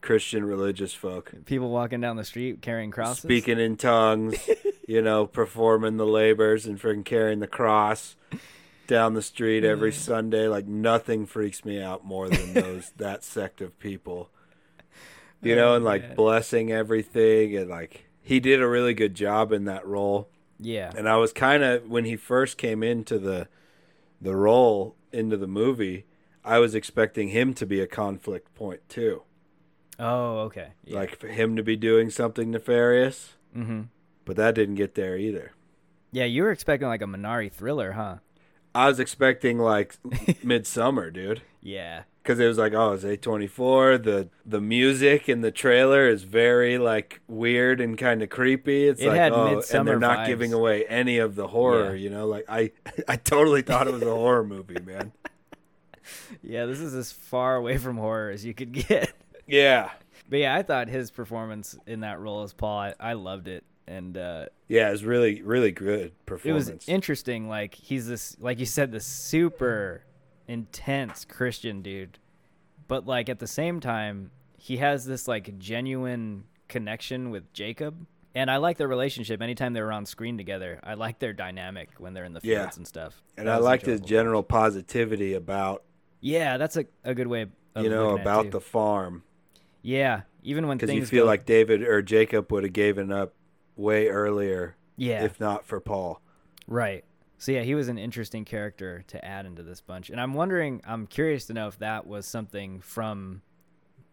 Christian 0.00 0.44
religious 0.44 0.94
folk 0.94 1.32
People 1.44 1.70
walking 1.70 2.00
down 2.00 2.16
the 2.16 2.24
street 2.24 2.62
carrying 2.62 2.90
crosses. 2.90 3.22
speaking 3.22 3.58
in 3.58 3.76
tongues. 3.76 4.36
you 4.88 5.02
know, 5.02 5.26
performing 5.26 5.98
the 5.98 6.06
labors 6.06 6.66
and 6.66 6.80
freaking 6.80 7.04
carrying 7.04 7.40
the 7.40 7.46
cross 7.46 8.16
down 8.86 9.14
the 9.14 9.22
street 9.22 9.62
every 9.62 9.92
Sunday. 9.92 10.48
Like 10.48 10.66
nothing 10.66 11.26
freaks 11.26 11.64
me 11.64 11.80
out 11.80 12.04
more 12.04 12.28
than 12.28 12.54
those 12.54 12.90
that 12.96 13.22
sect 13.22 13.60
of 13.60 13.78
people. 13.78 14.30
You 15.42 15.54
know, 15.54 15.74
and 15.74 15.84
like 15.84 16.02
man. 16.02 16.16
blessing 16.16 16.72
everything 16.72 17.56
and 17.56 17.70
like 17.70 18.08
he 18.20 18.40
did 18.40 18.60
a 18.60 18.68
really 18.68 18.94
good 18.94 19.14
job 19.14 19.52
in 19.52 19.64
that 19.66 19.86
role. 19.86 20.28
Yeah. 20.58 20.92
And 20.96 21.08
I 21.08 21.16
was 21.16 21.32
kind 21.32 21.62
of 21.62 21.88
when 21.88 22.04
he 22.04 22.16
first 22.16 22.58
came 22.58 22.82
into 22.82 23.18
the 23.18 23.48
the 24.20 24.34
role 24.34 24.96
into 25.12 25.36
the 25.36 25.46
movie, 25.46 26.06
I 26.44 26.58
was 26.58 26.74
expecting 26.74 27.28
him 27.28 27.54
to 27.54 27.66
be 27.66 27.80
a 27.80 27.86
conflict 27.86 28.54
point 28.54 28.80
too. 28.88 29.22
Oh, 29.98 30.40
okay. 30.40 30.72
Yeah. 30.84 30.98
Like 30.98 31.16
for 31.16 31.28
him 31.28 31.56
to 31.56 31.62
be 31.62 31.76
doing 31.76 32.10
something 32.10 32.50
nefarious, 32.50 33.34
mm-hmm. 33.56 33.82
but 34.24 34.36
that 34.36 34.54
didn't 34.54 34.76
get 34.76 34.94
there 34.94 35.16
either. 35.16 35.52
Yeah, 36.12 36.24
you 36.24 36.42
were 36.42 36.50
expecting 36.50 36.88
like 36.88 37.02
a 37.02 37.06
Minari 37.06 37.50
thriller, 37.52 37.92
huh? 37.92 38.16
I 38.74 38.88
was 38.88 39.00
expecting 39.00 39.58
like 39.58 39.96
Midsommar, 40.44 41.12
dude, 41.12 41.42
Yeah. 41.60 42.02
Because 42.28 42.40
it 42.40 42.46
was 42.46 42.58
like, 42.58 42.74
oh, 42.74 42.92
it's 42.92 43.04
A 43.04 43.16
twenty 43.16 43.46
four. 43.46 43.96
The 43.96 44.28
the 44.44 44.60
music 44.60 45.30
in 45.30 45.40
the 45.40 45.50
trailer 45.50 46.06
is 46.06 46.24
very 46.24 46.76
like 46.76 47.22
weird 47.26 47.80
and 47.80 47.96
kind 47.96 48.22
of 48.22 48.28
creepy. 48.28 48.86
It's 48.86 49.00
It 49.00 49.08
like, 49.08 49.16
had 49.16 49.32
oh, 49.32 49.62
and 49.72 49.88
they're 49.88 49.98
not 49.98 50.18
vibes. 50.18 50.26
giving 50.26 50.52
away 50.52 50.84
any 50.84 51.16
of 51.16 51.36
the 51.36 51.48
horror. 51.48 51.94
Yeah. 51.94 52.02
You 52.02 52.10
know, 52.10 52.26
like 52.26 52.44
I 52.46 52.72
I 53.08 53.16
totally 53.16 53.62
thought 53.62 53.86
it 53.88 53.94
was 53.94 54.02
a 54.02 54.14
horror 54.14 54.44
movie, 54.44 54.78
man. 54.84 55.12
Yeah, 56.42 56.64
this 56.66 56.80
is 56.80 56.94
as 56.94 57.12
far 57.12 57.56
away 57.56 57.76
from 57.78 57.96
horror 57.98 58.30
as 58.30 58.44
you 58.44 58.54
could 58.54 58.72
get. 58.72 59.12
Yeah, 59.46 59.90
But 60.28 60.40
yeah, 60.40 60.54
I 60.54 60.62
thought 60.62 60.88
his 60.88 61.10
performance 61.10 61.74
in 61.86 62.00
that 62.00 62.20
role 62.20 62.42
as 62.42 62.52
Paul, 62.52 62.78
I, 62.78 62.94
I 63.00 63.12
loved 63.14 63.48
it. 63.48 63.64
And 63.86 64.14
uh, 64.18 64.46
yeah, 64.68 64.90
was 64.90 65.02
really 65.06 65.40
really 65.40 65.72
good 65.72 66.00
it 66.08 66.26
performance. 66.26 66.68
was 66.70 66.88
interesting. 66.88 67.48
Like, 67.48 67.74
he's 67.74 68.06
this, 68.06 68.36
like 68.38 68.58
you 68.58 68.66
said, 68.66 68.92
this 68.92 69.06
super 69.06 70.02
intense 70.48 71.24
Christian 71.24 71.82
dude. 71.82 72.18
But, 72.88 73.06
like, 73.06 73.28
at 73.28 73.38
the 73.38 73.46
same 73.46 73.80
time, 73.80 74.30
he 74.56 74.78
has 74.78 75.04
this, 75.04 75.28
like, 75.28 75.58
genuine 75.58 76.44
connection 76.68 77.30
with 77.30 77.52
Jacob. 77.52 78.06
And 78.34 78.50
I 78.50 78.56
like 78.58 78.76
their 78.78 78.88
relationship 78.88 79.40
anytime 79.42 79.72
they 79.72 79.80
were 79.82 79.92
on 79.92 80.06
screen 80.06 80.36
together. 80.36 80.80
I 80.82 80.94
like 80.94 81.18
their 81.18 81.32
dynamic 81.32 81.90
when 81.98 82.14
they're 82.14 82.24
in 82.24 82.32
the 82.34 82.40
Yeah. 82.42 82.60
fields 82.62 82.76
and 82.76 82.86
stuff. 82.86 83.22
and 83.36 83.46
That 83.46 83.54
I 83.54 83.58
like 83.58 83.82
his 83.84 84.00
general 84.00 84.42
positivity 84.42 85.34
about 85.34 85.82
Yeah, 86.20 86.56
that's 86.56 86.76
a, 86.76 86.84
a 87.04 87.14
good 87.14 87.26
way 87.28 87.46
of 87.74 87.84
you 87.84 87.88
know 87.90 88.10
about 88.16 88.50
the 88.50 88.60
farm 88.60 89.22
Yeah, 89.82 90.22
even 90.42 90.66
when 90.66 90.76
because 90.78 90.94
you 90.94 91.06
feel 91.06 91.24
go- 91.24 91.28
like 91.28 91.46
David 91.46 91.82
or 91.82 92.02
Jacob 92.02 92.50
would 92.52 92.64
have 92.64 92.72
given 92.72 93.10
up 93.12 93.32
way 93.76 94.08
earlier 94.08 94.76
yeah, 94.96 95.24
if 95.24 95.38
not 95.40 95.64
for 95.64 95.78
Paul. 95.80 96.20
right. 96.66 97.04
So 97.38 97.52
yeah, 97.52 97.62
he 97.62 97.74
was 97.74 97.88
an 97.88 97.98
interesting 97.98 98.44
character 98.44 99.04
to 99.08 99.24
add 99.24 99.46
into 99.46 99.62
this 99.62 99.80
bunch, 99.80 100.10
and 100.10 100.20
I'm 100.20 100.34
wondering, 100.34 100.82
I'm 100.84 101.06
curious 101.06 101.46
to 101.46 101.54
know 101.54 101.68
if 101.68 101.78
that 101.78 102.06
was 102.06 102.26
something 102.26 102.80
from 102.80 103.42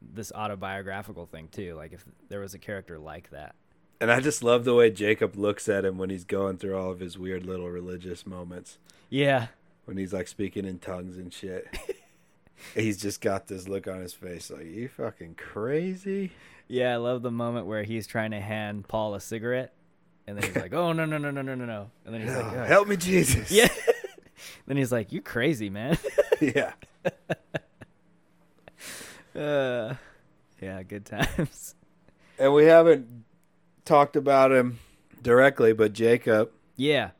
this 0.02 0.32
autobiographical 0.34 1.26
thing 1.26 1.48
too, 1.52 1.74
like 1.76 1.92
if 1.94 2.06
there 2.30 2.40
was 2.40 2.54
a 2.54 2.60
character 2.60 3.00
like 3.00 3.32
that. 3.32 3.56
And 4.00 4.12
I 4.12 4.20
just 4.20 4.44
love 4.44 4.64
the 4.66 4.76
way 4.76 4.92
Jacob 4.92 5.36
looks 5.36 5.68
at 5.68 5.86
him 5.86 5.98
when 5.98 6.10
he's 6.10 6.26
going 6.26 6.58
through 6.58 6.78
all 6.78 6.92
of 6.92 7.00
his 7.00 7.18
weird 7.18 7.46
little 7.46 7.70
religious 7.70 8.26
moments. 8.28 8.78
Yeah, 9.10 9.48
When 9.86 9.98
he's 9.98 10.14
like 10.14 10.28
speaking 10.28 10.66
in 10.66 10.80
tongues 10.80 11.18
and 11.18 11.34
shit. 11.34 11.68
he's 12.76 12.98
just 12.98 13.22
got 13.22 13.48
this 13.48 13.68
look 13.68 13.88
on 13.88 14.02
his 14.02 14.14
face 14.14 14.52
like, 14.52 14.66
you 14.66 14.88
fucking 14.90 15.36
crazy? 15.36 16.32
yeah, 16.68 16.94
I 16.94 16.98
love 16.98 17.22
the 17.22 17.32
moment 17.32 17.68
where 17.68 17.84
he's 17.84 18.06
trying 18.06 18.32
to 18.32 18.40
hand 18.42 18.88
Paul 18.88 19.16
a 19.16 19.22
cigarette, 19.22 19.74
and 20.28 20.38
then 20.38 20.44
he's 20.44 20.56
like, 20.56 20.74
"Oh 20.74 20.92
no 20.94 21.06
no 21.06 21.18
no 21.18 21.32
no 21.32 21.42
no 21.42 21.56
no 21.56 21.66
no," 21.66 21.92
and 22.06 22.14
then 22.14 22.22
he's 22.22 22.36
like, 22.36 22.46
Oh. 22.54 22.64
Help 22.66 22.88
me, 22.88 22.98
Jesus. 22.98 23.52
"Yeah." 23.52 23.68
then 24.68 24.78
he's 24.78 24.92
like, 24.92 25.12
"You 25.12 25.22
crazy 25.22 25.70
man." 25.70 25.98
yeah. 26.42 26.74
uh, 29.36 29.96
yeah, 30.62 30.84
good 30.84 31.06
times. 31.06 31.76
And 32.40 32.54
we 32.54 32.66
haven't 32.66 33.26
talked 33.86 34.16
about 34.16 34.52
him 34.52 34.80
directly, 35.22 35.74
but 35.74 35.94
Jacob, 35.94 36.52
Yeah, 36.76 37.12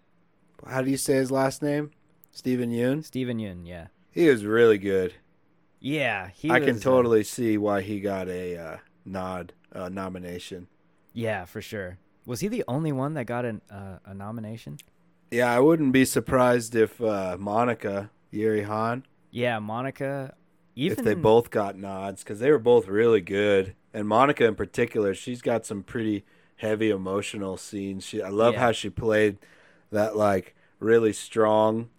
how 0.68 0.82
do 0.82 0.90
you 0.92 0.98
say 0.98 1.16
his 1.16 1.32
last 1.32 1.62
name? 1.62 1.92
Stephen 2.32 2.72
Yoon? 2.72 3.04
Steven 3.06 3.38
Yeun. 3.38 3.66
Yeah, 3.66 3.88
He 4.12 4.28
was 4.28 4.44
really 4.46 4.78
good. 4.78 5.14
yeah. 5.80 6.30
He 6.34 6.50
I 6.52 6.60
can 6.60 6.74
was, 6.76 6.82
uh, 6.86 6.90
totally 6.90 7.24
see 7.24 7.58
why 7.58 7.82
he 7.82 8.00
got 8.02 8.28
a 8.28 8.58
uh, 8.58 8.78
nod, 9.06 9.54
uh, 9.74 9.88
nomination. 9.90 10.68
Yeah, 11.14 11.46
for 11.46 11.62
sure. 11.62 11.98
Was 12.26 12.40
he 12.40 12.48
the 12.48 12.64
only 12.68 12.92
one 12.92 13.14
that 13.14 13.26
got 13.26 13.46
an, 13.46 13.62
uh, 13.70 13.98
a 14.06 14.14
nomination? 14.14 14.78
Yeah, 15.32 15.52
I 15.52 15.60
wouldn't 15.60 15.92
be 15.92 16.06
surprised 16.06 16.76
if 16.76 17.02
uh, 17.02 17.38
Monica, 17.40 18.10
Yeri 18.32 18.64
Han, 18.64 19.06
Yeah, 19.32 19.60
Monica. 19.60 20.36
Even 20.78 21.00
if 21.00 21.06
they 21.06 21.14
both 21.14 21.52
got 21.52 21.78
nods 21.78 22.24
because 22.24 22.40
they 22.40 22.52
were 22.52 22.60
both 22.60 22.88
really 22.88 23.22
good. 23.22 23.76
And 23.94 24.08
Monica 24.08 24.46
in 24.46 24.56
particular, 24.56 25.14
she's 25.14 25.42
got 25.42 25.66
some 25.66 25.84
pretty 25.84 26.26
heavy 26.58 26.90
emotional 26.90 27.56
scenes. 27.58 28.06
She, 28.06 28.22
I 28.22 28.30
love 28.30 28.56
Yeah. 28.56 28.60
how 28.62 28.72
she 28.74 28.90
played 28.90 29.38
that 29.92 30.18
like 30.18 30.54
really 30.80 31.14
strong, 31.14 31.90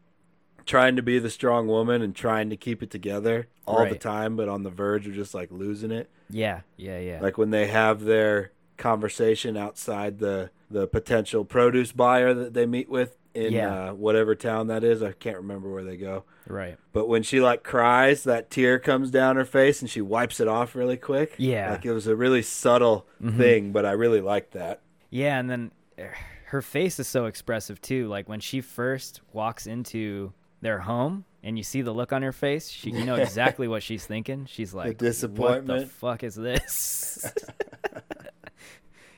trying 0.67 0.97
to 0.97 1.03
be 1.03 1.19
the 1.19 1.31
strong 1.31 1.69
woman 1.69 2.03
and 2.03 2.15
trying 2.15 2.51
to 2.51 2.57
keep 2.57 2.83
it 2.83 2.91
together 2.91 3.49
all 3.67 3.87
the 3.87 3.97
time, 3.99 4.37
but 4.37 4.49
on 4.49 4.63
the 4.63 4.71
verge 4.71 5.07
of 5.07 5.15
just 5.15 5.35
like 5.35 5.51
losing 5.51 5.91
it. 5.91 6.11
Yeah, 6.29 6.61
yeah, 6.77 6.99
yeah. 6.99 7.21
Like 7.21 7.39
when 7.39 7.51
they 7.51 7.67
have 7.69 8.03
their 8.05 8.53
conversation 8.77 9.57
outside 9.57 10.19
the 10.19 10.51
the 10.71 10.87
potential 10.89 11.45
produce 11.45 11.93
buyer 11.93 12.35
that 12.35 12.53
they 12.55 12.67
meet 12.67 12.89
with 12.89 13.17
in 13.35 13.53
Yeah. 13.53 13.91
uh, 13.91 13.95
whatever 13.95 14.35
town 14.35 14.67
that 14.69 14.83
is. 14.83 15.01
I 15.03 15.13
can't 15.13 15.37
remember 15.37 15.71
where 15.73 15.85
they 15.85 15.97
go. 15.97 16.25
right. 16.49 16.77
But 16.93 17.07
when 17.07 17.23
she 17.23 17.41
like 17.41 17.63
cries, 17.63 18.25
that 18.25 18.51
tear 18.51 18.79
comes 18.81 19.11
down 19.13 19.37
her 19.37 19.45
face 19.45 19.81
and 19.81 19.89
she 19.91 20.01
wipes 20.01 20.41
it 20.41 20.49
off 20.49 20.75
really 20.75 20.97
quick. 20.97 21.35
Yeah. 21.37 21.71
Like 21.73 21.85
it 21.87 21.93
was 21.93 22.07
a 22.09 22.17
really 22.17 22.43
subtle 22.43 23.07
thing, 23.37 23.71
but 23.73 23.85
I 23.87 23.93
really 23.93 24.21
liked 24.21 24.53
that. 24.53 24.81
Yeah, 25.11 25.39
and 25.39 25.49
then 25.49 25.71
uh, 25.99 26.03
her 26.47 26.63
face 26.63 26.99
is 26.99 27.07
so 27.07 27.27
expressive 27.27 27.81
too. 27.81 28.09
Like 28.09 28.29
when 28.29 28.41
she 28.41 28.61
first 28.61 29.21
walks 29.33 29.67
into 29.69 30.33
their 30.63 30.81
home 30.81 31.25
and 31.45 31.57
you 31.57 31.63
see 31.63 31.83
the 31.83 31.93
look 31.93 32.13
on 32.13 32.23
her 32.23 32.33
face, 32.33 32.69
she 32.69 32.91
you 32.91 33.05
know 33.05 33.15
exactly 33.27 33.69
what 33.69 33.83
she's 33.85 34.05
thinking. 34.05 34.47
She's 34.47 34.75
like, 34.75 34.99
the 34.99 35.05
disappointment. 35.07 35.69
"What 35.69 35.79
the 35.79 35.85
disappointment." 35.85 35.91
fuck 35.93 36.25
is 36.25 36.35
this?" 36.35 37.33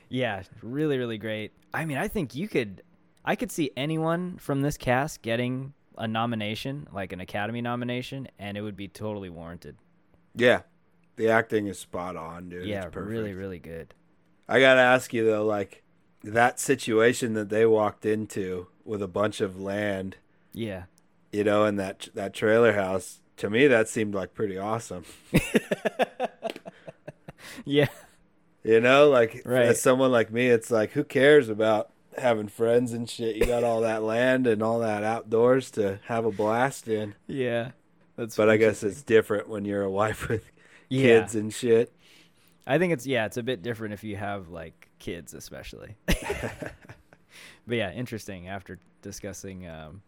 yeah, 0.09 0.43
really, 0.61 0.97
really 0.97 1.17
great. 1.17 1.51
I 1.73 1.85
mean, 1.85 1.97
I 1.97 2.07
think 2.07 2.35
you 2.35 2.47
could, 2.47 2.81
I 3.23 3.35
could 3.35 3.51
see 3.51 3.71
anyone 3.77 4.37
from 4.37 4.61
this 4.61 4.77
cast 4.77 5.21
getting 5.21 5.73
a 5.97 6.07
nomination, 6.07 6.87
like 6.91 7.13
an 7.13 7.19
Academy 7.19 7.61
nomination, 7.61 8.27
and 8.39 8.57
it 8.57 8.61
would 8.61 8.75
be 8.77 8.87
totally 8.87 9.29
warranted. 9.29 9.77
Yeah. 10.35 10.61
The 11.17 11.29
acting 11.29 11.67
is 11.67 11.77
spot 11.77 12.15
on, 12.15 12.49
dude. 12.49 12.65
yeah, 12.65 12.85
it's 12.85 12.93
perfect. 12.93 13.09
really, 13.11 13.33
really 13.33 13.59
good. 13.59 13.93
I 14.47 14.59
got 14.59 14.75
to 14.75 14.81
ask 14.81 15.13
you 15.13 15.25
though, 15.25 15.45
like 15.45 15.83
that 16.23 16.59
situation 16.59 17.33
that 17.33 17.49
they 17.49 17.65
walked 17.65 18.05
into 18.05 18.67
with 18.85 19.01
a 19.01 19.07
bunch 19.07 19.41
of 19.41 19.59
land, 19.59 20.15
Yeah. 20.53 20.83
you 21.31 21.43
know, 21.43 21.65
and 21.65 21.77
that 21.79 22.07
that 22.15 22.33
trailer 22.33 22.73
house, 22.73 23.19
to 23.37 23.49
me 23.49 23.67
that 23.67 23.87
seemed 23.89 24.15
like 24.15 24.33
pretty 24.33 24.57
awesome. 24.57 25.03
Yeah. 27.65 27.87
You 28.69 28.79
know, 28.81 29.09
like 29.09 29.41
Right. 29.45 29.65
as 29.65 29.81
someone 29.81 30.11
like 30.11 30.31
me, 30.31 30.47
it's 30.47 30.69
like 30.69 30.91
who 30.91 31.03
cares 31.03 31.49
about 31.49 31.89
having 32.17 32.47
friends 32.47 32.93
and 32.93 33.09
shit? 33.09 33.35
You 33.35 33.45
got 33.45 33.63
all 33.63 33.81
that 33.81 34.03
land 34.03 34.45
and 34.45 34.61
all 34.61 34.79
that 34.79 35.03
outdoors 35.03 35.71
to 35.71 35.99
have 36.05 36.23
a 36.25 36.31
blast 36.31 36.87
in. 36.87 37.15
Yeah. 37.27 37.71
That's 38.15 38.35
But 38.35 38.49
I 38.49 38.57
guess 38.57 38.83
it's 38.83 39.01
different 39.01 39.47
when 39.49 39.65
you're 39.65 39.81
a 39.83 39.89
wife 39.91 40.27
with 40.29 40.51
Yeah. 40.89 41.01
kids 41.21 41.35
and 41.35 41.53
shit. 41.53 41.91
I 42.67 42.77
think 42.77 42.93
it's 42.93 43.07
yeah, 43.07 43.25
it's 43.25 43.37
a 43.37 43.43
bit 43.43 43.61
different 43.63 43.93
if 43.95 44.03
you 44.03 44.17
have 44.17 44.49
like 44.49 44.89
kids, 44.99 45.33
especially. 45.33 45.95
but 46.05 46.73
yeah, 47.67 47.91
interesting. 47.91 48.47
After 48.47 48.77
discussing 49.01 49.67
um, 49.67 50.01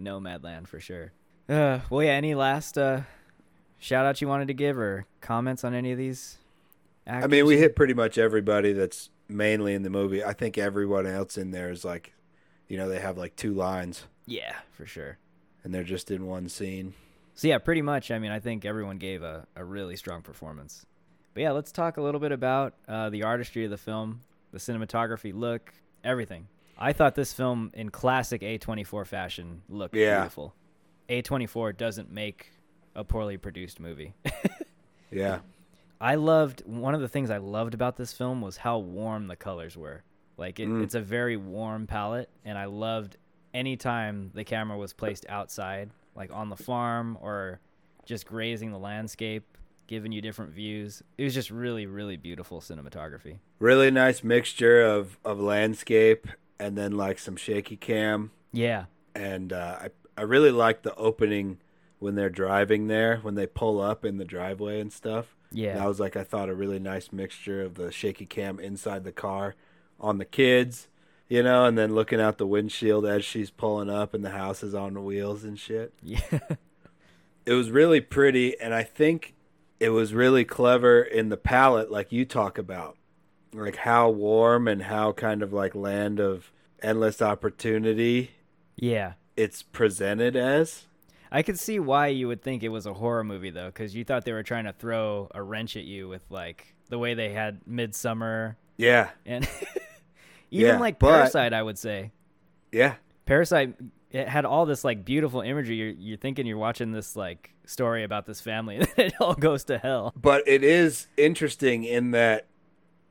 Nomadland 0.00 0.68
for 0.68 0.78
sure. 0.80 1.12
Uh, 1.48 1.80
well, 1.90 2.02
yeah. 2.04 2.12
Any 2.12 2.34
last 2.34 2.76
uh, 2.78 3.00
shout 3.78 4.06
out 4.06 4.20
you 4.20 4.28
wanted 4.28 4.48
to 4.48 4.54
give 4.54 4.78
or 4.78 5.06
comments 5.20 5.64
on 5.64 5.74
any 5.74 5.90
of 5.92 5.98
these? 5.98 6.38
Actors? 7.08 7.24
I 7.24 7.26
mean, 7.28 7.46
we 7.46 7.56
hit 7.56 7.74
pretty 7.74 7.94
much 7.94 8.18
everybody 8.18 8.72
that's 8.72 9.10
mainly 9.28 9.74
in 9.74 9.82
the 9.82 9.90
movie. 9.90 10.22
I 10.22 10.32
think 10.34 10.58
everyone 10.58 11.06
else 11.06 11.36
in 11.38 11.50
there 11.50 11.70
is 11.70 11.84
like, 11.84 12.12
you 12.68 12.76
know, 12.76 12.88
they 12.88 13.00
have 13.00 13.16
like 13.18 13.34
two 13.34 13.54
lines 13.54 14.04
Yeah, 14.26 14.54
for 14.72 14.86
sure. 14.86 15.18
and 15.64 15.74
they're 15.74 15.82
just 15.84 16.10
in 16.10 16.26
one 16.26 16.48
scene. 16.48 16.94
So 17.34 17.48
yeah, 17.48 17.58
pretty 17.58 17.82
much. 17.82 18.10
I 18.10 18.18
mean, 18.18 18.30
I 18.30 18.40
think 18.40 18.64
everyone 18.64 18.98
gave 18.98 19.22
a, 19.22 19.46
a 19.56 19.64
really 19.64 19.96
strong 19.96 20.22
performance. 20.22 20.84
But 21.34 21.42
yeah, 21.44 21.52
let's 21.52 21.72
talk 21.72 21.96
a 21.96 22.02
little 22.02 22.20
bit 22.20 22.32
about 22.32 22.74
uh, 22.88 23.10
the 23.10 23.22
artistry 23.22 23.64
of 23.64 23.70
the 23.70 23.76
film, 23.78 24.22
the 24.52 24.58
cinematography, 24.58 25.32
look, 25.34 25.72
everything. 26.04 26.48
I 26.76 26.92
thought 26.92 27.14
this 27.14 27.32
film, 27.32 27.70
in 27.74 27.90
classic 27.90 28.42
A24 28.42 29.06
fashion, 29.06 29.62
looked 29.68 29.94
Yeah. 29.96 30.20
beautiful. 30.20 30.54
A24 31.08 31.76
doesn't 31.76 32.10
make 32.10 32.50
a 32.94 33.02
poorly 33.04 33.36
produced 33.36 33.80
movie. 33.80 34.14
Yeah. 35.10 35.38
I 36.00 36.14
loved 36.14 36.62
one 36.66 36.94
of 36.94 37.00
the 37.00 37.08
things 37.08 37.30
I 37.30 37.38
loved 37.38 37.74
about 37.74 37.96
this 37.96 38.12
film 38.12 38.40
was 38.40 38.58
how 38.58 38.78
warm 38.78 39.26
the 39.26 39.36
colors 39.36 39.76
were. 39.76 40.02
Like 40.36 40.60
it, 40.60 40.68
Mm. 40.68 40.84
it's 40.84 40.94
a 40.94 41.00
very 41.00 41.36
warm 41.36 41.86
palette, 41.86 42.30
and 42.44 42.56
I 42.56 42.66
loved 42.66 43.16
any 43.52 43.76
time 43.76 44.30
the 44.34 44.44
camera 44.44 44.78
was 44.78 44.92
placed 44.92 45.26
outside, 45.28 45.90
like 46.14 46.30
on 46.32 46.48
the 46.48 46.56
farm 46.56 47.18
or 47.20 47.60
just 48.04 48.26
grazing 48.26 48.70
the 48.70 48.78
landscape, 48.78 49.44
giving 49.88 50.12
you 50.12 50.20
different 50.20 50.52
views. 50.52 51.02
It 51.16 51.24
was 51.24 51.34
just 51.34 51.50
really, 51.50 51.86
really 51.86 52.16
beautiful 52.16 52.60
cinematography. 52.60 53.38
Really 53.58 53.90
nice 53.90 54.22
mixture 54.22 54.82
of, 54.82 55.18
of 55.24 55.40
landscape 55.40 56.28
and 56.60 56.76
then 56.78 56.92
like 56.92 57.18
some 57.18 57.36
shaky 57.36 57.76
cam. 57.76 58.30
Yeah, 58.52 58.84
And 59.14 59.52
uh, 59.52 59.78
I, 59.82 59.88
I 60.16 60.22
really 60.22 60.50
liked 60.50 60.82
the 60.84 60.94
opening 60.94 61.58
when 61.98 62.14
they're 62.14 62.30
driving 62.30 62.86
there, 62.86 63.18
when 63.18 63.34
they 63.34 63.46
pull 63.46 63.80
up 63.80 64.04
in 64.04 64.18
the 64.18 64.24
driveway 64.24 64.80
and 64.80 64.92
stuff. 64.92 65.36
yeah, 65.50 65.74
That 65.74 65.86
was 65.86 66.00
like 66.00 66.16
I 66.16 66.24
thought 66.24 66.48
a 66.48 66.54
really 66.54 66.78
nice 66.78 67.12
mixture 67.12 67.62
of 67.62 67.74
the 67.74 67.90
shaky 67.90 68.26
cam 68.26 68.60
inside 68.60 69.04
the 69.04 69.12
car 69.12 69.54
on 69.98 70.18
the 70.18 70.24
kids, 70.24 70.88
you 71.28 71.42
know, 71.42 71.64
and 71.64 71.76
then 71.76 71.94
looking 71.94 72.20
out 72.20 72.38
the 72.38 72.46
windshield 72.46 73.04
as 73.04 73.24
she's 73.24 73.50
pulling 73.50 73.90
up 73.90 74.14
and 74.14 74.24
the 74.24 74.30
house 74.30 74.62
is 74.62 74.74
on 74.74 74.94
the 74.94 75.00
wheels 75.00 75.44
and 75.44 75.58
shit. 75.58 75.92
yeah, 76.02 76.38
It 77.44 77.52
was 77.52 77.70
really 77.70 78.00
pretty 78.00 78.58
and 78.60 78.74
I 78.74 78.82
think 78.82 79.34
it 79.80 79.90
was 79.90 80.12
really 80.12 80.44
clever 80.44 81.02
in 81.02 81.28
the 81.28 81.36
palette 81.36 81.90
like 81.90 82.12
you 82.12 82.24
talk 82.24 82.58
about. 82.58 82.96
Like 83.54 83.76
how 83.76 84.10
warm 84.10 84.68
and 84.68 84.82
how 84.82 85.12
kind 85.12 85.42
of 85.42 85.52
like 85.52 85.74
land 85.74 86.20
of 86.20 86.52
endless 86.82 87.22
opportunity 87.22 88.32
yeah. 88.76 89.14
it's 89.36 89.62
presented 89.62 90.36
as. 90.36 90.86
I 91.30 91.42
could 91.42 91.58
see 91.58 91.78
why 91.78 92.08
you 92.08 92.28
would 92.28 92.42
think 92.42 92.62
it 92.62 92.68
was 92.70 92.86
a 92.86 92.94
horror 92.94 93.24
movie 93.24 93.50
though, 93.50 93.66
because 93.66 93.94
you 93.94 94.04
thought 94.04 94.24
they 94.24 94.32
were 94.32 94.42
trying 94.42 94.64
to 94.64 94.72
throw 94.72 95.28
a 95.34 95.42
wrench 95.42 95.76
at 95.76 95.84
you 95.84 96.08
with 96.08 96.22
like 96.30 96.74
the 96.88 96.98
way 96.98 97.14
they 97.14 97.30
had 97.32 97.60
Midsommar 97.66 98.56
Yeah. 98.76 99.10
and 99.26 99.44
even 100.50 100.74
Yeah, 100.74 100.78
like 100.78 100.98
but- 100.98 101.08
Parasite. 101.12 101.52
I 101.52 101.62
would 101.62 101.78
say 101.78 102.12
Yeah. 102.72 102.94
Parasite 103.26 103.74
it 104.10 104.26
had 104.26 104.46
all 104.46 104.64
this 104.64 104.84
like 104.84 105.04
beautiful 105.04 105.42
imagery. 105.42 105.76
You're 105.76 105.90
you're 105.90 106.16
thinking 106.16 106.46
you're 106.46 106.56
watching 106.56 106.92
this 106.92 107.14
like 107.14 107.52
story 107.66 108.04
about 108.04 108.24
this 108.24 108.40
family, 108.40 108.76
and 108.78 108.88
it 108.96 109.12
all 109.20 109.34
goes 109.34 109.64
to 109.64 109.76
hell. 109.76 110.14
But 110.16 110.44
it 110.48 110.64
is 110.64 111.08
interesting 111.18 111.84
in 111.84 112.12
that 112.12 112.46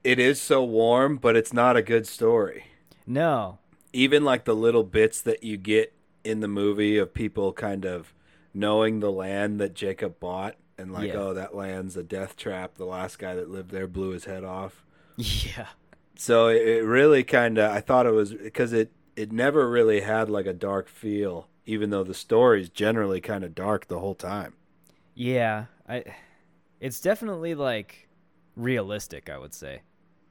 it 0.03 0.18
is 0.18 0.41
so 0.41 0.63
warm, 0.63 1.18
but 1.18 1.36
it's 1.36 1.53
not 1.53 1.78
a 1.78 1.84
good 1.84 2.07
story. 2.07 2.65
No, 3.05 3.59
Even 3.93 4.26
like 4.26 4.45
the 4.45 4.55
little 4.55 4.84
bits 4.84 5.22
that 5.22 5.43
you 5.43 5.55
get 5.55 5.93
in 6.28 6.39
the 6.41 6.47
movie 6.47 6.97
of 6.97 7.13
people 7.13 7.53
kind 7.53 7.86
of 7.86 8.13
knowing 8.53 8.99
the 8.99 9.11
land 9.11 9.59
that 9.59 9.73
Jacob 9.73 10.19
bought 10.19 10.55
and 10.78 10.91
like, 10.91 11.07
Yeah. 11.07 11.15
oh, 11.15 11.34
that 11.34 11.55
land's 11.55 11.97
a 11.97 12.03
death 12.03 12.36
trap. 12.36 12.75
The 12.75 12.86
last 12.86 13.19
guy 13.19 13.36
that 13.36 13.49
lived 13.49 13.71
there 13.71 13.88
blew 13.88 14.09
his 14.11 14.25
head 14.25 14.43
off. 14.43 14.86
yeah, 15.17 15.67
So 16.15 16.47
it, 16.47 16.84
really 16.84 17.23
kind 17.23 17.57
of, 17.57 17.71
I 17.71 17.82
thought 17.82 18.05
it 18.05 18.11
was 18.13 18.34
because 18.34 18.73
it, 18.73 18.91
it 19.15 19.32
never 19.32 19.69
really 19.69 20.01
had 20.01 20.30
like 20.30 20.45
a 20.45 20.53
dark 20.53 20.88
feel, 20.89 21.47
even 21.65 21.89
though 21.89 22.03
the 22.03 22.13
story's 22.13 22.69
generally 22.69 23.21
kind 23.21 23.43
of 23.43 23.55
dark 23.55 23.88
the 23.88 23.99
whole 23.99 24.15
time. 24.15 24.53
yeah. 25.15 25.65
I 25.89 26.03
it's 26.80 26.99
definitely 26.99 27.55
like 27.55 28.07
realistic. 28.55 29.30
I 29.30 29.38
would 29.38 29.53
say 29.53 29.82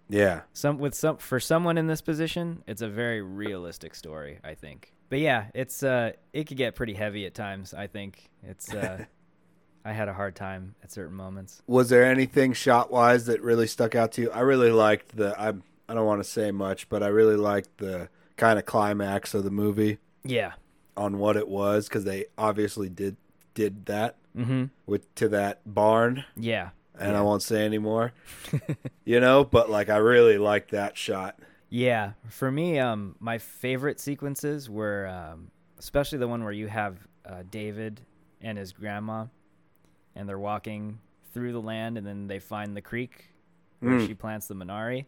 Yeah. 0.08 0.42
some 0.52 0.78
with 0.78 0.94
some 0.94 1.16
for 1.16 1.40
someone 1.40 1.78
in 1.78 1.86
this 1.86 2.02
position, 2.02 2.62
it's 2.66 2.82
a 2.82 2.88
very 2.88 3.22
realistic 3.22 3.94
story. 3.94 4.38
I 4.44 4.54
think. 4.54 4.92
But 5.08 5.20
yeah, 5.20 5.46
it's 5.54 5.82
uh, 5.82 6.12
it 6.32 6.44
could 6.48 6.56
get 6.56 6.74
pretty 6.74 6.94
heavy 6.94 7.26
at 7.26 7.34
times. 7.34 7.72
I 7.74 7.86
think 7.86 8.28
it's. 8.42 8.72
uh 8.72 9.04
I 9.84 9.92
had 9.92 10.08
a 10.08 10.12
hard 10.12 10.34
time 10.34 10.74
at 10.82 10.90
certain 10.90 11.14
moments. 11.14 11.62
was 11.68 11.90
there 11.90 12.04
anything 12.04 12.52
shot 12.54 12.90
wise 12.90 13.26
that 13.26 13.40
really 13.40 13.68
stuck 13.68 13.94
out 13.94 14.10
to 14.12 14.22
you? 14.22 14.30
I 14.32 14.40
really 14.40 14.72
liked 14.72 15.16
the 15.16 15.40
I 15.40 15.50
I 15.88 15.94
don't 15.94 16.06
want 16.06 16.20
to 16.24 16.28
say 16.28 16.50
much, 16.50 16.88
but 16.88 17.04
I 17.04 17.06
really 17.06 17.36
liked 17.36 17.78
the 17.78 18.08
kind 18.36 18.58
of 18.58 18.66
climax 18.66 19.32
of 19.32 19.44
the 19.44 19.50
movie 19.52 19.98
Yeah. 20.24 20.54
on 20.96 21.18
what 21.18 21.36
it 21.36 21.46
was 21.46 21.86
because 21.88 22.02
they 22.02 22.24
obviously 22.36 22.88
did 22.88 23.16
did 23.54 23.86
that 23.86 24.16
Mm-hmm. 24.36 24.64
with 24.86 25.14
to 25.14 25.28
that 25.28 25.60
barn, 25.64 26.24
Yeah. 26.36 26.70
and 26.98 27.12
Yeah. 27.12 27.18
I 27.20 27.22
won't 27.22 27.42
say 27.42 27.64
anymore. 27.64 28.12
you 29.04 29.20
know, 29.20 29.44
but 29.44 29.70
like 29.70 29.88
I 29.88 29.98
really 29.98 30.36
liked 30.36 30.72
that 30.72 30.96
shot. 30.98 31.38
Yeah, 31.68 32.12
for 32.28 32.50
me, 32.50 32.78
um, 32.78 33.16
my 33.18 33.38
favorite 33.38 33.98
sequences 33.98 34.70
were, 34.70 35.06
um, 35.08 35.50
especially 35.78 36.18
the 36.18 36.28
one 36.28 36.44
where 36.44 36.52
you 36.52 36.68
have 36.68 36.98
uh, 37.24 37.42
David 37.50 38.00
and 38.40 38.56
his 38.56 38.72
grandma, 38.72 39.26
and 40.14 40.28
they're 40.28 40.38
walking 40.38 41.00
through 41.32 41.52
the 41.52 41.60
land, 41.60 41.98
and 41.98 42.06
then 42.06 42.28
they 42.28 42.38
find 42.38 42.76
the 42.76 42.80
creek 42.82 43.34
where 43.80 43.98
Mm. 43.98 44.06
she 44.06 44.14
plants 44.14 44.46
the 44.46 44.54
Minari. 44.54 45.06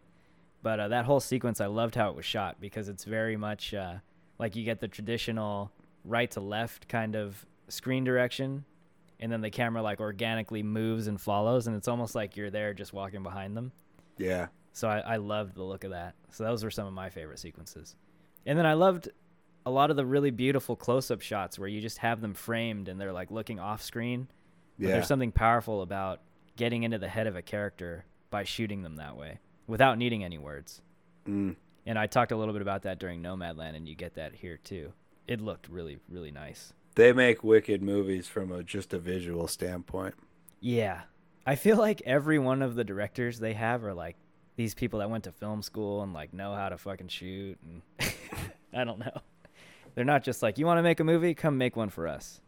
But 0.62 0.80
uh, 0.80 0.88
that 0.88 1.04
whole 1.04 1.20
sequence, 1.20 1.60
I 1.60 1.66
loved 1.66 1.94
how 1.94 2.10
it 2.10 2.16
was 2.16 2.24
shot 2.26 2.60
because 2.60 2.88
it's 2.88 3.04
very 3.04 3.36
much 3.36 3.72
uh, 3.72 3.94
like 4.38 4.56
you 4.56 4.64
get 4.64 4.80
the 4.80 4.88
traditional 4.88 5.70
right 6.04 6.30
to 6.32 6.40
left 6.40 6.88
kind 6.88 7.14
of 7.14 7.46
screen 7.68 8.02
direction, 8.02 8.64
and 9.20 9.30
then 9.30 9.40
the 9.40 9.50
camera 9.50 9.80
like 9.82 10.00
organically 10.00 10.64
moves 10.64 11.06
and 11.06 11.20
follows, 11.20 11.68
and 11.68 11.76
it's 11.76 11.86
almost 11.88 12.14
like 12.16 12.36
you're 12.36 12.50
there 12.50 12.74
just 12.74 12.92
walking 12.92 13.22
behind 13.22 13.56
them. 13.56 13.70
Yeah, 14.18 14.48
So 14.78 14.88
I, 14.88 15.00
I 15.00 15.16
loved 15.16 15.56
the 15.56 15.64
look 15.64 15.82
of 15.82 15.90
that. 15.90 16.14
So 16.30 16.44
those 16.44 16.62
were 16.62 16.70
some 16.70 16.86
of 16.86 16.92
my 16.92 17.10
favorite 17.10 17.40
sequences. 17.40 17.96
And 18.46 18.56
then 18.56 18.64
I 18.64 18.74
loved 18.74 19.08
a 19.66 19.72
lot 19.72 19.90
of 19.90 19.96
the 19.96 20.06
really 20.06 20.30
beautiful 20.30 20.76
close 20.76 21.10
up 21.10 21.20
shots 21.20 21.58
where 21.58 21.68
you 21.68 21.80
just 21.80 21.98
have 21.98 22.20
them 22.20 22.32
framed 22.32 22.86
and 22.86 23.00
they're 23.00 23.12
like 23.12 23.32
looking 23.32 23.58
off 23.58 23.82
screen. 23.82 24.28
But 24.78 24.86
yeah, 24.86 24.92
there's 24.94 25.08
something 25.08 25.32
powerful 25.32 25.82
about 25.82 26.20
getting 26.54 26.84
into 26.84 26.96
the 26.96 27.08
head 27.08 27.26
of 27.26 27.34
a 27.34 27.42
character 27.42 28.04
by 28.30 28.44
shooting 28.44 28.82
them 28.82 28.96
that 28.96 29.16
way 29.16 29.40
without 29.66 29.98
needing 29.98 30.22
any 30.22 30.38
words. 30.38 30.80
Mm. 31.26 31.56
And 31.84 31.98
I 31.98 32.06
talked 32.06 32.30
a 32.30 32.36
little 32.36 32.54
bit 32.54 32.62
about 32.62 32.82
that 32.82 33.00
during 33.00 33.20
Nomadland, 33.20 33.74
and 33.74 33.88
you 33.88 33.96
get 33.96 34.14
that 34.14 34.36
here 34.36 34.58
too. 34.58 34.92
It 35.26 35.40
looked 35.40 35.68
really, 35.68 35.98
really 36.08 36.30
nice. 36.30 36.72
They 36.94 37.12
make 37.12 37.42
wicked 37.42 37.82
movies 37.82 38.28
from 38.28 38.52
a 38.52 38.62
just 38.62 38.94
a 38.94 38.98
visual 39.00 39.48
standpoint. 39.48 40.14
Yeah. 40.60 41.00
I 41.44 41.56
feel 41.56 41.78
like 41.78 42.00
every 42.06 42.38
one 42.38 42.62
of 42.62 42.76
the 42.76 42.84
directors 42.84 43.40
they 43.40 43.54
have 43.54 43.84
are 43.84 43.94
like 43.94 44.16
these 44.58 44.74
people 44.74 44.98
that 44.98 45.08
went 45.08 45.22
to 45.22 45.30
film 45.30 45.62
school 45.62 46.02
and 46.02 46.12
like 46.12 46.34
know 46.34 46.52
how 46.52 46.68
to 46.68 46.76
fucking 46.76 47.06
shoot 47.06 47.56
and 47.62 47.80
I 48.74 48.82
don't 48.82 48.98
know. 48.98 49.22
They're 49.94 50.04
not 50.04 50.24
just 50.24 50.42
like, 50.42 50.58
you 50.58 50.66
want 50.66 50.78
to 50.78 50.82
make 50.82 50.98
a 50.98 51.04
movie? 51.04 51.32
Come 51.32 51.56
make 51.56 51.76
one 51.76 51.90
for 51.90 52.08
us. 52.08 52.40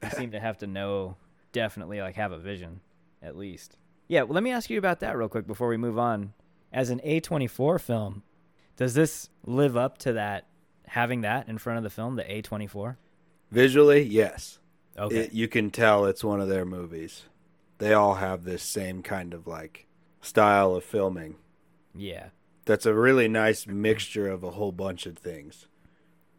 They 0.00 0.10
seem 0.10 0.32
to 0.32 0.40
have 0.40 0.58
to 0.58 0.66
know, 0.66 1.16
definitely 1.52 2.00
like 2.00 2.16
have 2.16 2.32
a 2.32 2.38
vision, 2.38 2.80
at 3.22 3.36
least. 3.36 3.76
Yeah, 4.08 4.22
well, 4.22 4.34
let 4.34 4.42
me 4.42 4.50
ask 4.50 4.68
you 4.68 4.78
about 4.78 4.98
that 5.00 5.16
real 5.16 5.28
quick 5.28 5.46
before 5.46 5.68
we 5.68 5.76
move 5.76 5.96
on. 5.96 6.34
As 6.72 6.90
an 6.90 7.00
A24 7.04 7.80
film, 7.80 8.24
does 8.76 8.94
this 8.94 9.30
live 9.46 9.76
up 9.76 9.96
to 9.98 10.14
that, 10.14 10.48
having 10.88 11.20
that 11.20 11.48
in 11.48 11.58
front 11.58 11.78
of 11.78 11.84
the 11.84 11.90
film, 11.90 12.16
the 12.16 12.24
A24? 12.24 12.96
Visually, 13.52 14.02
yes. 14.02 14.58
Okay. 14.98 15.18
It, 15.18 15.32
you 15.32 15.46
can 15.46 15.70
tell 15.70 16.04
it's 16.04 16.24
one 16.24 16.40
of 16.40 16.48
their 16.48 16.64
movies. 16.64 17.22
They 17.78 17.92
all 17.92 18.14
have 18.14 18.42
this 18.42 18.64
same 18.64 19.02
kind 19.02 19.32
of 19.32 19.46
like 19.46 19.87
style 20.28 20.74
of 20.74 20.84
filming. 20.84 21.36
yeah. 21.94 22.28
That's 22.64 22.84
a 22.84 22.92
really 22.92 23.28
nice 23.28 23.66
mixture 23.66 24.28
of 24.28 24.44
a 24.44 24.50
whole 24.50 24.72
bunch 24.72 25.06
of 25.06 25.16
things. 25.16 25.68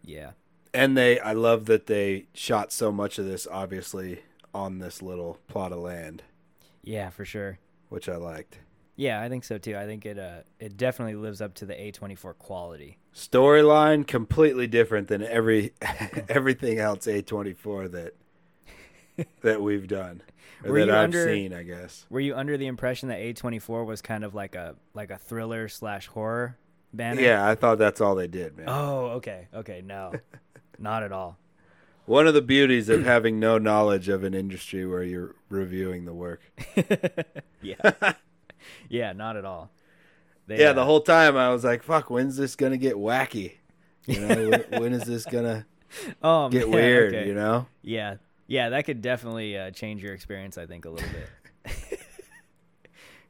Yeah. 0.04 0.32
And 0.76 0.96
they 0.96 1.20
I 1.20 1.34
love 1.34 1.66
that 1.66 1.88
they 1.88 2.28
shot 2.36 2.72
so 2.72 2.92
much 2.92 3.18
of 3.18 3.26
this 3.26 3.48
obviously 3.50 4.22
on 4.54 4.78
this 4.78 5.02
little 5.02 5.40
plot 5.48 5.72
of 5.72 5.80
land, 5.80 6.22
Yeah, 6.84 7.10
for 7.10 7.26
sure. 7.26 7.58
which 7.90 8.08
I 8.08 8.16
liked. 8.18 8.60
Yeah, 8.96 9.20
I 9.22 9.28
think 9.30 9.44
so 9.44 9.58
too. 9.58 9.76
I 9.76 9.86
think 9.88 10.06
it 10.06 10.20
uh 10.20 10.42
it 10.60 10.78
definitely 10.78 11.16
lives 11.16 11.42
up 11.42 11.56
to 11.56 11.66
the 11.66 11.74
A24 11.74 12.38
quality. 12.38 13.00
Storyline 13.12 14.06
completely 14.06 14.68
different 14.68 15.08
than 15.08 15.24
every 15.24 15.74
everything 16.30 16.78
else 16.78 17.08
A24 17.08 17.92
that 17.94 18.14
that 19.42 19.62
we've 19.62 19.88
done 19.88 20.22
or 20.64 20.72
Were 20.72 20.80
that 20.86 20.90
I've 20.90 21.04
under- 21.06 21.26
seen, 21.26 21.54
I 21.54 21.64
guess. 21.64 22.06
Were 22.10 22.20
you 22.20 22.36
under 22.36 22.58
the 22.58 22.68
impression 22.68 23.10
that 23.10 23.20
A24 23.20 23.86
was 23.86 24.02
kind 24.02 24.24
of 24.24 24.36
like 24.36 24.56
a 24.56 24.76
like 24.94 25.10
a 25.12 25.18
thriller 25.18 25.68
slash 25.70 26.08
horror 26.08 26.58
banner? 26.94 27.22
Yeah, 27.22 27.48
I 27.48 27.56
thought 27.56 27.78
that's 27.78 28.02
all 28.02 28.16
they 28.16 28.28
did, 28.28 28.58
man. 28.58 28.66
Oh, 28.70 29.06
okay. 29.18 29.48
Okay, 29.54 29.82
no. 29.86 30.14
Not 30.80 31.04
at 31.04 31.12
all. 31.12 31.38
One 32.06 32.26
of 32.26 32.34
the 32.34 32.42
beauties 32.42 32.90
of 32.90 33.04
having 33.06 33.40
no 33.40 33.60
knowledge 33.60 34.10
of 34.10 34.24
an 34.24 34.34
industry 34.34 34.84
where 34.84 35.04
you're 35.04 35.36
reviewing 35.50 36.06
the 36.06 36.14
work. 36.14 36.42
yeah, 37.62 37.76
yeah, 38.90 39.14
not 39.14 39.38
at 39.38 39.46
all. 39.46 39.70
They, 40.48 40.60
Yeah, 40.60 40.72
uh, 40.72 40.74
the 40.74 40.86
whole 40.86 41.02
time 41.02 41.38
I 41.38 41.50
was 41.52 41.64
like, 41.64 41.84
"Fuck, 41.84 42.10
when's 42.10 42.36
this 42.36 42.56
gonna 42.56 42.78
get 42.78 42.96
wacky? 42.96 43.58
You 44.08 44.22
know, 44.22 44.50
when, 44.50 44.82
when 44.82 44.94
is 44.94 45.04
this 45.04 45.24
gonna 45.26 45.68
oh, 46.24 46.50
get 46.50 46.68
man, 46.68 46.76
weird? 46.76 47.14
okay. 47.14 47.28
You 47.28 47.36
know?" 47.36 47.68
Yeah, 47.84 48.16
yeah, 48.50 48.70
that 48.70 48.86
could 48.86 49.02
definitely 49.02 49.58
uh, 49.58 49.72
change 49.72 50.04
your 50.04 50.14
experience. 50.14 50.58
I 50.58 50.66
think 50.66 50.86
a 50.86 50.90
little 50.90 51.10
bit. 51.10 51.80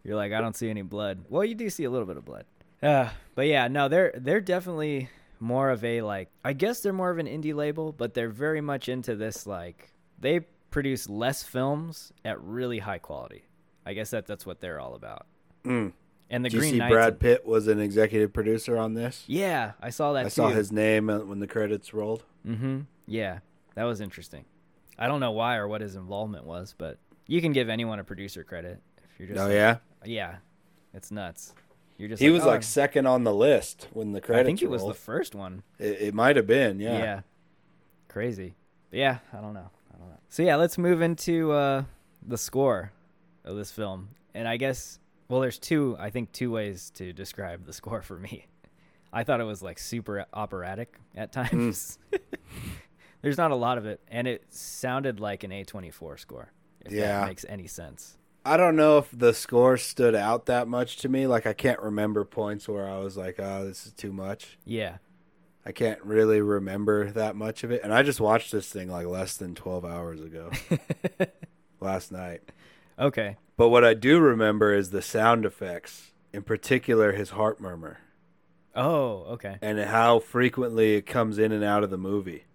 You're 0.04 0.16
like, 0.16 0.32
I 0.32 0.40
don't 0.40 0.56
see 0.56 0.70
any 0.70 0.82
blood. 0.82 1.26
Well, 1.28 1.44
you 1.44 1.56
do 1.56 1.70
see 1.70 1.84
a 1.84 1.90
little 1.90 2.08
bit 2.08 2.18
of 2.18 2.26
blood. 2.26 2.46
Uh, 2.82 3.10
but 3.36 3.46
yeah, 3.46 3.68
no, 3.68 3.90
they're 3.90 4.14
they're 4.16 4.40
definitely 4.40 5.10
more 5.42 5.70
of 5.70 5.84
a 5.84 6.02
like. 6.02 6.30
I 6.46 6.54
guess 6.54 6.80
they're 6.80 6.94
more 6.94 7.10
of 7.10 7.18
an 7.18 7.26
indie 7.26 7.54
label, 7.54 7.92
but 7.92 8.14
they're 8.14 8.30
very 8.30 8.62
much 8.62 8.88
into 8.88 9.18
this. 9.18 9.46
Like, 9.46 9.92
they 10.18 10.46
produce 10.72 11.10
less 11.10 11.44
films 11.44 12.14
at 12.24 12.42
really 12.42 12.80
high 12.80 13.00
quality. 13.00 13.44
I 13.86 13.92
guess 13.92 14.12
that 14.12 14.28
that's 14.28 14.46
what 14.46 14.62
they're 14.62 14.80
all 14.80 14.96
about. 14.96 15.26
Mm. 15.66 15.92
And 16.30 16.46
the 16.46 16.50
Did 16.50 16.64
you 16.64 16.70
see 16.70 16.78
Knights. 16.78 16.94
Brad 16.94 17.20
Pitt 17.20 17.46
was 17.46 17.68
an 17.68 17.82
executive 17.82 18.32
producer 18.32 18.78
on 18.78 18.94
this? 18.94 19.26
yeah, 19.28 19.74
I 19.82 19.90
saw 19.90 20.14
that. 20.14 20.28
I 20.28 20.30
saw 20.30 20.48
his 20.48 20.72
name 20.72 21.10
uh, 21.10 21.20
when 21.20 21.40
the 21.40 21.48
credits 21.48 21.94
rolled. 21.94 22.24
Mm-hmm. 22.48 22.82
Yeah, 23.08 23.40
that 23.76 23.84
was 23.84 24.00
interesting. 24.00 24.46
I 25.00 25.08
don't 25.08 25.22
know 25.22 25.32
why 25.32 25.56
or 25.56 25.68
what 25.68 25.80
his 25.82 25.96
involvement 25.96 26.46
was, 26.46 26.76
but 26.78 27.00
you 27.26 27.42
can 27.42 27.54
give 27.54 27.70
anyone 27.70 28.00
a 28.00 28.04
producer 28.04 28.44
credit 28.44 28.82
if 28.98 29.20
you're 29.20 29.30
just. 29.30 29.40
Oh 29.40 29.46
like- 29.46 29.54
yeah, 29.54 29.78
yeah, 30.04 30.36
it's 30.94 31.10
nuts. 31.10 31.54
You're 31.98 32.10
just. 32.10 32.22
he 32.22 32.30
was 32.30 32.44
"Oh, 32.44 32.48
like 32.48 32.64
second 32.64 33.08
on 33.08 33.24
the 33.24 33.34
list 33.34 33.88
when 33.94 34.12
the 34.12 34.22
credits 34.22 34.44
I 34.44 34.46
think 34.46 34.62
it 34.62 34.70
was 34.70 34.86
the 34.86 34.94
first 34.94 35.36
one. 35.36 35.64
It, 35.80 36.02
it 36.02 36.14
might 36.14 36.36
have 36.36 36.48
been, 36.48 36.80
yeah. 36.80 36.98
Yeah. 36.98 37.22
Crazy. 38.10 38.56
But 38.90 39.00
yeah, 39.00 39.20
I 39.32 39.38
don't 39.38 39.54
know. 39.54 39.70
I 39.94 39.98
don't 39.98 40.10
know. 40.10 40.20
So 40.28 40.44
yeah, 40.44 40.58
let's 40.58 40.78
move 40.78 41.02
into 41.02 41.52
uh, 41.54 41.84
the 42.26 42.38
score 42.38 42.92
of 43.46 43.56
this 43.56 43.72
film, 43.72 44.10
and 44.34 44.48
I 44.48 44.58
guess 44.58 45.00
well, 45.30 45.40
there's 45.40 45.60
two. 45.60 45.96
I 45.98 46.10
think 46.10 46.34
two 46.34 46.52
ways 46.52 46.92
to 46.96 47.14
describe 47.14 47.66
the 47.66 47.74
score 47.74 48.02
for 48.02 48.18
me. 48.20 48.48
I 49.14 49.24
thought 49.24 49.40
it 49.40 49.46
was 49.46 49.62
like 49.62 49.80
super 49.80 50.26
operatic 50.34 50.98
at 51.16 51.32
times. 51.32 52.00
there's 53.22 53.38
not 53.38 53.52
a 53.52 53.56
lot 53.56 53.78
of 53.78 53.86
it, 53.86 54.00
and 54.08 54.28
it 54.28 54.46
sounded 54.54 55.20
like 55.20 55.44
an 55.44 55.52
A24 55.52 56.20
score. 56.20 56.52
If 56.86 56.92
Yeah. 56.92 57.22
that 57.22 57.28
makes 57.28 57.46
any 57.50 57.68
sense. 57.68 58.18
I 58.46 58.56
don't 58.58 58.76
know 58.78 58.98
if 58.98 59.10
the 59.12 59.34
score 59.34 59.76
stood 59.78 60.16
out 60.16 60.46
that 60.46 60.68
much 60.68 60.96
to 60.98 61.10
me. 61.10 61.28
Like 61.28 61.46
I 61.46 61.54
can't 61.54 61.80
remember 61.82 62.24
points 62.24 62.68
where 62.70 62.88
I 62.88 62.98
was 63.00 63.18
like, 63.18 63.36
"Oh, 63.40 63.66
this 63.66 63.86
is 63.86 63.92
too 63.94 64.14
much." 64.14 64.58
Yeah. 64.66 64.98
I 65.66 65.74
can't 65.74 66.02
really 66.04 66.40
remember 66.42 67.12
that 67.12 67.36
much 67.36 67.64
of 67.66 67.72
it, 67.72 67.82
and 67.84 67.94
I 67.94 68.02
just 68.02 68.22
watched 68.22 68.52
this 68.54 68.70
thing 68.72 68.90
like 68.90 69.06
less 69.08 69.36
than 69.36 69.56
twelve 69.56 69.84
hours 69.84 70.22
ago, 70.22 70.52
last 71.82 72.12
night. 72.12 72.42
Okay. 72.98 73.38
But 73.58 73.70
what 73.70 73.84
I 73.84 73.94
do 73.94 74.20
remember 74.20 74.74
is 74.74 74.90
the 74.92 75.02
sound 75.02 75.46
effects, 75.46 76.12
in 76.34 76.44
particular 76.44 77.12
his 77.12 77.32
heart 77.32 77.60
murmur, 77.60 78.00
Oh, 78.76 79.26
okay. 79.34 79.58
and 79.62 79.80
how 79.80 80.20
frequently 80.20 80.96
it 80.96 81.06
comes 81.06 81.38
in 81.38 81.52
and 81.52 81.64
out 81.64 81.84
of 81.84 81.90
the 81.90 81.98
movie. 81.98 82.46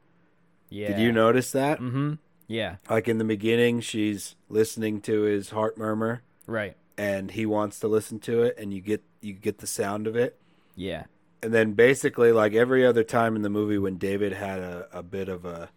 Yeah. 0.71 0.89
Did 0.89 1.01
you 1.01 1.13
notice 1.13 1.53
that? 1.53 1.79
Mm-hmm. 1.81 2.15
Yeah. 2.47 2.77
Like 2.91 3.09
in 3.09 3.19
the 3.19 3.25
beginning, 3.25 3.81
she's 3.81 4.35
listening 4.49 5.01
to 5.03 5.23
his 5.23 5.51
heart 5.51 5.79
murmur, 5.79 6.23
Right. 6.47 6.77
and 6.99 7.31
he 7.31 7.47
wants 7.47 7.81
to 7.81 7.89
listen 7.89 8.19
to 8.21 8.43
it, 8.43 8.57
and 8.59 8.73
you 8.75 8.81
get 8.81 9.03
you 9.21 9.33
get 9.33 9.59
the 9.59 9.67
sound 9.67 10.07
of 10.07 10.17
it. 10.17 10.39
Yeah. 10.77 11.05
And 11.43 11.53
then 11.55 11.73
basically, 11.73 12.33
like 12.33 12.53
every 12.55 12.85
other 12.87 13.05
time 13.05 13.37
in 13.37 13.43
the 13.43 13.51
movie, 13.51 13.79
when 13.79 13.97
David 13.99 14.33
had 14.35 14.61
a, 14.61 14.89
a 14.93 15.03
bit 15.03 15.29
of 15.29 15.45
a 15.45 15.71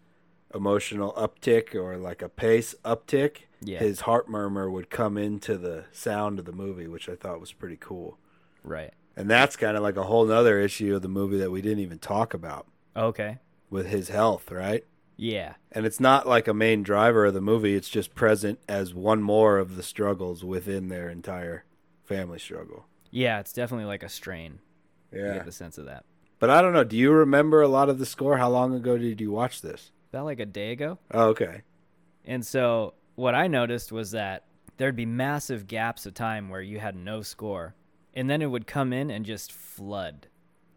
emotional 0.54 1.12
uptick 1.12 1.74
or 1.74 1.96
like 1.98 2.22
a 2.22 2.28
pace 2.28 2.74
uptick, 2.84 3.42
Yeah. 3.60 3.78
his 3.78 4.00
heart 4.02 4.28
murmur 4.28 4.70
would 4.70 4.88
come 4.90 5.16
into 5.18 5.56
the 5.58 5.84
sound 5.92 6.38
of 6.38 6.44
the 6.46 6.52
movie, 6.52 6.86
which 6.88 7.08
I 7.08 7.16
thought 7.16 7.40
was 7.40 7.52
pretty 7.52 7.76
cool. 7.78 8.18
Right. 8.64 8.92
And 9.16 9.28
that's 9.28 9.56
kind 9.56 9.76
of 9.76 9.82
like 9.82 9.96
a 9.96 10.04
whole 10.04 10.24
nother 10.26 10.58
issue 10.60 10.94
of 10.94 11.02
the 11.02 11.08
movie 11.08 11.38
that 11.38 11.50
we 11.50 11.60
didn't 11.60 11.80
even 11.80 11.98
talk 11.98 12.32
about 12.34 12.66
Okay. 12.96 13.38
With 13.70 13.86
his 13.88 14.08
health, 14.08 14.50
right? 14.50 14.84
Yeah. 15.16 15.54
And 15.72 15.84
it's 15.84 16.00
not 16.00 16.26
like 16.26 16.46
a 16.48 16.54
main 16.54 16.82
driver 16.82 17.26
of 17.26 17.34
the 17.34 17.40
movie, 17.40 17.74
it's 17.74 17.88
just 17.88 18.14
present 18.14 18.60
as 18.68 18.94
one 18.94 19.22
more 19.22 19.58
of 19.58 19.76
the 19.76 19.82
struggles 19.82 20.44
within 20.44 20.88
their 20.88 21.08
entire 21.08 21.64
family 22.04 22.38
struggle. 22.38 22.86
Yeah, 23.10 23.40
it's 23.40 23.52
definitely 23.52 23.86
like 23.86 24.02
a 24.02 24.08
strain. 24.08 24.60
You 25.12 25.24
Yeah. 25.24 25.34
get 25.34 25.44
the 25.46 25.52
sense 25.52 25.76
of 25.78 25.86
that. 25.86 26.04
But 26.38 26.50
I 26.50 26.62
don't 26.62 26.72
know. 26.72 26.84
Do 26.84 26.96
you 26.96 27.10
remember 27.10 27.62
a 27.62 27.68
lot 27.68 27.88
of 27.88 27.98
the 27.98 28.06
score? 28.06 28.36
How 28.38 28.48
long 28.48 28.72
ago 28.74 28.96
did 28.96 29.20
you 29.20 29.32
watch 29.32 29.60
this? 29.60 29.90
About 30.12 30.24
like 30.24 30.38
a 30.40 30.46
day 30.46 30.70
ago. 30.72 30.98
Oh, 31.12 31.28
okay. 31.30 31.62
And 32.24 32.46
so 32.46 32.94
what 33.16 33.34
I 33.34 33.48
noticed 33.48 33.90
was 33.90 34.12
that 34.12 34.44
there'd 34.76 34.94
be 34.94 35.06
massive 35.06 35.66
gaps 35.66 36.06
of 36.06 36.14
time 36.14 36.48
where 36.48 36.62
you 36.62 36.78
had 36.78 36.94
no 36.94 37.22
score. 37.22 37.74
And 38.14 38.30
then 38.30 38.40
it 38.40 38.46
would 38.46 38.66
come 38.66 38.92
in 38.92 39.10
and 39.10 39.24
just 39.24 39.50
flood. 39.52 40.28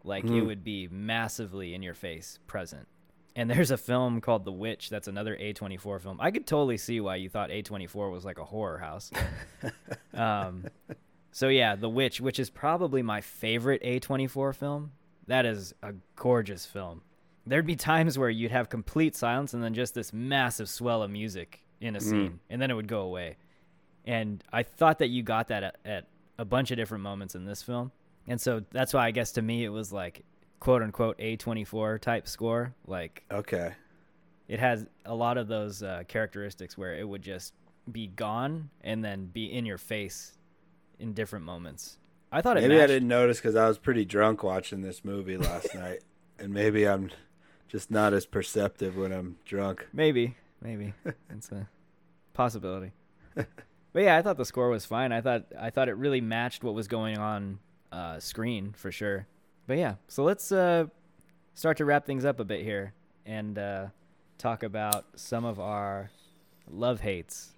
Like 0.04 0.24
it 0.24 0.28
Hmm. 0.40 0.46
would 0.46 0.64
be 0.64 0.88
massively 0.88 1.74
in 1.74 1.82
your 1.82 1.94
face 1.94 2.38
present. 2.46 2.88
And 3.34 3.48
there's 3.50 3.70
a 3.70 3.78
film 3.78 4.20
called 4.20 4.44
The 4.44 4.52
Witch 4.52 4.90
that's 4.90 5.08
another 5.08 5.36
A24 5.36 6.00
film. 6.00 6.18
I 6.20 6.30
could 6.30 6.46
totally 6.46 6.76
see 6.76 7.00
why 7.00 7.16
you 7.16 7.28
thought 7.30 7.50
A24 7.50 8.10
was 8.10 8.24
like 8.24 8.38
a 8.38 8.44
horror 8.44 8.78
house. 8.78 9.10
um, 10.14 10.66
so 11.30 11.48
yeah, 11.48 11.74
The 11.76 11.88
Witch, 11.88 12.20
which 12.20 12.38
is 12.38 12.50
probably 12.50 13.02
my 13.02 13.20
favorite 13.20 13.82
A24 13.82 14.54
film. 14.54 14.92
That 15.28 15.46
is 15.46 15.72
a 15.82 15.94
gorgeous 16.16 16.66
film. 16.66 17.02
There'd 17.46 17.66
be 17.66 17.76
times 17.76 18.18
where 18.18 18.30
you'd 18.30 18.50
have 18.52 18.68
complete 18.68 19.16
silence 19.16 19.54
and 19.54 19.62
then 19.62 19.74
just 19.74 19.94
this 19.94 20.12
massive 20.12 20.68
swell 20.68 21.02
of 21.02 21.10
music 21.10 21.64
in 21.80 21.96
a 21.96 22.00
scene, 22.00 22.38
and 22.50 22.62
then 22.62 22.70
it 22.70 22.74
would 22.74 22.86
go 22.86 23.00
away. 23.00 23.36
And 24.04 24.42
I 24.52 24.62
thought 24.62 24.98
that 24.98 25.08
you 25.08 25.22
got 25.24 25.48
that 25.48 25.62
at, 25.64 25.76
at 25.84 26.06
a 26.38 26.44
bunch 26.44 26.70
of 26.70 26.76
different 26.76 27.02
moments 27.02 27.34
in 27.34 27.44
this 27.44 27.62
film. 27.62 27.90
And 28.26 28.40
so 28.40 28.62
that's 28.70 28.94
why 28.94 29.06
I 29.06 29.10
guess 29.10 29.32
to 29.32 29.42
me 29.42 29.64
it 29.64 29.68
was 29.70 29.92
like 29.92 30.24
quote 30.60 30.82
unquote 30.82 31.18
A24 31.18 32.00
type 32.00 32.28
score. 32.28 32.74
Like 32.86 33.24
Okay. 33.30 33.72
it 34.48 34.60
has 34.60 34.86
a 35.04 35.14
lot 35.14 35.38
of 35.38 35.48
those 35.48 35.82
uh, 35.82 36.02
characteristics 36.08 36.78
where 36.78 36.94
it 36.94 37.08
would 37.08 37.22
just 37.22 37.54
be 37.90 38.06
gone 38.06 38.70
and 38.82 39.04
then 39.04 39.26
be 39.26 39.46
in 39.52 39.66
your 39.66 39.78
face 39.78 40.38
in 41.00 41.12
different 41.14 41.44
moments. 41.44 41.98
I 42.30 42.40
thought 42.40 42.56
it 42.56 42.62
Maybe 42.62 42.80
I 42.80 42.86
didn't 42.86 43.08
notice 43.08 43.38
because 43.38 43.56
I 43.56 43.66
was 43.68 43.76
pretty 43.76 44.04
drunk 44.04 44.42
watching 44.42 44.80
this 44.82 45.04
movie 45.04 45.36
last 45.36 45.74
night, 45.74 45.98
and 46.38 46.54
maybe 46.54 46.86
I'm 46.88 47.10
just 47.68 47.90
not 47.90 48.14
as 48.14 48.24
perceptive 48.24 48.96
when 48.96 49.12
I'm 49.12 49.36
drunk. 49.44 49.86
Maybe, 49.92 50.36
maybe 50.62 50.94
it's 51.30 51.50
a 51.50 51.68
possibility. 52.34 52.92
but 53.34 53.46
yeah, 54.02 54.16
I 54.16 54.22
thought 54.22 54.36
the 54.38 54.44
score 54.46 54.70
was 54.70 54.86
fine. 54.86 55.12
I 55.12 55.20
thought 55.20 55.44
I 55.58 55.70
thought 55.70 55.88
it 55.88 55.96
really 55.96 56.20
matched 56.22 56.62
what 56.64 56.72
was 56.72 56.88
going 56.88 57.18
on 57.18 57.58
uh, 57.92 58.18
screen 58.18 58.74
for 58.76 58.90
sure. 58.90 59.26
But 59.66 59.78
yeah, 59.78 59.94
so 60.08 60.24
let's 60.24 60.50
uh, 60.50 60.86
start 61.54 61.76
to 61.76 61.84
wrap 61.84 62.06
things 62.06 62.24
up 62.24 62.40
a 62.40 62.44
bit 62.44 62.62
here 62.62 62.94
and 63.24 63.58
uh, 63.58 63.86
talk 64.38 64.62
about 64.62 65.06
some 65.14 65.44
of 65.44 65.60
our 65.60 66.10
love 66.68 67.00
hates. 67.00 67.52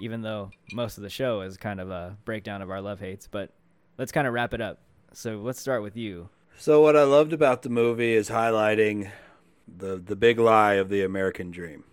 Even 0.00 0.22
though 0.22 0.50
most 0.72 0.96
of 0.96 1.04
the 1.04 1.10
show 1.10 1.42
is 1.42 1.56
kind 1.56 1.80
of 1.80 1.90
a 1.90 2.16
breakdown 2.24 2.62
of 2.62 2.70
our 2.70 2.80
love 2.80 2.98
hates, 2.98 3.28
but 3.28 3.50
let's 3.96 4.10
kind 4.10 4.26
of 4.26 4.34
wrap 4.34 4.52
it 4.52 4.60
up. 4.60 4.80
So 5.12 5.36
let's 5.36 5.60
start 5.60 5.82
with 5.82 5.96
you. 5.96 6.28
So 6.56 6.80
what 6.80 6.96
I 6.96 7.04
loved 7.04 7.32
about 7.32 7.62
the 7.62 7.68
movie 7.68 8.14
is 8.14 8.28
highlighting 8.28 9.10
the 9.66 9.96
the 9.96 10.16
big 10.16 10.38
lie 10.38 10.74
of 10.74 10.88
the 10.88 11.02
American 11.02 11.50
dream. 11.52 11.84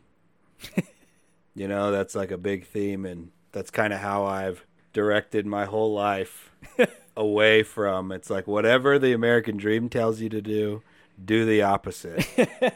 you 1.56 1.68
know, 1.68 1.92
that's 1.92 2.16
like 2.16 2.32
a 2.32 2.38
big 2.38 2.66
theme 2.66 3.06
and 3.06 3.32
that's 3.52 3.70
kind 3.70 3.94
of 3.94 4.00
how 4.00 4.26
I've 4.26 4.66
directed 4.94 5.46
my 5.46 5.66
whole 5.66 5.94
life 5.94 6.52
away 7.18 7.64
from 7.64 8.12
it's 8.12 8.30
like 8.30 8.48
whatever 8.48 8.98
the 8.98 9.14
American 9.14 9.58
dream 9.58 9.90
tells 9.90 10.22
you 10.22 10.30
to 10.30 10.42
do, 10.42 10.82
do 11.24 11.46
the 11.46 11.62
opposite 11.62 12.26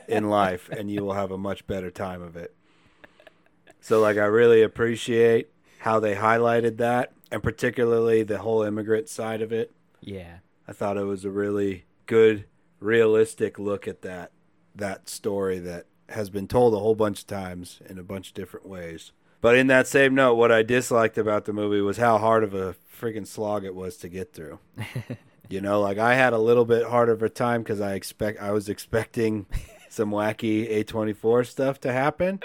in 0.08 0.30
life 0.30 0.70
and 0.70 0.92
you 0.92 1.04
will 1.04 1.14
have 1.14 1.32
a 1.32 1.38
much 1.38 1.66
better 1.68 1.90
time 1.90 2.22
of 2.22 2.36
it. 2.36 2.54
So 3.82 4.00
like 4.00 4.18
I 4.18 4.26
really 4.26 4.62
appreciate 4.62 5.50
how 5.80 6.00
they 6.00 6.16
highlighted 6.16 6.78
that 6.78 7.12
and 7.32 7.42
particularly 7.44 8.24
the 8.24 8.40
whole 8.40 8.64
immigrant 8.64 9.10
side 9.10 9.42
of 9.42 9.52
it. 9.52 9.72
Yeah. 10.02 10.38
I 10.68 10.74
thought 10.74 10.98
it 10.98 11.04
was 11.04 11.26
a 11.26 11.30
really 11.30 11.86
good, 12.06 12.46
realistic 12.80 13.60
look 13.60 13.88
at 13.88 14.02
that 14.02 14.32
that 14.76 15.08
story 15.08 15.58
that 15.60 15.86
has 16.10 16.30
been 16.30 16.48
told 16.48 16.74
a 16.74 16.80
whole 16.80 16.96
bunch 16.96 17.22
of 17.22 17.28
times 17.28 17.82
in 17.88 17.98
a 17.98 18.04
bunch 18.04 18.30
of 18.30 18.34
different 18.34 18.68
ways. 18.68 19.12
But 19.46 19.58
in 19.58 19.68
that 19.68 19.86
same 19.86 20.16
note, 20.16 20.34
what 20.34 20.52
I 20.52 20.64
disliked 20.64 21.20
about 21.20 21.46
the 21.46 21.54
movie 21.54 21.80
was 21.80 21.98
how 21.98 22.18
hard 22.18 22.44
of 22.44 22.56
a 22.56 22.76
freaking 23.00 23.28
slog 23.28 23.64
it 23.64 23.76
was 23.76 23.96
to 23.98 24.10
get 24.10 24.34
through. 24.34 24.58
you 25.50 25.62
know, 25.62 25.80
like 25.80 26.00
I 26.00 26.16
had 26.16 26.34
a 26.34 26.40
little 26.40 26.66
bit 26.66 26.88
harder 26.88 27.12
of 27.12 27.22
a 27.22 27.30
time 27.30 27.62
because 27.62 27.80
I 27.80 27.94
expect 27.94 28.42
I 28.42 28.50
was 28.50 28.70
expecting 28.70 29.46
some 29.90 30.10
wacky 30.10 30.68
A 30.72 30.84
twenty 30.84 31.14
four 31.14 31.44
stuff 31.44 31.80
to 31.82 31.94
happen. 31.94 32.40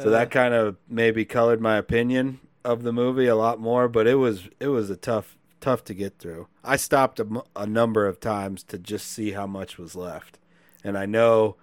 so 0.00 0.08
that 0.08 0.28
uh. 0.28 0.30
kind 0.30 0.54
of 0.54 0.76
maybe 0.88 1.26
colored 1.26 1.60
my 1.60 1.76
opinion 1.76 2.40
of 2.64 2.82
the 2.82 2.92
movie 2.94 3.26
a 3.26 3.36
lot 3.36 3.60
more, 3.60 3.86
but 3.86 4.06
it 4.06 4.14
was 4.14 4.48
it 4.58 4.68
was 4.68 4.88
a 4.88 4.96
tough 4.96 5.36
tough 5.60 5.84
to 5.84 5.92
get 5.92 6.18
through. 6.18 6.48
I 6.64 6.76
stopped 6.76 7.20
a 7.54 7.66
number 7.66 8.06
of 8.06 8.18
times 8.18 8.62
to 8.62 8.78
just 8.78 9.06
see 9.12 9.32
how 9.32 9.46
much 9.46 9.76
was 9.76 9.94
left, 9.94 10.38
And 10.82 10.96
I 10.96 11.04
know 11.04 11.56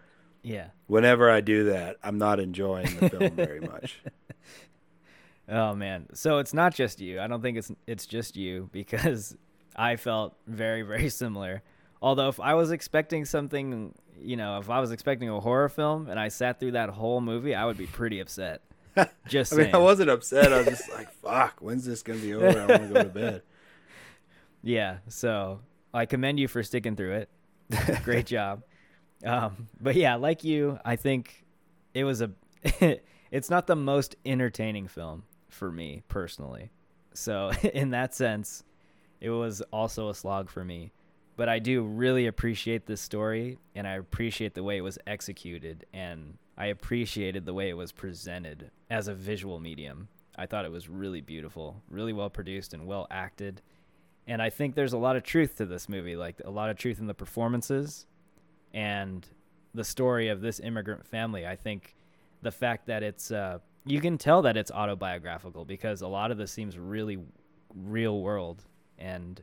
Yeah. 0.45 0.67
whenever 0.87 1.29
I 1.29 1.41
do 1.41 1.65
that, 1.65 1.97
I'm 2.03 2.17
not 2.17 2.39
enjoying 2.39 2.95
the 2.97 3.09
film 3.09 3.31
very 3.35 3.59
much. 3.59 3.99
Oh 5.49 5.73
man. 5.75 6.07
So 6.13 6.37
it's 6.39 6.53
not 6.53 6.73
just 6.73 7.01
you. 7.01 7.19
I 7.19 7.27
don't 7.27 7.41
think 7.41 7.57
it's 7.57 7.71
it's 7.87 8.05
just 8.05 8.35
you 8.35 8.69
because 8.71 9.35
I 9.75 9.95
felt 9.95 10.35
very 10.47 10.81
very 10.83 11.09
similar. 11.09 11.61
Although 12.01 12.29
if 12.29 12.39
I 12.39 12.53
was 12.53 12.71
expecting 12.71 13.25
something, 13.25 13.93
you 14.19 14.35
know, 14.37 14.59
if 14.59 14.69
I 14.69 14.79
was 14.79 14.91
expecting 14.91 15.29
a 15.29 15.39
horror 15.39 15.69
film 15.69 16.07
and 16.09 16.19
I 16.19 16.27
sat 16.27 16.59
through 16.59 16.71
that 16.73 16.89
whole 16.89 17.21
movie, 17.21 17.55
I 17.55 17.65
would 17.65 17.77
be 17.77 17.87
pretty 17.87 18.19
upset. 18.19 18.61
Just 19.27 19.53
I 19.53 19.55
mean, 19.55 19.65
saying. 19.65 19.75
I 19.75 19.79
wasn't 19.79 20.09
upset. 20.09 20.53
I 20.53 20.59
was 20.59 20.67
just 20.67 20.89
like, 20.91 21.11
"Fuck, 21.21 21.57
when's 21.59 21.83
this 21.83 22.01
gonna 22.01 22.19
be 22.19 22.33
over? 22.33 22.47
I 22.47 22.65
want 22.65 22.81
to 22.83 22.93
go 22.93 23.03
to 23.03 23.09
bed." 23.09 23.41
Yeah, 24.63 24.97
so 25.09 25.59
I 25.93 26.05
commend 26.05 26.39
you 26.39 26.47
for 26.47 26.63
sticking 26.63 26.95
through 26.95 27.13
it. 27.15 27.29
Great 28.03 28.25
job. 28.25 28.63
Um, 29.23 29.69
but 29.79 29.95
yeah, 29.95 30.15
like 30.15 30.43
you, 30.43 30.79
I 30.83 30.95
think 30.95 31.45
it 31.93 32.03
was 32.03 32.21
a. 32.21 32.31
it's 33.31 33.49
not 33.49 33.67
the 33.67 33.75
most 33.75 34.15
entertaining 34.25 34.87
film 34.87 35.23
for 35.49 35.71
me 35.71 36.03
personally. 36.07 36.71
So 37.13 37.51
in 37.73 37.91
that 37.91 38.13
sense, 38.13 38.63
it 39.21 39.29
was 39.29 39.61
also 39.71 40.09
a 40.09 40.15
slog 40.15 40.49
for 40.49 40.63
me. 40.63 40.91
But 41.37 41.49
I 41.49 41.59
do 41.59 41.83
really 41.83 42.27
appreciate 42.27 42.85
this 42.85 43.01
story, 43.01 43.57
and 43.75 43.85
I 43.85 43.95
appreciate 43.95 44.53
the 44.53 44.63
way 44.63 44.77
it 44.77 44.81
was 44.81 44.97
executed, 45.05 45.85
and 45.93 46.37
I 46.57 46.67
appreciated 46.67 47.45
the 47.45 47.53
way 47.53 47.67
it 47.67 47.75
was 47.75 47.91
presented 47.91 48.71
as 48.89 49.09
a 49.09 49.13
visual 49.13 49.59
medium. 49.59 50.07
I 50.37 50.45
thought 50.45 50.63
it 50.63 50.71
was 50.71 50.87
really 50.87 51.19
beautiful, 51.19 51.81
really 51.89 52.13
well 52.13 52.29
produced, 52.29 52.73
and 52.73 52.87
well 52.87 53.05
acted 53.11 53.61
and 54.27 54.41
I 54.41 54.49
think 54.49 54.75
there's 54.75 54.93
a 54.93 54.97
lot 54.97 55.15
of 55.15 55.23
truth 55.23 55.57
to 55.57 55.65
this 55.65 55.87
movie, 55.87 56.15
like 56.15 56.41
a 56.43 56.49
lot 56.49 56.69
of 56.69 56.77
truth 56.77 56.99
in 56.99 57.07
the 57.07 57.13
performances 57.13 58.07
and 58.75 59.25
the 59.73 59.83
story 59.83 60.27
of 60.27 60.41
this 60.41 60.59
immigrant 60.59 61.05
family. 61.07 61.47
I 61.47 61.55
think 61.55 61.95
the 62.43 62.51
fact 62.51 62.85
that 62.87 63.01
it's 63.01 63.31
uh, 63.31 63.59
you 63.85 64.01
can 64.01 64.17
tell 64.19 64.43
that 64.43 64.57
it's 64.57 64.69
autobiographical 64.69 65.65
because 65.65 66.01
a 66.01 66.07
lot 66.07 66.29
of 66.29 66.37
this 66.37 66.51
seems 66.51 66.77
really 66.77 67.17
real 67.73 68.21
world 68.21 68.63
and 68.99 69.41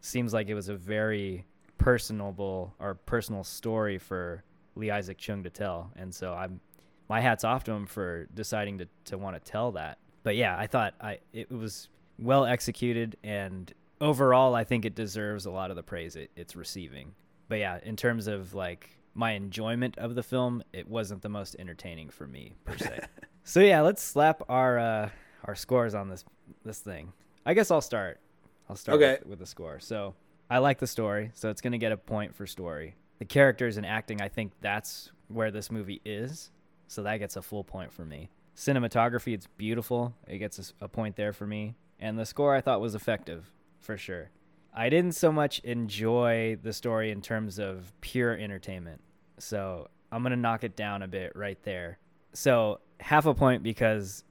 seems 0.00 0.32
like 0.32 0.48
it 0.48 0.54
was 0.54 0.68
a 0.68 0.76
very 0.76 1.44
personable 1.78 2.74
or 2.78 2.94
personal 2.94 3.42
story 3.42 3.98
for 3.98 4.44
Lee 4.76 4.90
Isaac 4.90 5.18
Chung 5.18 5.42
to 5.44 5.50
tell. 5.50 5.90
And 5.96 6.14
so 6.14 6.34
I'm 6.34 6.60
my 7.08 7.20
hats 7.20 7.42
off 7.42 7.64
to 7.64 7.72
him 7.72 7.86
for 7.86 8.28
deciding 8.34 8.78
to, 8.78 8.88
to 9.06 9.16
want 9.16 9.42
to 9.42 9.50
tell 9.50 9.72
that. 9.72 9.98
But 10.22 10.36
yeah, 10.36 10.58
I 10.58 10.66
thought 10.66 10.94
I 11.00 11.20
it 11.32 11.50
was 11.50 11.88
well 12.18 12.44
executed 12.44 13.16
and 13.24 13.72
overall 14.00 14.54
I 14.54 14.64
think 14.64 14.84
it 14.84 14.94
deserves 14.94 15.46
a 15.46 15.50
lot 15.50 15.70
of 15.70 15.76
the 15.76 15.82
praise 15.82 16.16
it, 16.16 16.30
it's 16.36 16.54
receiving. 16.54 17.14
But 17.48 17.58
yeah, 17.58 17.78
in 17.82 17.96
terms 17.96 18.26
of 18.26 18.54
like 18.54 18.90
my 19.14 19.32
enjoyment 19.32 19.98
of 19.98 20.14
the 20.14 20.22
film, 20.22 20.62
it 20.72 20.86
wasn't 20.88 21.22
the 21.22 21.28
most 21.28 21.56
entertaining 21.58 22.10
for 22.10 22.26
me 22.26 22.54
per 22.64 22.76
se. 22.76 23.00
so 23.44 23.60
yeah, 23.60 23.80
let's 23.80 24.02
slap 24.02 24.42
our 24.48 24.78
uh, 24.78 25.08
our 25.44 25.54
scores 25.54 25.94
on 25.94 26.08
this 26.08 26.24
this 26.64 26.78
thing. 26.80 27.12
I 27.46 27.54
guess 27.54 27.70
I'll 27.70 27.80
start. 27.80 28.20
I'll 28.68 28.76
start 28.76 28.96
Okay. 29.00 29.18
with, 29.20 29.26
with 29.30 29.38
the 29.38 29.46
score. 29.46 29.80
So 29.80 30.14
I 30.50 30.58
like 30.58 30.78
the 30.78 30.86
story, 30.86 31.30
so 31.34 31.48
it's 31.50 31.60
gonna 31.60 31.78
get 31.78 31.92
a 31.92 31.96
point 31.96 32.34
for 32.34 32.46
story. 32.46 32.94
The 33.18 33.24
characters 33.24 33.76
and 33.76 33.86
acting, 33.86 34.20
I 34.20 34.28
think 34.28 34.52
that's 34.60 35.10
where 35.28 35.50
this 35.50 35.70
movie 35.70 36.00
is. 36.04 36.50
So 36.86 37.02
that 37.02 37.16
gets 37.18 37.36
a 37.36 37.42
full 37.42 37.64
point 37.64 37.92
for 37.92 38.04
me. 38.04 38.30
Cinematography, 38.56 39.34
it's 39.34 39.46
beautiful. 39.46 40.14
It 40.26 40.38
gets 40.38 40.72
a 40.80 40.88
point 40.88 41.16
there 41.16 41.32
for 41.32 41.46
me. 41.46 41.74
And 42.00 42.18
the 42.18 42.24
score 42.26 42.54
I 42.54 42.60
thought 42.60 42.80
was 42.80 42.94
effective, 42.94 43.50
for 43.78 43.96
sure. 43.96 44.30
I 44.74 44.88
didn't 44.88 45.12
so 45.12 45.32
much 45.32 45.58
enjoy 45.60 46.56
the 46.62 46.72
story 46.72 47.10
in 47.10 47.20
terms 47.22 47.58
of 47.58 47.92
pure 48.00 48.32
entertainment. 48.36 49.00
So 49.38 49.88
I'm 50.12 50.22
going 50.22 50.30
to 50.30 50.36
knock 50.36 50.64
it 50.64 50.76
down 50.76 51.02
a 51.02 51.08
bit 51.08 51.32
right 51.34 51.60
there. 51.62 51.98
So 52.32 52.80
half 53.00 53.26
a 53.26 53.34
point 53.34 53.62
because 53.62 54.24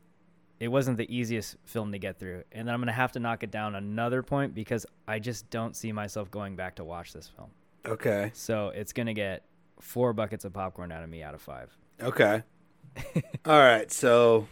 it 0.59 0.69
wasn't 0.69 0.97
the 0.97 1.13
easiest 1.15 1.55
film 1.65 1.91
to 1.91 1.99
get 1.99 2.19
through. 2.19 2.43
And 2.51 2.67
then 2.67 2.73
I'm 2.73 2.79
going 2.79 2.88
to 2.88 2.93
have 2.93 3.11
to 3.13 3.19
knock 3.19 3.43
it 3.43 3.51
down 3.51 3.75
another 3.75 4.23
point 4.23 4.53
because 4.55 4.85
I 5.07 5.19
just 5.19 5.49
don't 5.49 5.75
see 5.75 5.91
myself 5.91 6.31
going 6.31 6.55
back 6.55 6.75
to 6.75 6.83
watch 6.83 7.13
this 7.13 7.27
film. 7.27 7.49
Okay. 7.85 8.31
So 8.33 8.69
it's 8.69 8.93
going 8.93 9.07
to 9.07 9.13
get 9.13 9.43
four 9.79 10.13
buckets 10.13 10.45
of 10.45 10.53
popcorn 10.53 10.91
out 10.91 11.03
of 11.03 11.09
me 11.09 11.21
out 11.23 11.33
of 11.35 11.41
five. 11.41 11.75
Okay. 12.01 12.43
All 13.45 13.59
right. 13.59 13.91
So 13.91 14.47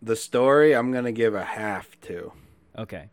the 0.00 0.16
story, 0.16 0.74
I'm 0.74 0.90
gonna 0.92 1.12
give 1.12 1.34
a 1.34 1.44
half 1.44 2.00
to 2.02 2.32
Okay. 2.78 3.10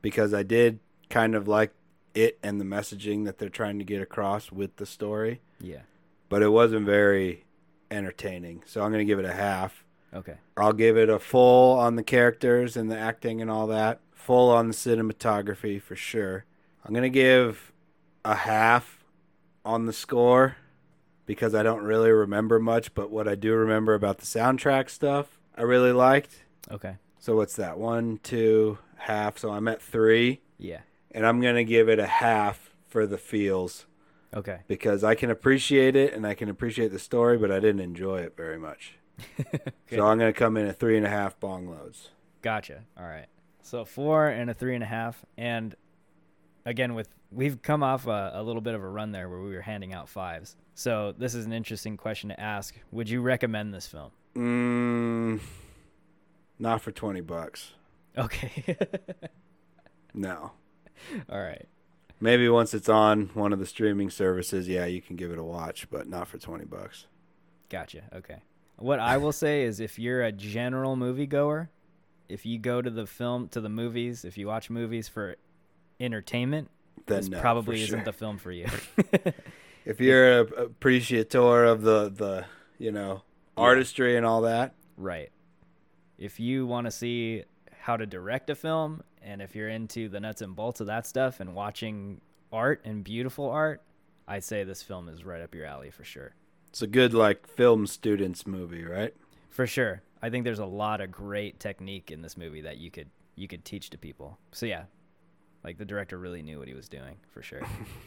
because 0.00 0.32
I 0.32 0.42
did 0.42 0.80
kind 1.12 1.34
of 1.36 1.46
like 1.46 1.72
it 2.14 2.38
and 2.42 2.60
the 2.60 2.64
messaging 2.64 3.24
that 3.26 3.38
they're 3.38 3.48
trying 3.48 3.78
to 3.78 3.84
get 3.84 4.02
across 4.02 4.50
with 4.50 4.76
the 4.76 4.86
story, 4.86 5.40
Yeah. 5.60 5.82
but 6.28 6.42
it 6.42 6.48
wasn't 6.48 6.86
very 6.86 7.44
entertaining. 7.90 8.62
So 8.66 8.82
I'm 8.82 8.90
gonna 8.90 9.04
give 9.04 9.18
it 9.18 9.24
a 9.24 9.32
half. 9.32 9.84
Okay. 10.14 10.36
I'll 10.56 10.72
give 10.74 10.96
it 10.98 11.08
a 11.08 11.18
full 11.18 11.78
on 11.78 11.96
the 11.96 12.02
characters 12.02 12.76
and 12.76 12.90
the 12.90 12.98
acting 12.98 13.40
and 13.40 13.50
all 13.50 13.66
that. 13.68 14.00
Full 14.12 14.50
on 14.50 14.68
the 14.68 14.74
cinematography 14.74 15.80
for 15.80 15.96
sure. 15.96 16.44
I'm 16.84 16.92
going 16.92 17.02
to 17.02 17.08
give 17.08 17.72
a 18.24 18.34
half 18.34 19.02
on 19.64 19.86
the 19.86 19.92
score 19.92 20.56
because 21.24 21.54
I 21.54 21.62
don't 21.62 21.82
really 21.82 22.10
remember 22.10 22.58
much, 22.58 22.92
but 22.92 23.10
what 23.10 23.26
I 23.26 23.36
do 23.36 23.54
remember 23.54 23.94
about 23.94 24.18
the 24.18 24.26
soundtrack 24.26 24.90
stuff, 24.90 25.38
I 25.56 25.62
really 25.62 25.92
liked. 25.92 26.44
Okay. 26.70 26.96
So 27.18 27.34
what's 27.36 27.56
that? 27.56 27.78
One, 27.78 28.18
two, 28.22 28.78
half. 28.96 29.38
So 29.38 29.50
I'm 29.50 29.66
at 29.66 29.80
three, 29.80 30.40
Yeah. 30.58 30.80
And 31.12 31.26
I'm 31.26 31.40
going 31.40 31.54
to 31.56 31.64
give 31.64 31.88
it 31.88 31.98
a 31.98 32.06
half 32.06 32.70
for 32.88 33.06
the 33.06 33.18
feels 33.18 33.86
Okay. 34.34 34.60
because 34.66 35.04
I 35.04 35.14
can 35.14 35.30
appreciate 35.30 35.94
it 35.96 36.12
and 36.14 36.26
I 36.26 36.34
can 36.34 36.48
appreciate 36.48 36.90
the 36.92 36.98
story, 36.98 37.38
but 37.38 37.50
I 37.50 37.60
didn't 37.60 37.80
enjoy 37.80 38.20
it 38.20 38.36
very 38.36 38.58
much. 38.58 38.94
Okay. 39.40 39.58
So 39.90 40.06
I'm 40.06 40.18
going 40.18 40.32
to 40.32 40.38
come 40.38 40.56
in 40.56 40.66
at 40.66 40.78
three 40.78 40.96
and 40.96 41.04
a 41.04 41.10
half 41.10 41.38
bong 41.38 41.68
loads. 41.68 42.08
Gotcha. 42.40 42.82
All 42.98 43.04
right. 43.04 43.26
So 43.60 43.84
four 43.84 44.26
and 44.28 44.48
a 44.50 44.54
three 44.54 44.74
and 44.74 44.82
a 44.82 44.86
half, 44.86 45.22
and 45.36 45.74
again 46.64 46.94
with 46.94 47.08
we've 47.30 47.60
come 47.62 47.82
off 47.82 48.06
a, 48.06 48.32
a 48.34 48.42
little 48.42 48.62
bit 48.62 48.74
of 48.74 48.82
a 48.82 48.88
run 48.88 49.12
there 49.12 49.28
where 49.28 49.40
we 49.40 49.54
were 49.54 49.60
handing 49.60 49.92
out 49.92 50.08
fives. 50.08 50.56
So 50.74 51.14
this 51.16 51.34
is 51.34 51.44
an 51.46 51.52
interesting 51.52 51.96
question 51.98 52.30
to 52.30 52.40
ask. 52.40 52.74
Would 52.90 53.08
you 53.10 53.20
recommend 53.20 53.72
this 53.74 53.86
film? 53.86 54.10
Mm, 54.34 55.40
not 56.58 56.80
for 56.80 56.90
20 56.90 57.20
bucks. 57.20 57.72
Okay. 58.16 58.76
No. 60.14 60.52
All 61.30 61.40
right. 61.40 61.66
Maybe 62.20 62.48
once 62.48 62.72
it's 62.72 62.88
on 62.88 63.30
one 63.34 63.52
of 63.52 63.58
the 63.58 63.66
streaming 63.66 64.08
services, 64.10 64.68
yeah, 64.68 64.86
you 64.86 65.02
can 65.02 65.16
give 65.16 65.32
it 65.32 65.38
a 65.38 65.42
watch, 65.42 65.88
but 65.90 66.08
not 66.08 66.28
for 66.28 66.38
20 66.38 66.64
bucks. 66.66 67.06
Gotcha. 67.68 68.02
Okay. 68.14 68.36
What 68.76 69.00
I 69.00 69.16
will 69.16 69.32
say 69.32 69.62
is 69.62 69.80
if 69.80 69.98
you're 69.98 70.22
a 70.22 70.32
general 70.32 70.96
moviegoer, 70.96 71.68
if 72.28 72.46
you 72.46 72.58
go 72.58 72.80
to 72.80 72.90
the 72.90 73.06
film 73.06 73.48
to 73.48 73.60
the 73.60 73.68
movies, 73.68 74.24
if 74.24 74.38
you 74.38 74.46
watch 74.46 74.70
movies 74.70 75.08
for 75.08 75.36
entertainment, 76.00 76.68
Then 77.06 77.18
this 77.18 77.28
no, 77.28 77.40
probably 77.40 77.82
isn't 77.82 77.98
sure. 77.98 78.04
the 78.04 78.12
film 78.12 78.38
for 78.38 78.52
you. 78.52 78.66
If 79.84 80.00
you're 80.00 80.38
a 80.38 80.40
appreciator 80.42 81.64
of 81.64 81.82
the 81.82 82.08
the, 82.08 82.44
you 82.78 82.92
know, 82.92 83.22
artistry 83.56 84.16
and 84.16 84.24
all 84.24 84.42
that, 84.42 84.74
Right. 84.96 85.30
If 86.18 86.38
you 86.38 86.66
want 86.66 86.86
to 86.86 86.92
see 86.92 87.42
how 87.80 87.96
to 87.96 88.06
direct 88.06 88.48
a 88.48 88.54
film, 88.54 89.02
and 89.24 89.40
if 89.42 89.54
you're 89.54 89.68
into 89.68 90.08
the 90.08 90.20
nuts 90.20 90.42
and 90.42 90.54
bolts 90.54 90.80
of 90.80 90.86
that 90.88 91.06
stuff 91.06 91.40
and 91.40 91.54
watching 91.54 92.20
art 92.52 92.82
and 92.84 93.02
beautiful 93.04 93.48
art, 93.48 93.82
I'd 94.26 94.44
say 94.44 94.64
this 94.64 94.82
film 94.82 95.08
is 95.08 95.24
right 95.24 95.42
up 95.42 95.54
your 95.54 95.66
alley 95.66 95.90
for 95.90 96.04
sure. 96.04 96.34
it's 96.68 96.82
a 96.82 96.86
good 96.86 97.14
like 97.14 97.46
film 97.46 97.86
students 97.86 98.46
movie, 98.46 98.84
right? 98.84 99.14
For 99.50 99.66
sure. 99.66 100.02
I 100.22 100.30
think 100.30 100.44
there's 100.44 100.58
a 100.58 100.66
lot 100.66 101.00
of 101.00 101.10
great 101.10 101.58
technique 101.60 102.10
in 102.10 102.22
this 102.22 102.36
movie 102.36 102.62
that 102.62 102.78
you 102.78 102.90
could 102.90 103.10
you 103.34 103.48
could 103.48 103.64
teach 103.64 103.90
to 103.90 103.98
people. 103.98 104.38
So 104.52 104.66
yeah. 104.66 104.84
Like 105.64 105.78
the 105.78 105.84
director 105.84 106.18
really 106.18 106.42
knew 106.42 106.58
what 106.58 106.68
he 106.68 106.74
was 106.74 106.88
doing, 106.88 107.16
for 107.30 107.42
sure. 107.42 107.62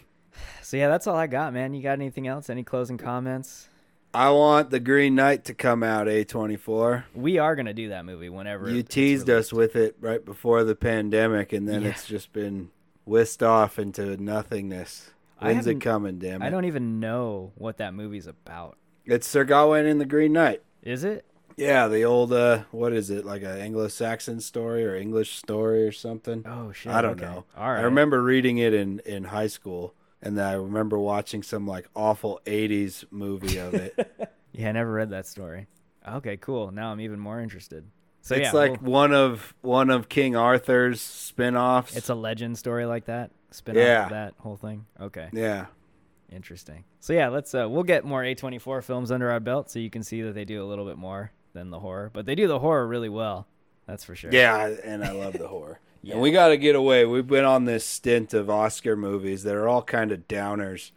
so 0.61 0.77
yeah, 0.77 0.89
that's 0.89 1.07
all 1.07 1.15
I 1.15 1.27
got, 1.27 1.53
man. 1.53 1.73
You 1.73 1.81
got 1.81 1.93
anything 1.93 2.27
else? 2.27 2.49
Any 2.49 2.63
closing 2.63 2.97
comments? 2.97 3.69
I 4.15 4.29
want 4.29 4.69
the 4.69 4.79
Green 4.79 5.13
Knight 5.13 5.43
to 5.45 5.53
come 5.53 5.83
out 5.83 6.07
A24. 6.07 7.03
We 7.13 7.37
are 7.37 7.53
going 7.55 7.65
to 7.65 7.73
do 7.73 7.89
that 7.89 8.05
movie 8.05 8.29
whenever 8.29 8.69
You 8.69 8.81
teased 8.81 9.29
us 9.29 9.51
with 9.51 9.75
it 9.75 9.97
right 9.99 10.23
before 10.23 10.63
the 10.63 10.75
pandemic, 10.75 11.51
and 11.51 11.67
then 11.67 11.81
Yeah. 11.81 11.89
it's 11.89 12.07
just 12.07 12.31
been 12.31 12.69
whisked 13.03 13.43
off 13.43 13.77
into 13.77 14.15
nothingness. 14.15 15.11
When's 15.39 15.67
it 15.67 15.81
coming, 15.81 16.17
damn 16.17 16.41
it? 16.41 16.45
I 16.45 16.49
don't 16.49 16.63
even 16.63 17.01
know 17.01 17.51
what 17.55 17.77
that 17.77 17.93
movie's 17.93 18.25
about. 18.25 18.77
It's 19.05 19.27
Sir 19.27 19.43
Gawain 19.43 19.85
and 19.85 19.99
the 19.99 20.05
Green 20.05 20.31
Knight. 20.31 20.63
Is 20.81 21.03
it? 21.03 21.25
Yeah, 21.57 21.87
the 21.87 22.03
old 22.03 22.31
uh 22.33 22.63
what 22.71 22.93
is 22.93 23.09
it, 23.09 23.25
like 23.25 23.41
a 23.43 23.61
Anglo-Saxon 23.61 24.39
story 24.39 24.85
or 24.85 24.95
English 24.95 25.35
story 25.35 25.85
or 25.85 25.91
something? 25.91 26.43
Oh 26.47 26.71
shit! 26.71 26.91
I 26.91 27.01
don't 27.01 27.21
okay. 27.21 27.25
know. 27.25 27.45
All 27.57 27.69
right. 27.71 27.79
I 27.79 27.83
remember 27.83 28.21
reading 28.21 28.57
it 28.57 28.73
in 28.73 28.99
in 29.05 29.25
high 29.25 29.47
school 29.47 29.93
and 30.25 30.37
then 30.37 30.45
I 30.45 30.53
remember 30.53 30.99
watching 30.99 31.41
some 31.43 31.65
like 31.65 31.87
awful 31.95 32.41
80s 32.45 33.05
movie 33.11 33.57
of 33.57 33.73
it. 33.73 34.31
Yeah, 34.57 34.69
I 34.69 34.71
never 34.71 34.89
read 34.93 35.09
that 35.09 35.27
story. 35.27 35.67
Okay, 36.07 36.37
cool. 36.37 36.71
Now 36.71 36.89
I'm 36.93 37.01
even 37.01 37.19
more 37.19 37.41
interested. 37.41 37.85
So 38.21 38.35
it's 38.35 38.45
yeah, 38.45 38.51
like 38.53 38.81
well, 38.81 38.91
one 38.91 39.13
of 39.13 39.53
one 39.59 39.89
of 39.89 40.07
King 40.07 40.37
Arthur's 40.37 41.01
spin-offs. 41.01 41.93
it's 41.97 42.07
a 42.07 42.15
legend 42.15 42.57
story 42.57 42.85
like 42.85 43.05
that. 43.07 43.31
Spin 43.51 43.75
Yeah. 43.75 43.99
off 43.99 44.05
of 44.05 44.11
that 44.11 44.33
whole 44.39 44.55
thing. 44.55 44.85
Okay. 45.01 45.27
yeah. 45.33 45.65
Interesting. 46.31 46.85
So 47.01 47.11
yeah, 47.11 47.27
let's 47.27 47.53
uh 47.53 47.67
we'll 47.69 47.83
get 47.83 48.05
more 48.05 48.23
A24 48.23 48.81
films 48.83 49.11
under 49.11 49.29
our 49.29 49.41
belt 49.41 49.69
so 49.69 49.79
you 49.79 49.89
can 49.89 50.03
see 50.03 50.21
that 50.21 50.33
they 50.33 50.45
do 50.45 50.63
a 50.63 50.67
little 50.67 50.85
bit 50.85 50.97
more 50.97 51.31
than 51.53 51.69
the 51.69 51.79
horror. 51.79 52.09
But 52.13 52.25
they 52.25 52.35
do 52.35 52.47
the 52.47 52.59
horror 52.59 52.87
really 52.87 53.09
well. 53.09 53.47
That's 53.87 54.05
for 54.05 54.15
sure. 54.15 54.31
Yeah, 54.33 54.67
and 54.85 55.03
I 55.03 55.11
love 55.11 55.33
the 55.33 55.47
horror. 55.49 55.79
Yeah. 56.05 56.13
And 56.13 56.21
we 56.21 56.29
got 56.31 56.49
to 56.49 56.57
get 56.57 56.75
away. 56.75 57.03
We've 57.03 57.25
been 57.25 57.45
on 57.45 57.65
this 57.65 57.83
stint 57.83 58.35
of 58.35 58.47
Oscar 58.47 58.95
movies 58.95 59.41
that 59.41 59.55
are 59.55 59.67
all 59.67 59.81
kind 59.81 60.11
of 60.11 60.27
downers. 60.27 60.91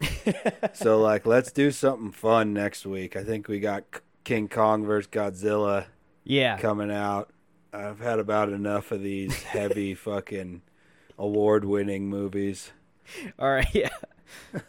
so 0.75 1.01
like, 1.01 1.25
let's 1.25 1.51
do 1.51 1.71
something 1.71 2.13
fun 2.13 2.53
next 2.53 2.85
week. 2.85 3.17
I 3.17 3.25
think 3.25 3.49
we 3.49 3.59
got 3.59 3.85
King 4.25 4.49
Kong 4.49 4.85
versus 4.85 5.09
Godzilla 5.11 5.87
Yeah. 6.25 6.59
coming 6.59 6.91
out. 6.91 7.31
I've 7.73 8.01
had 8.01 8.19
about 8.19 8.51
enough 8.51 8.93
of 8.93 9.03
these 9.03 9.43
heavy 9.45 9.95
fucking 9.95 10.61
award-winning 11.19 12.11
movies. 12.11 12.73
All 13.39 13.51
right, 13.51 13.67
yeah. 13.75 13.89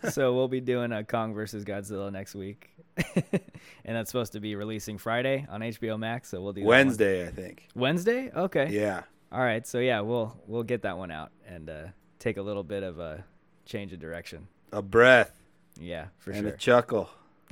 so 0.09 0.33
we'll 0.33 0.47
be 0.47 0.61
doing 0.61 0.93
a 0.93 1.03
Kong 1.03 1.33
versus 1.33 1.65
Godzilla 1.65 2.09
next 2.13 2.33
week. 2.33 2.69
and 2.97 3.41
that's 3.83 4.09
supposed 4.09 4.31
to 4.33 4.39
be 4.39 4.55
releasing 4.55 4.97
Friday 4.97 5.45
on 5.49 5.59
HBO 5.59 5.99
Max, 5.99 6.29
so 6.29 6.41
we'll 6.41 6.53
do 6.53 6.61
that. 6.61 6.67
Wednesday, 6.67 7.27
I 7.27 7.31
think. 7.31 7.67
Wednesday? 7.75 8.31
Okay. 8.33 8.69
Yeah. 8.71 9.03
All 9.32 9.39
right. 9.41 9.65
So 9.65 9.80
yeah, 9.80 10.01
we'll 10.01 10.36
we'll 10.47 10.63
get 10.63 10.82
that 10.84 10.97
one 10.97 11.11
out 11.11 11.32
and 11.47 11.69
uh 11.69 11.84
take 12.19 12.38
a 12.38 12.41
little 12.41 12.63
bit 12.63 12.84
of 12.84 12.99
a 12.99 13.23
change 13.65 13.93
of 13.93 13.99
direction. 13.99 14.47
A 14.71 14.82
breath 14.82 15.32
Yeah, 15.80 16.07
for 16.17 16.32
and 16.32 16.39
sure. 16.39 16.47
And 16.47 16.55
a 16.55 16.57
chuckle. 16.57 17.09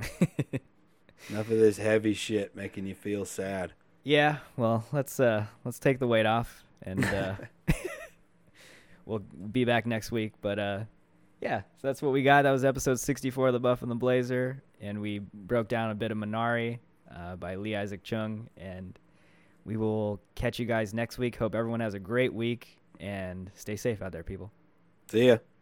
Enough 1.30 1.50
of 1.50 1.58
this 1.58 1.76
heavy 1.78 2.14
shit 2.14 2.54
making 2.56 2.86
you 2.86 2.94
feel 2.94 3.24
sad. 3.24 3.72
Yeah, 4.04 4.38
well, 4.56 4.84
let's 4.92 5.18
uh 5.20 5.46
let's 5.64 5.78
take 5.78 5.98
the 5.98 6.06
weight 6.06 6.26
off 6.26 6.64
and 6.82 7.04
uh 7.04 7.34
we'll 9.06 9.18
be 9.20 9.64
back 9.64 9.86
next 9.86 10.10
week, 10.12 10.32
but 10.40 10.58
uh 10.58 10.80
yeah, 11.40 11.60
so 11.80 11.86
that's 11.86 12.02
what 12.02 12.12
we 12.12 12.22
got. 12.24 12.42
That 12.42 12.50
was 12.50 12.64
episode 12.64 12.98
64 12.98 13.48
of 13.48 13.52
The 13.52 13.60
Buff 13.60 13.82
and 13.82 13.90
the 13.90 13.94
Blazer 13.96 14.62
and 14.80 15.00
we 15.00 15.20
broke 15.32 15.68
down 15.68 15.90
a 15.90 15.94
bit 15.94 16.10
of 16.10 16.18
Minari 16.18 16.78
uh 17.14 17.36
by 17.36 17.56
Lee 17.56 17.76
Isaac 17.76 18.02
Chung 18.02 18.48
and 18.56 18.98
we 19.68 19.76
will 19.76 20.18
catch 20.34 20.58
you 20.58 20.64
guys 20.64 20.94
next 20.94 21.18
week. 21.18 21.36
Hope 21.36 21.54
everyone 21.54 21.80
has 21.80 21.92
a 21.92 21.98
great 21.98 22.32
week 22.32 22.78
and 22.98 23.50
stay 23.54 23.76
safe 23.76 24.00
out 24.00 24.12
there, 24.12 24.22
people. 24.22 24.50
See 25.10 25.26
ya. 25.26 25.36